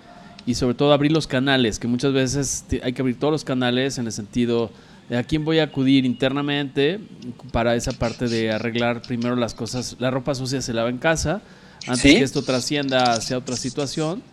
Y 0.48 0.56
sobre 0.56 0.74
todo 0.74 0.92
abrir 0.92 1.12
los 1.12 1.28
canales, 1.28 1.78
que 1.78 1.88
muchas 1.88 2.14
veces 2.14 2.66
hay 2.82 2.94
que 2.94 3.02
abrir 3.04 3.20
todos 3.20 3.32
los 3.32 3.44
canales 3.44 4.00
en 4.00 4.08
el 4.08 4.12
sentido 4.12 4.72
de 5.08 5.18
a 5.20 5.24
quién 5.24 5.46
voy 5.46 5.60
a 5.60 5.64
acudir 5.66 6.04
internamente 6.04 7.00
para 7.52 7.76
esa 7.76 7.92
parte 7.92 8.28
de 8.28 8.52
arreglar 8.52 9.04
primero 9.04 9.36
las 9.36 9.54
cosas. 9.54 9.98
La 10.00 10.10
ropa 10.10 10.34
sucia 10.34 10.62
se 10.62 10.74
lava 10.74 10.90
en 10.90 10.98
casa 10.98 11.42
antes 11.86 12.02
Sí. 12.02 12.16
que 12.18 12.24
esto 12.24 12.42
trascienda 12.42 13.14
hacia 13.14 13.38
otra 13.38 13.56
situación. 13.56 14.24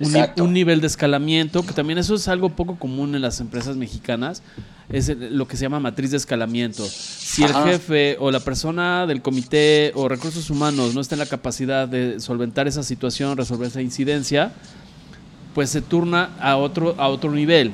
Un, 0.00 0.12
un 0.40 0.52
nivel 0.54 0.80
de 0.80 0.86
escalamiento, 0.86 1.64
que 1.64 1.72
también 1.74 1.98
eso 1.98 2.14
es 2.14 2.26
algo 2.28 2.48
poco 2.50 2.76
común 2.76 3.14
en 3.14 3.20
las 3.22 3.38
empresas 3.40 3.76
mexicanas, 3.76 4.42
es 4.88 5.08
lo 5.16 5.46
que 5.46 5.56
se 5.56 5.62
llama 5.62 5.78
matriz 5.78 6.10
de 6.10 6.16
escalamiento. 6.16 6.84
Si 6.86 7.44
el 7.44 7.52
jefe 7.52 8.16
o 8.18 8.30
la 8.30 8.40
persona 8.40 9.06
del 9.06 9.20
comité 9.22 9.92
o 9.94 10.08
recursos 10.08 10.48
humanos 10.50 10.94
no 10.94 11.00
está 11.00 11.14
en 11.16 11.20
la 11.20 11.26
capacidad 11.26 11.86
de 11.86 12.18
solventar 12.18 12.66
esa 12.66 12.82
situación, 12.82 13.36
resolver 13.36 13.68
esa 13.68 13.82
incidencia, 13.82 14.52
pues 15.54 15.70
se 15.70 15.82
turna 15.82 16.30
a 16.40 16.56
otro, 16.56 16.94
a 16.98 17.08
otro 17.08 17.30
nivel, 17.32 17.72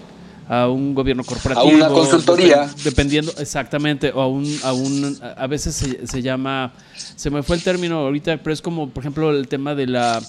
a 0.49 0.69
un 0.69 0.95
gobierno 0.95 1.23
corporativo. 1.25 1.69
A 1.71 1.75
una 1.75 1.89
consultoría. 1.89 2.67
depen- 2.67 2.83
Dependiendo, 2.85 3.33
exactamente, 3.39 4.11
o 4.13 4.21
a 4.21 4.27
un, 4.29 4.59
a 4.63 4.73
un, 4.73 5.19
a 5.37 5.47
veces 5.47 5.75
se, 5.75 6.07
se 6.07 6.23
llama, 6.23 6.73
se 7.17 7.31
me 7.31 7.43
fue 7.43 7.57
el 7.57 7.63
término 7.63 7.99
ahorita, 7.99 8.37
pero 8.39 8.53
es 8.53 8.61
como, 8.61 8.89
por 8.91 9.03
ejemplo, 9.03 9.31
el 9.31 9.47
tema 9.49 9.75
de 9.75 9.87
la 9.87 10.21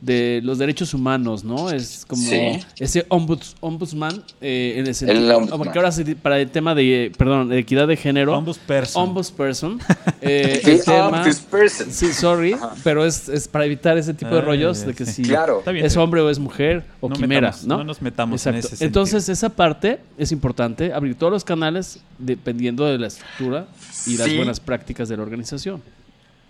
de 0.00 0.40
los 0.44 0.58
derechos 0.58 0.92
humanos, 0.94 1.42
¿no? 1.42 1.70
Es 1.70 2.04
como 2.06 2.22
Sí. 2.22 2.60
ese 2.78 3.06
ombuds, 3.08 3.56
ombudsman 3.60 4.22
eh, 4.40 4.74
en 4.76 4.86
el 4.86 4.94
sentido, 4.94 5.20
El 5.20 5.30
ombudsman. 5.32 5.68
ahora 5.76 5.90
para 6.22 6.38
el 6.40 6.50
tema 6.50 6.74
de, 6.74 7.10
perdón, 7.16 7.48
de 7.48 7.58
equidad 7.58 7.88
de 7.88 7.96
género, 7.96 8.36
Ombudsperson. 8.36 9.02
ombudsperson, 9.02 9.80
eh, 10.20 10.60
el 10.64 10.84
tema, 10.84 11.08
ombudsperson. 11.20 11.90
sí, 11.90 12.12
sorry, 12.12 12.52
Ajá. 12.52 12.74
pero 12.84 13.04
es, 13.04 13.28
es 13.28 13.48
para 13.48 13.64
evitar 13.64 13.96
ese 13.98 14.12
tipo 14.14 14.34
de 14.34 14.40
Ah, 14.40 14.44
rollos 14.44 14.84
de 14.86 14.94
que 14.94 15.06
sí. 15.06 15.12
si 15.12 15.22
Claro. 15.24 15.62
Es 15.66 15.96
hombre 15.96 16.20
o 16.20 16.30
es 16.30 16.38
mujer 16.38 16.84
o 17.00 17.08
No 17.08 17.14
quimera, 17.16 17.50
metamos- 17.52 17.64
¿no? 17.66 17.78
no 17.78 17.84
nos 17.84 18.02
metamos 18.02 18.46
en 18.46 18.56
ese 18.56 18.84
Entonces 18.84 19.28
esa 19.28 19.48
parte 19.48 19.98
es 20.18 20.30
importante, 20.32 20.92
abrir 20.92 21.14
todos 21.16 21.32
los 21.32 21.44
canales 21.44 22.00
dependiendo 22.18 22.84
de 22.84 22.98
la 22.98 23.06
estructura 23.08 23.66
y 24.06 24.16
las 24.16 24.34
buenas 24.36 24.60
prácticas 24.60 25.08
de 25.08 25.16
la 25.16 25.22
organización. 25.22 25.82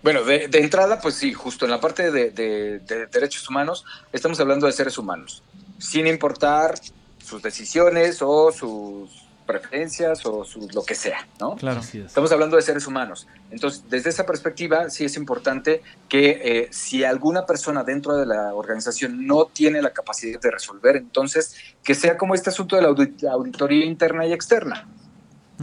Bueno, 0.07 0.23
de, 0.23 0.47
de 0.47 0.59
entrada, 0.59 1.01
pues 1.01 1.15
sí, 1.15 1.33
justo 1.33 1.65
en 1.65 1.71
la 1.71 1.81
parte 1.81 2.11
de, 2.11 2.31
de- 2.31 2.79
de 2.79 3.07
derechos 3.07 3.49
humanos, 3.49 3.83
estamos 4.13 4.39
hablando 4.39 4.65
de 4.65 4.71
seres 4.71 4.97
humanos, 4.97 5.43
sin 5.79 6.07
importar 6.07 6.75
sus 7.21 7.41
decisiones 7.41 8.21
o 8.21 8.53
sus 8.53 9.09
preferencias 9.45 10.25
o 10.25 10.45
sus, 10.45 10.73
lo 10.73 10.83
que 10.85 10.95
sea, 10.95 11.27
¿no? 11.41 11.57
Claro. 11.57 11.81
Es. 11.81 11.93
Estamos 11.93 12.31
hablando 12.31 12.55
de 12.55 12.61
seres 12.61 12.87
humanos. 12.87 13.27
Entonces, 13.51 13.83
desde 13.89 14.09
esa 14.11 14.25
perspectiva, 14.25 14.89
sí 14.89 15.03
es 15.03 15.17
importante 15.17 15.81
que 16.07 16.39
eh, 16.41 16.67
si 16.71 17.03
alguna 17.03 17.45
persona 17.45 17.83
dentro 17.83 18.15
de 18.15 18.25
la 18.27 18.53
organización 18.53 19.27
no 19.27 19.47
tiene 19.47 19.81
la 19.81 19.91
capacidad 19.91 20.39
de 20.39 20.51
resolver, 20.51 20.95
entonces 20.95 21.53
que 21.83 21.95
sea 21.95 22.15
como 22.17 22.33
este 22.33 22.49
asunto 22.49 22.77
de 22.77 22.81
la 22.83 22.87
audit- 22.91 23.29
auditoría 23.29 23.83
interna 23.83 24.25
y 24.25 24.31
externa. 24.31 24.87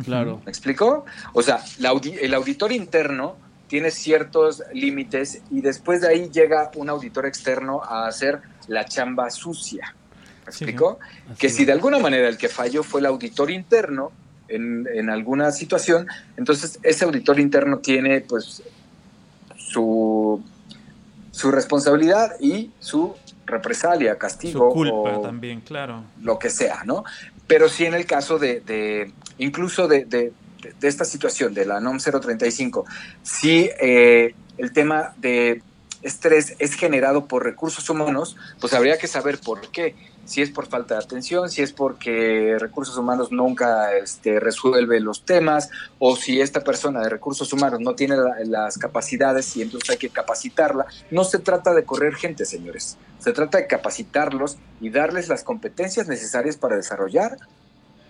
Claro. 0.05 0.43
¿Me 0.45 0.51
explico? 0.51 1.07
O 1.33 1.41
sea, 1.41 1.65
la 1.79 1.93
audi- 1.93 2.19
el 2.21 2.35
auditor 2.35 2.71
interno 2.73 3.43
tiene 3.67 3.91
ciertos 3.91 4.63
límites 4.73 5.41
y 5.51 5.61
después 5.61 6.01
de 6.03 6.09
ahí 6.09 6.31
llega 6.31 6.71
un 6.77 6.89
auditor 6.91 7.27
externo 7.27 7.83
a 7.83 8.07
hacer 8.07 8.41
la 8.69 8.85
chamba 8.85 9.31
sucia. 9.31 9.95
¿Me 10.47 10.53
Sí? 10.53 10.65
Así 11.31 11.39
que 11.39 11.49
si 11.49 11.65
de 11.65 11.73
alguna 11.73 11.99
manera 11.99 12.29
el 12.29 12.37
que 12.37 12.49
falló 12.49 12.83
fue 12.83 13.01
el 13.01 13.07
auditor 13.07 13.51
interno 13.51 14.13
en, 14.49 14.87
en 14.93 15.09
alguna 15.09 15.51
situación, 15.53 16.07
entonces 16.37 16.79
ese 16.83 17.07
auditor 17.07 17.41
interno 17.41 17.79
tiene 17.79 18.21
pues 18.21 18.63
su, 19.57 20.43
su 21.31 21.51
responsabilidad 21.51 22.33
y 22.41 22.71
su 22.79 23.15
represalia, 23.47 24.13
Su 24.13 24.19
castigo 24.19 24.71
culpa 24.71 25.19
o 25.19 25.21
también, 25.21 25.61
claro. 25.61 26.05
lo 26.23 26.39
que 26.39 26.51
sea, 26.51 26.83
¿no? 26.85 27.05
Pero 27.47 27.69
sí 27.69 27.85
en 27.87 27.95
el 27.95 28.07
caso 28.07 28.39
de, 28.39 28.61
de- 28.61 29.13
incluso 29.39 29.89
de, 29.89 30.05
de- 30.05 30.33
de 30.81 30.89
esta 30.89 31.05
situación 31.05 31.55
de 31.55 31.67
la 31.67 31.81
NOM 31.81 31.99
035, 31.99 32.85
si 33.23 33.71
el 33.79 34.73
tema 34.73 35.15
de 35.19 35.63
estrés 36.03 36.55
es 36.59 36.75
generado 36.75 37.27
por 37.27 37.45
recursos 37.45 37.89
humanos, 37.89 38.37
pues 38.61 38.73
habría 38.75 38.99
que 38.99 39.07
saber 39.07 39.39
por 39.39 39.71
qué. 39.71 39.95
Si 40.27 40.41
es 40.41 40.51
por 40.51 40.67
falta 40.67 40.95
de 40.97 41.05
atención, 41.05 41.51
si 41.51 41.61
es 41.61 41.73
porque 41.73 42.57
recursos 42.59 42.97
humanos 42.97 43.31
nunca 43.31 43.95
este, 43.95 44.41
resuelve 44.41 44.99
los 45.01 45.25
temas, 45.27 45.69
o 45.99 46.17
si 46.17 46.41
esta 46.41 46.61
persona 46.65 47.01
de 47.03 47.11
recursos 47.11 47.53
humanos 47.53 47.81
no 47.81 47.95
tiene 47.95 48.17
la- 48.17 48.37
las 48.45 48.79
capacidades 48.79 49.55
y 49.57 49.63
entonces 49.63 49.91
hay 49.91 49.97
que 49.99 50.09
capacitarla. 50.09 50.87
No 51.11 51.25
se 51.25 51.39
trata 51.41 51.75
de 51.75 51.85
correr 51.85 52.15
gente, 52.15 52.47
señores. 52.47 52.97
Se 53.19 53.33
trata 53.33 53.59
de 53.59 53.67
capacitarlos 53.67 54.57
y 54.81 54.89
darles 54.89 55.29
las 55.29 55.43
competencias 55.43 56.09
necesarias 56.09 56.57
para 56.57 56.77
desarrollar 56.77 57.37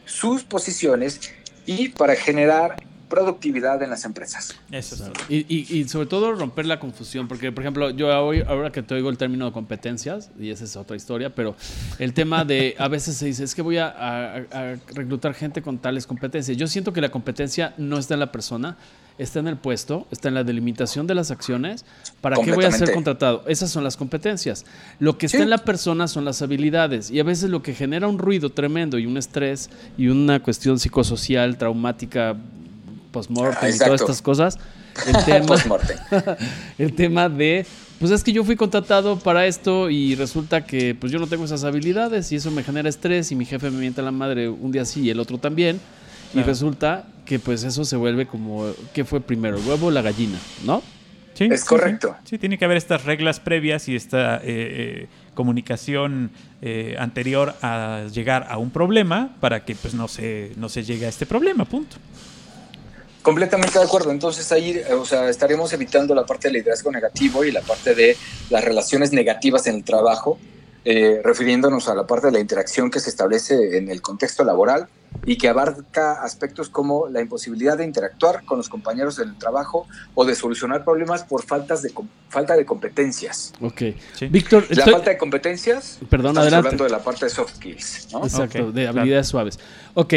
sus 0.05 0.45
posiciones 0.45 1.33
y 1.67 1.89
para 1.89 2.15
generar 2.17 2.77
productividad 3.09 3.81
en 3.83 3.91
las 3.91 4.05
empresas. 4.05 4.57
Eso 4.73 4.97
es. 4.97 5.03
Y, 5.29 5.47
y- 5.49 5.79
y 5.79 5.89
sobre 5.89 6.07
todo 6.07 6.33
romper 6.35 6.67
la 6.67 6.81
confusión, 6.81 7.29
porque 7.29 7.53
por 7.53 7.63
ejemplo, 7.63 7.91
yo 7.91 8.09
hoy, 8.27 8.43
ahora 8.47 8.73
que 8.73 8.83
te 8.83 8.95
oigo 8.95 9.09
el 9.11 9.19
término 9.19 9.45
de 9.47 9.53
competencias, 9.53 10.31
y 10.39 10.51
esa 10.51 10.65
es 10.65 10.75
otra 10.77 10.97
historia, 10.97 11.33
pero 11.33 11.55
el 11.99 12.13
tema 12.13 12.45
de 12.45 12.75
a 12.79 12.89
veces 12.89 13.17
se 13.17 13.27
dice, 13.27 13.45
es 13.45 13.55
que 13.55 13.63
voy 13.63 13.77
a, 13.77 13.87
a- 13.89 14.37
a 14.51 14.77
reclutar 14.95 15.35
gente 15.35 15.63
con 15.63 15.79
tales 15.79 16.07
competencias. 16.07 16.57
Yo 16.57 16.67
siento 16.67 16.93
que 16.93 17.01
la 17.01 17.11
competencia 17.11 17.75
no 17.79 17.99
está 17.99 18.15
en 18.15 18.21
la 18.21 18.33
persona, 18.33 18.77
está 19.17 19.39
en 19.39 19.47
el 19.49 19.57
puesto, 19.57 20.07
está 20.11 20.29
en 20.29 20.35
la 20.35 20.45
delimitación 20.45 21.07
de 21.07 21.15
las 21.15 21.31
acciones. 21.31 21.85
¿Para 22.21 22.37
qué 22.37 22.53
voy 22.53 22.65
a 22.65 22.71
ser 22.73 22.93
contratado? 22.93 23.45
Esas 23.47 23.71
son 23.71 23.85
las 23.85 23.97
competencias. 23.97 24.65
Lo 24.99 25.19
que 25.19 25.27
está 25.27 25.39
Sí. 25.39 25.43
en 25.43 25.51
la 25.51 25.59
persona 25.59 26.09
son 26.09 26.25
las 26.25 26.43
habilidades. 26.43 27.11
Y 27.11 27.21
a 27.21 27.25
veces 27.25 27.51
lo 27.51 27.63
que 27.63 27.75
genera 27.75 28.09
un 28.09 28.19
ruido 28.19 28.51
tremendo 28.51 28.99
y 28.99 29.07
un 29.07 29.17
estrés 29.17 29.71
y 29.97 30.09
una 30.09 30.41
cuestión 30.43 30.79
psicosocial, 30.79 31.57
traumática, 31.59 32.37
post-mortem 33.13 33.59
Ah, 33.63 33.71
y 33.71 33.79
todas 33.79 34.01
estas 34.01 34.21
cosas, 34.21 34.59
el 35.07 35.25
tema, 35.25 35.57
el 36.79 36.93
tema 36.95 37.29
de 37.29 37.67
pues 38.01 38.11
es 38.11 38.25
que 38.25 38.33
yo 38.33 38.45
fui 38.45 38.57
contratado 38.57 39.19
para 39.19 39.47
esto 39.47 39.89
y 39.89 40.15
resulta 40.17 40.65
que 40.67 40.95
pues 40.95 41.13
yo 41.13 41.19
no 41.21 41.27
tengo 41.29 41.45
esas 41.45 41.63
habilidades 41.65 42.31
y 42.33 42.37
eso 42.37 42.51
me 42.51 42.63
genera 42.65 42.89
estrés 42.89 43.31
y 43.33 43.37
mi 43.37 43.45
jefe 43.47 43.71
me 43.71 43.79
mienta 43.79 44.03
la 44.03 44.11
madre 44.11 44.49
un 44.49 44.73
día 44.73 44.85
sí 44.85 45.03
y 45.03 45.11
el 45.11 45.21
otro 45.21 45.39
también. 45.39 45.81
Y 46.35 46.43
resulta 46.43 47.05
que 47.25 47.39
pues 47.39 47.65
eso 47.65 47.85
se 47.85 47.97
vuelve 47.97 48.27
como, 48.27 48.67
¿qué 48.93 49.05
fue 49.05 49.21
primero, 49.21 49.57
el 49.57 49.67
huevo 49.67 49.87
o 49.87 49.91
la 49.91 50.03
gallina? 50.03 50.39
¿No? 50.65 50.83
Sí, 51.35 51.49
Es 51.51 51.63
sí, 51.63 51.67
correcto. 51.67 52.17
Sí, 52.25 52.31
Sí, 52.31 52.39
tiene 52.39 52.59
que 52.59 52.65
haber 52.65 52.77
estas 52.77 53.05
reglas 53.05 53.41
previas 53.41 53.89
y 53.89 53.97
esta 53.97 54.37
eh, 54.37 54.43
eh, 54.45 55.09
comunicación 55.35 56.31
eh, 56.63 56.97
anterior 56.99 57.55
a 57.61 58.05
llegar 58.13 58.47
a 58.49 58.59
un 58.59 58.71
problema 58.71 59.37
para 59.41 59.65
que 59.65 59.75
pues 59.75 59.95
no 59.95 60.09
se, 60.09 60.53
no 60.57 60.69
se 60.69 60.85
llegue 60.85 61.07
a 61.07 61.09
este 61.09 61.27
problema, 61.27 61.65
punto. 61.65 61.97
Completamente 63.23 63.79
de 63.79 63.85
acuerdo. 63.85 64.11
Entonces 64.11 64.53
ahí, 64.53 64.81
o 64.93 65.05
sea, 65.05 65.29
estaremos 65.29 65.73
evitando 65.73 66.15
la 66.15 66.27
parte 66.27 66.49
del 66.49 66.59
liderazgo 66.59 66.93
negativo 66.93 67.45
y 67.45 67.51
la 67.51 67.63
parte 67.63 67.95
de 67.95 68.17
las 68.51 68.63
relaciones 68.63 69.13
negativas 69.13 69.67
en 69.67 69.77
el 69.77 69.85
trabajo, 69.85 70.39
eh, 70.85 71.21
refiriéndonos 71.25 71.89
a 71.89 71.95
la 71.95 72.07
parte 72.07 72.27
de 72.27 72.33
la 72.33 72.41
interacción 72.41 72.91
que 72.91 73.01
se 73.01 73.11
establece 73.11 73.79
en 73.79 73.89
el 73.91 74.03
contexto 74.03 74.45
laboral 74.45 74.89
y 75.25 75.39
que 75.39 75.49
abarca 75.49 76.23
aspectos 76.23 76.69
como 76.69 77.09
la 77.09 77.21
imposibilidad 77.21 77.79
de 77.79 77.85
interactuar 77.85 78.45
con 78.45 78.59
los 78.59 78.69
compañeros 78.69 79.17
del 79.17 79.39
trabajo 79.39 79.87
o 80.15 80.25
de 80.25 80.35
solucionar 80.35 80.85
problemas 80.85 81.23
por 81.23 81.45
faltas 81.45 81.83
de 81.83 81.93
falta 82.29 82.57
de 82.57 82.67
competencias. 82.67 83.53
Ok. 83.61 83.83
Sí. 84.15 84.27
Víctor, 84.27 84.65
La 84.71 84.77
estoy- 84.79 84.93
falta 84.95 85.11
de 85.11 85.17
competencias, 85.19 85.99
Perdón, 86.11 86.33
estamos 86.33 86.39
adelante. 86.39 86.67
hablando 86.69 86.85
de 86.85 86.91
la 86.91 86.99
parte 86.99 87.27
de 87.27 87.31
soft 87.31 87.55
skills, 87.57 88.09
¿no? 88.13 88.25
Exacto, 88.25 88.59
Ok, 88.69 88.75
de 88.75 88.83
claro. 88.83 88.99
habilidades 89.01 89.29
suaves. 89.29 89.59
Ok, 89.95 90.15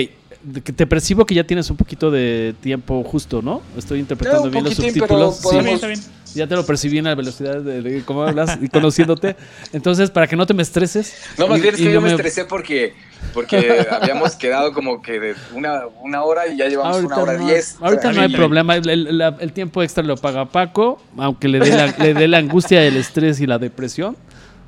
te 0.76 0.88
percibo 0.88 1.26
que 1.26 1.36
ya 1.36 1.44
tienes 1.46 1.70
un 1.70 1.78
poquito 1.78 2.10
de 2.10 2.56
tiempo 2.62 3.04
justo, 3.04 3.42
¿no? 3.44 3.62
Estoy 3.78 4.00
interpretando 4.00 4.50
bien 4.50 4.64
los 4.64 4.74
subtítulos. 4.74 5.08
pero 5.08 5.30
Está 5.30 5.50
bien, 5.52 5.64
podemos- 5.64 5.76
está 5.76 5.88
bien. 5.88 6.02
Ya 6.38 6.48
te 6.48 6.56
lo 6.56 6.66
percibí 6.66 6.98
en 7.00 7.06
la 7.06 7.16
velocidad 7.16 7.62
de, 7.62 7.82
de 7.82 8.04
cómo 8.06 8.24
hablas 8.24 8.58
y 8.62 8.70
conociéndote. 8.70 9.36
Entonces, 9.74 10.10
para 10.12 10.28
que 10.28 10.36
no 10.36 10.46
te 10.46 10.54
me 10.54 10.64
estreses. 10.64 11.14
No, 11.38 11.48
más 11.48 11.58
y- 11.58 11.62
bien 11.62 11.74
es 11.76 11.80
que 11.82 11.88
no 11.88 11.92
yo 11.92 12.02
me 12.02 12.10
estresé 12.12 12.46
porque, 12.46 12.94
porque 13.34 13.86
habíamos 13.92 14.36
quedado 14.36 14.72
como 14.74 15.02
que 15.02 15.20
de 15.20 15.36
una, 15.54 15.82
una 16.02 16.24
hora 16.24 16.48
y 16.48 16.58
ya 16.58 16.68
llevamos 16.68 16.96
Ahorita, 16.96 17.14
una 17.16 17.24
hora 17.24 17.34
no, 17.38 17.46
diez. 17.48 17.76
ahorita 17.82 18.14
no 18.14 18.22
hay 18.22 18.34
problema. 18.36 18.76
El, 18.76 18.88
el- 18.90 19.18
la- 19.18 19.36
el 19.40 19.52
tiempo 19.52 19.84
extra 19.84 20.04
lo 20.04 20.16
paga 20.16 20.46
Paco, 20.46 21.02
aunque 21.18 21.48
le 21.48 21.60
dé 21.60 21.72
la, 21.72 21.88
le 21.98 22.14
dé 22.14 22.28
la 22.28 22.38
angustia, 22.38 22.84
el 22.84 22.96
estrés 22.98 23.40
y 23.42 23.48
la 23.48 23.58
depresión. 23.60 24.16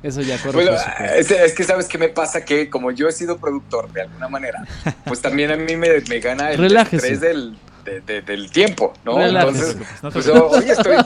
Eso 0.02 0.22
ya 0.22 0.38
corre 0.38 0.52
Bueno, 0.54 0.72
es, 1.14 1.30
es 1.30 1.52
que 1.52 1.62
sabes 1.62 1.86
qué 1.86 1.98
me 1.98 2.08
pasa 2.08 2.42
que 2.42 2.70
como 2.70 2.90
yo 2.90 3.06
he 3.06 3.12
sido 3.12 3.36
productor 3.36 3.92
de 3.92 4.00
alguna 4.00 4.28
manera, 4.28 4.64
pues 5.04 5.20
también 5.20 5.50
a 5.50 5.56
mí 5.56 5.76
me, 5.76 5.88
me 6.08 6.20
gana 6.20 6.52
el 6.52 6.58
Relájese. 6.58 6.96
estrés 7.12 7.20
del, 7.20 7.54
de- 7.84 8.00
de- 8.00 8.22
del 8.22 8.50
tiempo, 8.50 8.92
¿no? 9.04 9.16
Relájese. 9.18 9.72
Entonces, 9.72 10.02
No 10.02 10.10
pues 10.10 10.24
preocupes. 10.26 10.58
hoy 10.64 10.70
estoy, 10.70 10.96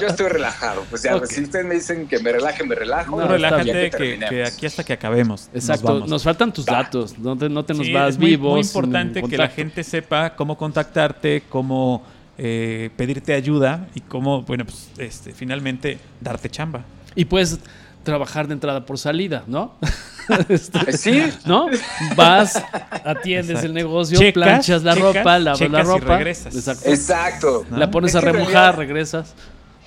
yo 0.00 0.06
estoy 0.06 0.28
relajado. 0.28 0.84
Pues 0.90 1.02
ya, 1.02 1.18
si 1.26 1.42
ustedes 1.42 1.64
me 1.66 1.74
dicen 1.74 2.06
que 2.08 2.18
me 2.20 2.32
relaje, 2.32 2.64
me 2.64 2.74
relajo. 2.74 3.20
No, 3.20 3.28
relájate 3.28 3.64
que, 3.64 3.72
que 3.90 3.90
terminemos. 3.90 4.52
aquí 4.52 4.66
hasta 4.66 4.84
que 4.84 4.92
acabemos. 4.92 5.48
nos 5.52 5.62
Exacto, 5.64 5.94
vamos. 5.94 6.08
nos 6.08 6.22
faltan 6.22 6.52
tus 6.52 6.66
Va. 6.66 6.72
datos. 6.82 7.18
No 7.18 7.36
te, 7.36 7.48
no 7.48 7.64
te 7.64 7.74
nos 7.74 7.86
Sí, 7.86 7.92
vas 7.92 8.10
es 8.10 8.18
muy, 8.18 8.30
vivos. 8.30 8.52
muy 8.52 8.64
sin 8.64 8.70
importante 8.84 9.22
que 9.22 9.36
la 9.36 9.48
gente 9.48 9.84
sepa 9.84 10.34
cómo 10.36 10.56
contactarte, 10.56 11.42
cómo 11.48 12.02
eh, 12.38 12.90
pedirte 12.96 13.34
ayuda 13.34 13.86
y 13.94 14.00
cómo, 14.00 14.42
bueno, 14.42 14.64
pues 14.64 14.90
este, 14.98 15.32
finalmente 15.32 15.98
darte 16.20 16.48
chamba. 16.50 16.82
Y 17.14 17.26
puedes 17.26 17.58
trabajar 18.04 18.48
de 18.48 18.54
entrada 18.54 18.84
por 18.86 18.98
salida, 18.98 19.44
¿no? 19.46 19.74
Este, 20.48 20.96
Sí, 20.96 21.32
¿No? 21.44 21.68
Vas, 22.16 22.62
atiendes 23.04 23.50
Exacto. 23.50 23.66
el 23.66 23.74
negocio, 23.74 24.18
Checas, 24.18 24.32
planchas 24.32 24.82
la 24.82 24.94
checas, 24.94 25.14
ropa, 25.16 25.38
lavas 25.38 25.60
la 25.60 25.66
checas 25.66 25.80
y 25.80 25.88
ropa. 26.00 26.16
regresas. 26.16 26.54
Exacto. 26.54 26.88
exacto. 26.90 27.66
¿no? 27.70 27.76
La 27.78 27.90
pones 27.90 28.10
Es 28.10 28.16
a 28.16 28.20
remojar, 28.20 28.46
realidad- 28.52 28.76
regresas. 28.76 29.34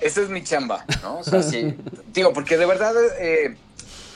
Esa 0.00 0.20
es 0.20 0.28
mi 0.28 0.44
chamba, 0.44 0.84
¿no? 1.02 1.18
O 1.18 1.24
sea, 1.24 1.42
sí. 1.42 1.74
Digo, 2.12 2.32
porque 2.34 2.58
de 2.58 2.66
verdad, 2.66 2.92
eh, 3.18 3.56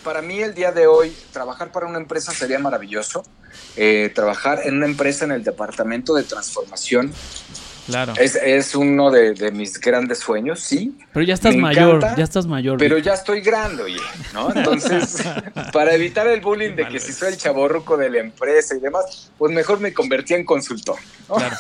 para 0.05 0.21
mí 0.21 0.39
el 0.41 0.55
día 0.55 0.73
de 0.73 0.87
hoy, 0.87 1.15
trabajar 1.33 1.73
para 1.73 1.87
una 1.87 1.97
empresa 1.99 2.33
sería 2.33 2.59
maravilloso. 2.59 3.23
Eh, 3.77 4.13
trabajar 4.15 4.61
en 4.65 4.77
una 4.77 4.87
empresa 4.87 5.25
en 5.25 5.33
el 5.33 5.43
departamento 5.43 6.15
de 6.15 6.23
transformación 6.25 7.13
Claro. 7.91 8.15
es, 8.17 8.37
es 8.37 8.75
uno 8.75 9.11
de, 9.11 9.35
de 9.35 9.51
mis 9.53 9.79
grandes 9.81 10.19
sueños, 10.19 10.61
sí. 10.61 10.97
Pero 11.13 11.25
ya 11.25 11.35
estás 11.35 11.55
Me 11.55 11.63
mayor, 11.63 11.97
encanta, 11.97 12.17
ya 12.17 12.25
estás 12.25 12.47
mayor. 12.47 12.79
Pero 12.79 12.99
ya 12.99 13.15
estoy 13.15 13.41
grande, 13.41 13.83
oye, 13.83 14.01
¿no? 14.33 14.53
Entonces, 14.55 15.23
para 15.73 15.95
evitar 15.95 16.27
el 16.27 16.41
bullying 16.41 16.75
de 16.77 16.89
que 16.89 16.99
si 17.01 17.13
soy 17.13 17.29
el 17.33 17.37
chaborruco 17.37 17.97
de 17.97 18.11
la 18.11 18.19
empresa 18.19 18.75
y 18.77 18.81
demás, 18.81 19.31
pues 19.39 19.53
mejor 19.53 19.81
me 19.81 19.93
convertí 19.93 20.35
en 20.35 20.45
consultor. 20.45 20.97
¿no? 21.29 21.37
Claro. 21.37 21.57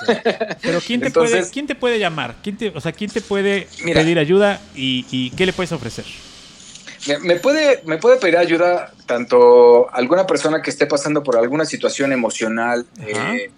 Pero 0.62 0.80
¿quién 0.80 1.00
te, 1.00 1.08
Entonces- 1.08 1.38
puede, 1.40 1.50
¿quién 1.52 1.66
te 1.66 1.74
puede 1.74 1.98
llamar? 1.98 2.36
¿Quién 2.42 2.56
te, 2.56 2.68
o 2.74 2.80
sea, 2.80 2.92
¿quién 2.92 3.10
te 3.10 3.20
puede 3.20 3.68
Mira. 3.84 4.00
pedir 4.00 4.18
ayuda 4.18 4.60
y, 4.74 5.06
y 5.10 5.30
qué 5.30 5.46
le 5.46 5.52
puedes 5.52 5.72
ofrecer? 5.72 6.04
Me, 7.06 7.18
me 7.20 7.36
puede, 7.36 7.80
me 7.86 7.96
puede 7.96 8.18
pedir 8.18 8.36
ayuda 8.36 8.92
tanto 9.06 9.88
alguna 9.94 10.26
persona 10.26 10.60
que 10.60 10.68
esté 10.68 10.86
pasando 10.86 11.22
por 11.22 11.36
alguna 11.38 11.64
situación 11.64 12.12
emocional, 12.12 12.84
eh, 13.00 13.50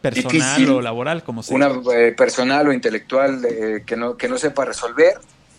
Personal 0.00 0.70
o 0.70 0.80
laboral, 0.80 1.22
como 1.22 1.42
sea. 1.42 1.54
una 1.56 1.70
eh, 1.94 2.12
personal 2.16 2.68
o 2.68 2.72
intelectual 2.72 3.44
eh, 3.44 3.82
que, 3.86 3.96
no, 3.96 4.16
que 4.16 4.28
no 4.28 4.38
sepa 4.38 4.64
resolver. 4.64 5.14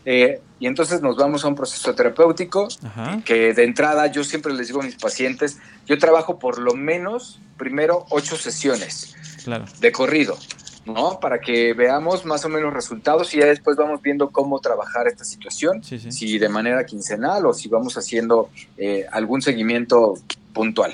eh, 0.05 0.39
y 0.59 0.67
entonces 0.67 1.01
nos 1.01 1.15
vamos 1.17 1.43
a 1.43 1.47
un 1.47 1.55
proceso 1.55 1.93
terapéutico 1.95 2.67
Ajá. 2.83 3.19
que 3.25 3.53
de 3.53 3.63
entrada 3.63 4.07
yo 4.07 4.23
siempre 4.23 4.53
les 4.53 4.67
digo 4.67 4.81
a 4.81 4.83
mis 4.83 4.95
pacientes, 4.95 5.57
yo 5.87 5.97
trabajo 5.97 6.37
por 6.39 6.59
lo 6.59 6.73
menos 6.75 7.39
primero 7.57 8.05
ocho 8.09 8.35
sesiones 8.35 9.15
Claro. 9.43 9.65
de 9.79 9.91
corrido, 9.91 10.37
¿no? 10.85 11.19
Para 11.19 11.39
que 11.39 11.73
veamos 11.73 12.25
más 12.25 12.45
o 12.45 12.49
menos 12.49 12.73
resultados 12.73 13.33
y 13.33 13.39
ya 13.39 13.45
después 13.47 13.75
vamos 13.75 14.01
viendo 14.03 14.29
cómo 14.29 14.59
trabajar 14.59 15.07
esta 15.07 15.23
situación, 15.23 15.83
Sí, 15.83 15.97
sí. 15.99 16.11
si 16.11 16.37
de 16.37 16.47
manera 16.49 16.85
quincenal 16.85 17.45
o 17.47 17.53
si 17.53 17.67
vamos 17.69 17.97
haciendo 17.97 18.49
eh, 18.77 19.05
algún 19.11 19.41
seguimiento 19.41 20.13
puntual. 20.53 20.93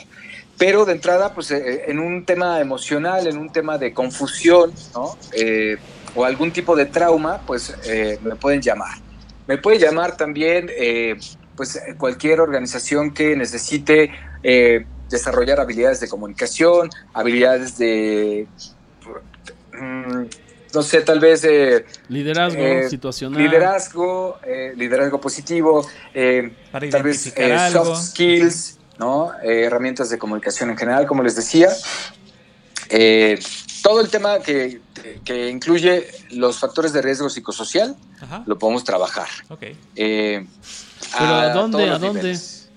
Pero 0.57 0.85
de 0.85 0.93
entrada, 0.93 1.33
pues 1.33 1.51
eh, 1.51 1.83
en 1.87 1.99
un 1.99 2.25
tema 2.25 2.59
emocional, 2.59 3.27
en 3.27 3.37
un 3.37 3.51
tema 3.51 3.77
de 3.77 3.93
confusión, 3.93 4.71
¿no? 4.95 5.15
Eh, 5.33 5.77
o 6.15 6.25
algún 6.25 6.51
tipo 6.51 6.75
de 6.75 6.85
trauma, 6.85 7.41
pues 7.45 7.75
eh, 7.85 8.17
me 8.23 8.35
pueden 8.35 8.61
llamar. 8.61 8.97
Me 9.45 9.57
puede 9.59 9.77
llamar 9.77 10.17
también, 10.17 10.69
eh, 10.75 11.15
pues 11.55 11.75
eh, 11.75 11.95
cualquier 11.97 12.41
organización 12.41 13.13
que 13.13 13.35
necesite 13.35 14.11
eh, 14.41 14.85
desarrollar 15.09 15.59
habilidades 15.59 15.99
de 15.99 16.07
comunicación, 16.09 16.89
habilidades 17.13 17.77
de, 17.77 18.47
mm, 19.73 20.23
no 20.73 20.81
sé, 20.83 21.01
tal 21.01 21.19
vez 21.19 21.41
de 21.43 21.85
Liderazgo 22.09 22.59
eh, 22.61 22.89
situacional. 22.89 23.41
liderazgo, 23.41 24.37
eh, 24.45 24.73
liderazgo 24.75 25.19
positivo, 25.21 25.87
eh, 26.13 26.51
Para 26.71 26.89
tal 26.89 27.03
vez 27.03 27.33
eh, 27.37 27.53
algo. 27.53 27.85
soft 27.85 28.09
skills, 28.09 28.76
¿no? 28.99 29.31
Eh, 29.43 29.63
herramientas 29.65 30.09
de 30.09 30.17
comunicación 30.17 30.69
en 30.69 30.77
general, 30.77 31.05
como 31.07 31.23
les 31.23 31.35
decía. 31.35 31.69
Eh, 32.89 33.39
todo 33.83 34.01
el 34.01 34.09
tema 34.09 34.39
que, 34.39 34.79
que 35.23 35.49
incluye 35.49 36.07
los 36.31 36.59
factores 36.59 36.93
de 36.93 37.01
riesgo 37.01 37.29
psicosocial 37.29 37.95
Ajá. 38.21 38.43
lo 38.45 38.57
podemos 38.57 38.83
trabajar. 38.83 39.27
Ok. 39.49 39.63
Eh, 39.95 40.45
¿Pero 41.17 41.35
a 41.35 41.49
dónde, 41.53 41.83
a 41.89 41.97
dónde? 41.99 42.07
niveles. 42.19 42.69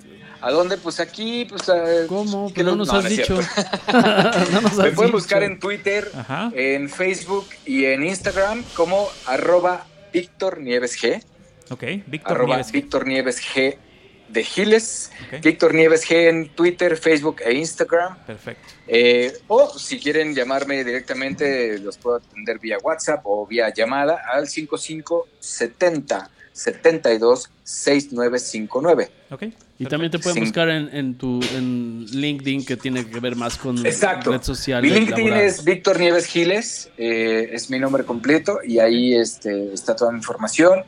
¿A 0.42 0.50
dónde? 0.52 0.78
Pues 0.78 1.00
aquí, 1.00 1.44
pues... 1.44 1.62
¿Cómo? 2.08 2.48
que 2.48 2.54
Pero 2.54 2.70
no 2.70 2.76
no- 2.76 2.76
nos 2.78 2.88
no, 2.88 2.98
has 2.98 3.04
no 3.04 3.10
dicho. 3.10 3.40
cierto. 3.42 3.92
no 4.52 4.60
nos 4.62 4.76
Me 4.78 4.90
pueden 4.92 5.12
buscar 5.12 5.42
en 5.42 5.60
Twitter, 5.60 6.10
Ajá. 6.16 6.50
en 6.54 6.88
Facebook 6.88 7.46
y 7.66 7.84
en 7.84 8.04
Instagram 8.04 8.64
como 8.74 9.06
arroba 9.26 9.86
Víctor 10.12 10.60
Nieves 10.60 10.98
G. 11.00 11.22
Ok. 11.70 11.82
Víctor. 12.06 12.46
Víctor 12.72 13.06
Nieves 13.06 13.40
G 13.42 13.76
de 14.32 14.44
Giles. 14.44 15.10
Víctor 15.42 15.74
Nieves 15.74 16.08
G 16.08 16.28
en 16.28 16.48
Twitter, 16.50 16.96
Facebook 16.96 17.40
e 17.44 17.52
Instagram. 17.54 18.16
Perfecto. 18.26 18.62
Eh, 18.86 19.32
o 19.48 19.76
si 19.78 19.98
quieren 19.98 20.34
llamarme 20.34 20.84
directamente, 20.84 21.78
los 21.78 21.96
puedo 21.98 22.16
atender 22.16 22.58
vía 22.58 22.78
WhatsApp 22.82 23.20
o 23.24 23.46
vía 23.46 23.72
llamada 23.74 24.20
al 24.32 24.48
5570 24.48 26.30
72 26.52 27.50
6959. 27.62 29.10
Ok. 29.30 29.44
Y 29.78 29.86
también 29.86 30.10
te 30.10 30.18
pueden 30.18 30.34
Sin- 30.34 30.44
buscar 30.44 30.68
en, 30.68 30.94
en 30.94 31.14
tu 31.16 31.40
en 31.54 32.04
LinkedIn 32.06 32.66
que 32.66 32.76
tiene 32.76 33.06
que 33.08 33.18
ver 33.20 33.34
más 33.34 33.56
con 33.56 33.84
Exacto. 33.86 34.32
red 34.32 34.42
social. 34.42 34.82
Mi 34.82 34.90
LinkedIn 34.90 35.30
laboral. 35.30 35.46
es 35.46 35.64
Víctor 35.64 35.98
Nieves 35.98 36.26
Giles, 36.26 36.90
eh, 36.98 37.48
es 37.52 37.70
mi 37.70 37.78
nombre 37.78 38.04
completo 38.04 38.58
y 38.62 38.78
ahí 38.78 39.14
este, 39.14 39.72
está 39.72 39.96
toda 39.96 40.10
mi 40.12 40.18
información. 40.18 40.84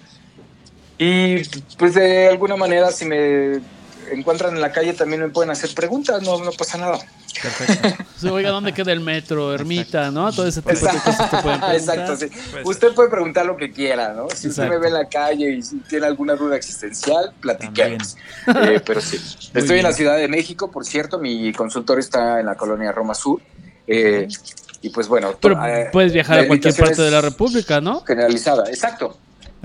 Y 0.99 1.43
pues 1.79 1.95
de 1.95 2.29
alguna 2.29 2.57
manera 2.57 2.91
si 2.93 3.05
me 3.05 3.61
encuentran 4.13 4.55
en 4.55 4.61
la 4.61 4.73
calle 4.73 4.93
también 4.93 5.23
me 5.23 5.29
pueden 5.31 5.51
hacer 5.51 5.75
preguntas, 5.75 6.23
no, 6.23 6.39
no 6.45 6.53
pasa 6.53 6.79
nada. 6.79 6.99
Perfecto. 7.43 8.05
Sí, 8.23 8.29
Oiga, 8.29 8.51
¿dónde 8.51 8.73
queda 8.73 8.93
el 8.93 9.01
metro? 9.01 9.53
Ermita, 9.53 10.13
¿no? 10.13 10.31
Todo 10.33 10.47
ese 10.47 10.61
tipo 10.63 10.71
de 10.75 10.79
cosas 10.79 11.29
te 11.31 11.37
pueden 11.39 11.61
preguntar. 11.61 11.75
Exacto, 11.75 12.17
sí. 12.17 12.27
Pues- 12.53 12.65
Usted 12.67 12.95
puede 12.95 13.09
preguntar 13.11 13.47
lo 13.47 13.57
que 13.57 13.73
quiera, 13.73 14.13
¿no? 14.13 14.29
Si 14.31 14.47
usted 14.47 14.63
Exacto. 14.65 14.71
me 14.75 14.79
ve 14.79 14.87
en 14.89 14.95
la 14.95 15.09
calle 15.09 15.51
y 15.51 15.63
si 15.63 15.79
tiene 15.81 16.07
alguna 16.07 16.35
duda 16.37 16.57
existencial, 16.57 17.33
platiquemos. 17.41 18.17
Eh, 18.47 18.81
pero 18.87 19.01
sí. 19.01 19.17
Estoy 19.17 19.63
bien. 19.63 19.79
en 19.79 19.83
la 19.83 19.93
Ciudad 19.93 20.17
de 20.19 20.29
México, 20.29 20.71
por 20.71 20.85
cierto, 20.85 21.19
mi 21.19 21.53
consultorio 21.53 21.99
está 22.01 22.39
en 22.39 22.47
la 22.47 22.55
colonia 22.55 22.93
Roma 22.93 23.15
Sur. 23.15 23.41
eh, 23.89 24.29
y 24.81 24.91
pues 24.91 25.09
bueno, 25.09 25.35
Pero 25.41 25.57
to- 25.57 25.67
eh, 25.67 25.89
puedes 25.93 26.13
viajar 26.13 26.39
a 26.39 26.47
cualquier 26.47 26.71
invitación 26.71 26.89
parte 26.89 27.03
de 27.03 27.11
la 27.11 27.21
República, 27.21 27.81
¿no? 27.81 28.03
Generalizada, 28.05 28.69
exacto. 28.69 29.17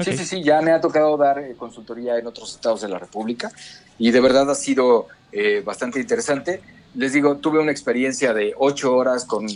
Sí, 0.03 0.15
sí, 0.15 0.25
sí, 0.25 0.43
ya 0.43 0.61
me 0.61 0.71
ha 0.71 0.79
tocado 0.79 1.17
dar 1.17 1.39
eh, 1.39 1.55
consultoría 1.57 2.17
en 2.17 2.27
otros 2.27 2.53
estados 2.53 2.81
de 2.81 2.87
la 2.87 2.99
República 2.99 3.51
y 3.97 4.11
de 4.11 4.19
verdad 4.19 4.49
ha 4.51 4.55
sido 4.55 5.07
eh, 5.31 5.61
bastante 5.65 5.99
interesante. 5.99 6.61
Les 6.95 7.13
digo, 7.13 7.37
tuve 7.37 7.59
una 7.59 7.71
experiencia 7.71 8.33
de 8.33 8.53
ocho 8.57 8.95
horas 8.95 9.25
con 9.25 9.47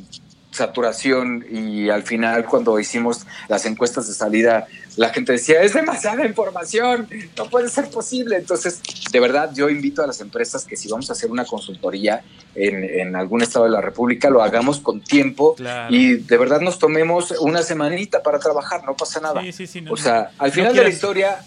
saturación 0.51 1.45
y 1.49 1.89
al 1.89 2.03
final 2.03 2.45
cuando 2.45 2.79
hicimos 2.79 3.25
las 3.47 3.65
encuestas 3.65 4.07
de 4.07 4.13
salida 4.13 4.67
la 4.97 5.09
gente 5.09 5.31
decía 5.33 5.61
es 5.61 5.73
demasiada 5.73 6.25
información 6.25 7.07
no 7.37 7.49
puede 7.49 7.69
ser 7.69 7.89
posible 7.89 8.35
entonces 8.37 8.81
de 9.11 9.19
verdad 9.19 9.51
yo 9.53 9.69
invito 9.69 10.03
a 10.03 10.07
las 10.07 10.19
empresas 10.21 10.65
que 10.65 10.75
si 10.75 10.89
vamos 10.89 11.09
a 11.09 11.13
hacer 11.13 11.31
una 11.31 11.45
consultoría 11.45 12.23
en, 12.55 12.83
en 12.83 13.15
algún 13.15 13.41
estado 13.41 13.65
de 13.65 13.71
la 13.71 13.79
república 13.81 14.29
lo 14.29 14.43
hagamos 14.43 14.79
con 14.79 15.01
tiempo 15.01 15.55
Claro. 15.55 15.95
y 15.95 16.15
de 16.15 16.37
verdad 16.37 16.59
nos 16.61 16.77
tomemos 16.79 17.31
una 17.39 17.63
semanita 17.63 18.21
para 18.21 18.39
trabajar 18.39 18.83
no 18.85 18.95
pasa 18.95 19.19
nada 19.21 19.41
Sí, 19.41 19.51
sí, 19.53 19.67
sí, 19.67 19.81
no, 19.81 19.93
o 19.93 19.97
sea 19.97 20.31
al 20.37 20.49
no 20.49 20.53
final 20.53 20.75
de 20.75 20.83
la 20.83 20.89
historia 20.89 21.39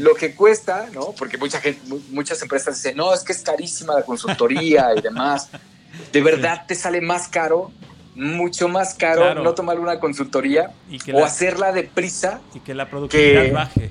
lo 0.00 0.14
que 0.16 0.34
cuesta, 0.34 0.88
¿no? 0.92 1.12
Porque 1.16 1.38
mucha 1.38 1.60
gente, 1.60 1.80
mu- 1.86 2.00
muchas 2.10 2.42
empresas 2.42 2.74
dicen, 2.74 2.96
no, 2.96 3.14
es 3.14 3.20
que 3.20 3.30
es 3.32 3.38
carísima 3.42 3.94
la 3.94 4.02
consultoría 4.02 4.88
y 4.96 5.00
demás. 5.00 5.48
De 6.12 6.20
verdad 6.22 6.64
te 6.66 6.74
sale 6.74 7.00
más 7.00 7.28
caro, 7.28 7.70
mucho 8.16 8.68
más 8.68 8.94
caro 8.94 9.20
Claro. 9.22 9.42
no 9.44 9.54
tomar 9.54 9.78
una 9.78 10.00
consultoría 10.00 10.70
Y 10.90 10.98
que 10.98 11.12
o 11.12 11.20
la- 11.20 11.26
hacerla 11.26 11.72
deprisa, 11.72 12.40
Y 12.54 12.60
que 12.60 12.74
la 12.74 12.88
productividad 12.88 13.42
que- 13.44 13.50
baje. 13.52 13.90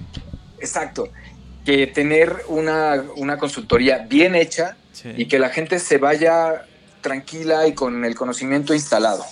exacto, 0.60 1.10
que 1.64 1.88
tener 1.88 2.35
una, 2.47 3.03
una 3.18 3.38
consultoría 3.38 3.99
bien 4.10 4.35
hecha 4.35 4.76
Sí. 4.93 5.10
y 5.15 5.26
que 5.27 5.39
la 5.39 5.49
gente 5.49 5.80
se 5.80 5.97
vaya 5.97 6.65
tranquila 7.02 7.68
y 7.68 7.73
con 7.73 8.03
el 8.06 8.15
conocimiento 8.15 8.73
instalado. 8.73 9.23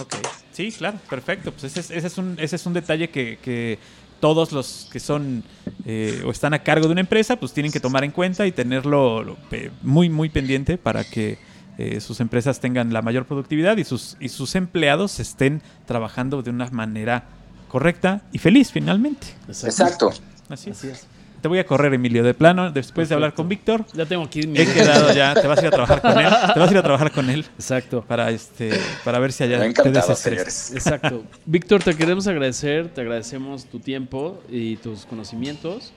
Ok. 0.00 0.14
Sí, 0.52 0.72
claro, 0.72 0.98
perfecto. 1.10 1.52
Pues 1.52 1.64
ese 1.64 1.80
es, 1.80 1.90
ese 1.90 2.06
es, 2.06 2.18
un, 2.18 2.36
ese 2.40 2.56
es 2.56 2.66
un 2.66 2.72
detalle 2.72 3.10
que, 3.10 3.38
que 3.42 3.78
todos 4.20 4.50
los 4.52 4.88
que 4.92 4.98
son 5.00 5.44
eh, 5.86 6.22
o 6.26 6.30
están 6.30 6.54
a 6.54 6.62
cargo 6.62 6.86
de 6.86 6.92
una 6.92 7.00
empresa, 7.00 7.36
pues 7.36 7.52
tienen 7.52 7.70
que 7.70 7.80
tomar 7.80 8.02
en 8.04 8.10
cuenta 8.12 8.46
y 8.46 8.52
tenerlo 8.52 9.36
muy, 9.82 10.08
muy 10.08 10.28
pendiente 10.30 10.78
para 10.78 11.04
que 11.04 11.38
eh, 11.78 12.00
sus 12.00 12.20
empresas 12.20 12.60
tengan 12.60 12.92
la 12.92 13.02
mayor 13.02 13.24
productividad 13.24 13.76
y 13.76 13.84
sus, 13.84 14.16
y 14.20 14.28
sus 14.28 14.56
empleados 14.56 15.20
estén 15.20 15.62
trabajando 15.86 16.42
de 16.42 16.50
una 16.50 16.68
manera 16.70 17.24
correcta 17.68 18.22
y 18.32 18.38
feliz 18.38 18.72
finalmente. 18.72 19.28
Exacto. 19.48 20.12
Así 20.48 20.70
es. 20.70 20.78
Así 20.78 20.88
es. 20.88 21.06
Te 21.40 21.46
voy 21.46 21.60
a 21.60 21.66
correr, 21.66 21.94
Emilio, 21.94 22.24
de 22.24 22.34
plano, 22.34 22.72
después 22.72 23.08
de 23.08 23.14
hablar 23.14 23.32
con 23.32 23.48
Víctor. 23.48 23.84
Ya 23.94 24.06
tengo 24.06 24.24
aquí 24.24 24.44
mi... 24.44 24.58
He 24.58 24.66
quedado 24.66 25.14
ya, 25.14 25.34
te 25.34 25.46
vas 25.46 25.58
a 25.60 25.62
ir 25.62 25.68
a 25.68 25.70
trabajar 25.70 26.02
con 26.02 26.18
él. 26.18 26.32
Te 26.52 26.58
vas 26.58 26.68
a 26.68 26.72
ir 26.72 26.78
a 26.78 26.82
trabajar 26.82 27.12
con 27.12 27.30
él 27.30 27.46
Exacto. 27.54 28.04
para 28.08 28.30
este 28.32 28.72
para 29.04 29.20
ver 29.20 29.32
si 29.32 29.44
allá 29.44 29.60
Me 29.60 29.72
te 29.72 29.90
desestresas. 29.90 30.72
Exacto. 30.72 31.22
Víctor, 31.46 31.84
te 31.84 31.96
queremos 31.96 32.26
agradecer, 32.26 32.88
te 32.88 33.02
agradecemos 33.02 33.66
tu 33.66 33.78
tiempo 33.78 34.42
y 34.50 34.78
tus 34.78 35.06
conocimientos. 35.06 35.92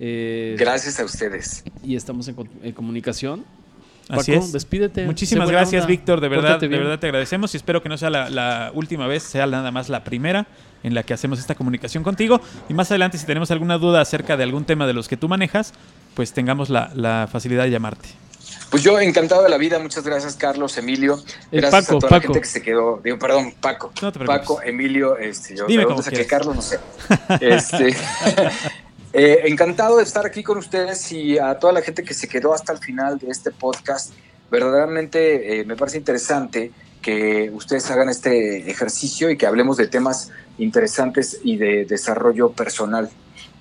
Eh, 0.00 0.54
Gracias 0.58 1.00
a 1.00 1.04
ustedes. 1.06 1.64
Y 1.82 1.96
estamos 1.96 2.28
en 2.28 2.72
comunicación. 2.72 3.46
Así 4.08 4.32
Paco, 4.32 4.44
es. 4.44 4.52
despídete. 4.52 5.06
Muchísimas 5.06 5.50
gracias, 5.50 5.82
onda. 5.84 5.86
Víctor. 5.90 6.20
De 6.20 6.28
verdad, 6.28 6.60
de 6.60 6.68
verdad 6.68 6.98
te 6.98 7.06
agradecemos 7.06 7.54
y 7.54 7.56
espero 7.56 7.82
que 7.82 7.88
no 7.88 7.96
sea 7.96 8.10
la, 8.10 8.28
la 8.30 8.70
última 8.74 9.06
vez, 9.06 9.22
sea 9.22 9.46
nada 9.46 9.70
más 9.70 9.88
la 9.88 10.04
primera 10.04 10.46
en 10.82 10.94
la 10.94 11.02
que 11.02 11.14
hacemos 11.14 11.38
esta 11.38 11.54
comunicación 11.54 12.02
contigo. 12.04 12.40
Y 12.68 12.74
más 12.74 12.90
adelante, 12.90 13.16
si 13.16 13.24
tenemos 13.24 13.50
alguna 13.50 13.78
duda 13.78 14.02
acerca 14.02 14.36
de 14.36 14.42
algún 14.42 14.64
tema 14.66 14.86
de 14.86 14.92
los 14.92 15.08
que 15.08 15.16
tú 15.16 15.28
manejas, 15.28 15.72
pues 16.14 16.32
tengamos 16.34 16.68
la, 16.68 16.90
la 16.94 17.28
facilidad 17.32 17.64
de 17.64 17.70
llamarte. 17.70 18.10
Pues 18.70 18.82
yo 18.82 18.98
encantado 19.00 19.42
de 19.42 19.48
la 19.48 19.56
vida, 19.56 19.78
muchas 19.78 20.04
gracias 20.04 20.34
Carlos, 20.34 20.76
Emilio, 20.76 21.16
Eh, 21.52 21.60
gracias 21.60 21.86
Paco, 21.86 21.96
a 21.96 22.00
toda 22.00 22.10
Paco. 22.10 22.14
la 22.16 22.20
gente 22.34 22.40
que 22.40 22.46
se 22.46 22.60
quedó, 22.60 23.00
digo, 23.02 23.18
perdón, 23.18 23.54
Paco, 23.60 23.92
No 24.02 24.12
te 24.12 24.18
preocupes. 24.18 24.40
Paco, 24.40 24.62
Emilio, 24.62 25.16
este, 25.16 25.56
yo, 25.56 25.66
Dime 25.66 25.82
¿de 25.82 25.84
como 25.86 25.96
dónde 26.02 26.04
saqué 26.04 26.26
quieras. 26.26 26.30
Carlos? 26.30 26.56
No 26.56 26.62
sé. 26.62 26.78
Este, 27.40 27.96
eh, 29.14 29.42
encantado 29.44 29.96
de 29.96 30.02
estar 30.02 30.26
aquí 30.26 30.42
con 30.42 30.58
ustedes 30.58 31.10
y 31.12 31.38
a 31.38 31.58
toda 31.58 31.72
la 31.72 31.80
gente 31.82 32.02
que 32.02 32.12
se 32.12 32.28
quedó 32.28 32.52
hasta 32.52 32.72
el 32.72 32.78
final 32.80 33.16
de 33.18 33.28
este 33.30 33.50
podcast, 33.50 34.12
verdaderamente 34.50 35.60
eh, 35.60 35.64
me 35.64 35.76
parece 35.76 35.96
interesante 35.98 36.70
que 37.00 37.50
ustedes 37.52 37.90
hagan 37.90 38.08
este 38.08 38.70
ejercicio 38.70 39.30
y 39.30 39.36
que 39.36 39.46
hablemos 39.46 39.76
de 39.76 39.86
temas 39.88 40.30
interesantes 40.58 41.38
y 41.44 41.56
de 41.56 41.84
desarrollo 41.84 42.50
personal. 42.52 43.08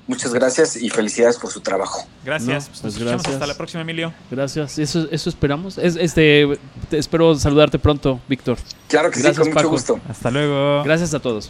Muchas 0.05 0.33
gracias 0.33 0.75
y 0.75 0.89
felicidades 0.89 1.37
por 1.37 1.49
su 1.49 1.61
trabajo. 1.61 2.05
Gracias. 2.25 2.63
No, 2.65 2.69
pues 2.69 2.81
pues 2.81 2.99
gracias. 2.99 3.33
hasta 3.35 3.47
la 3.47 3.55
próxima, 3.55 3.81
Emilio. 3.83 4.13
Gracias. 4.29 4.77
Eso, 4.77 5.07
eso 5.09 5.29
esperamos. 5.29 5.77
Es, 5.77 5.95
este, 5.95 6.57
te- 6.89 6.97
espero 6.97 7.35
saludarte 7.35 7.79
pronto, 7.79 8.19
Víctor. 8.27 8.57
Claro 8.89 9.09
que 9.11 9.21
Gracias, 9.21 9.35
sí, 9.35 9.39
con 9.41 9.47
mucho 9.49 9.55
Paco. 9.59 9.69
gusto. 9.69 9.99
Hasta 10.09 10.29
luego. 10.29 10.83
Gracias 10.83 11.13
a 11.13 11.19
todos. 11.19 11.49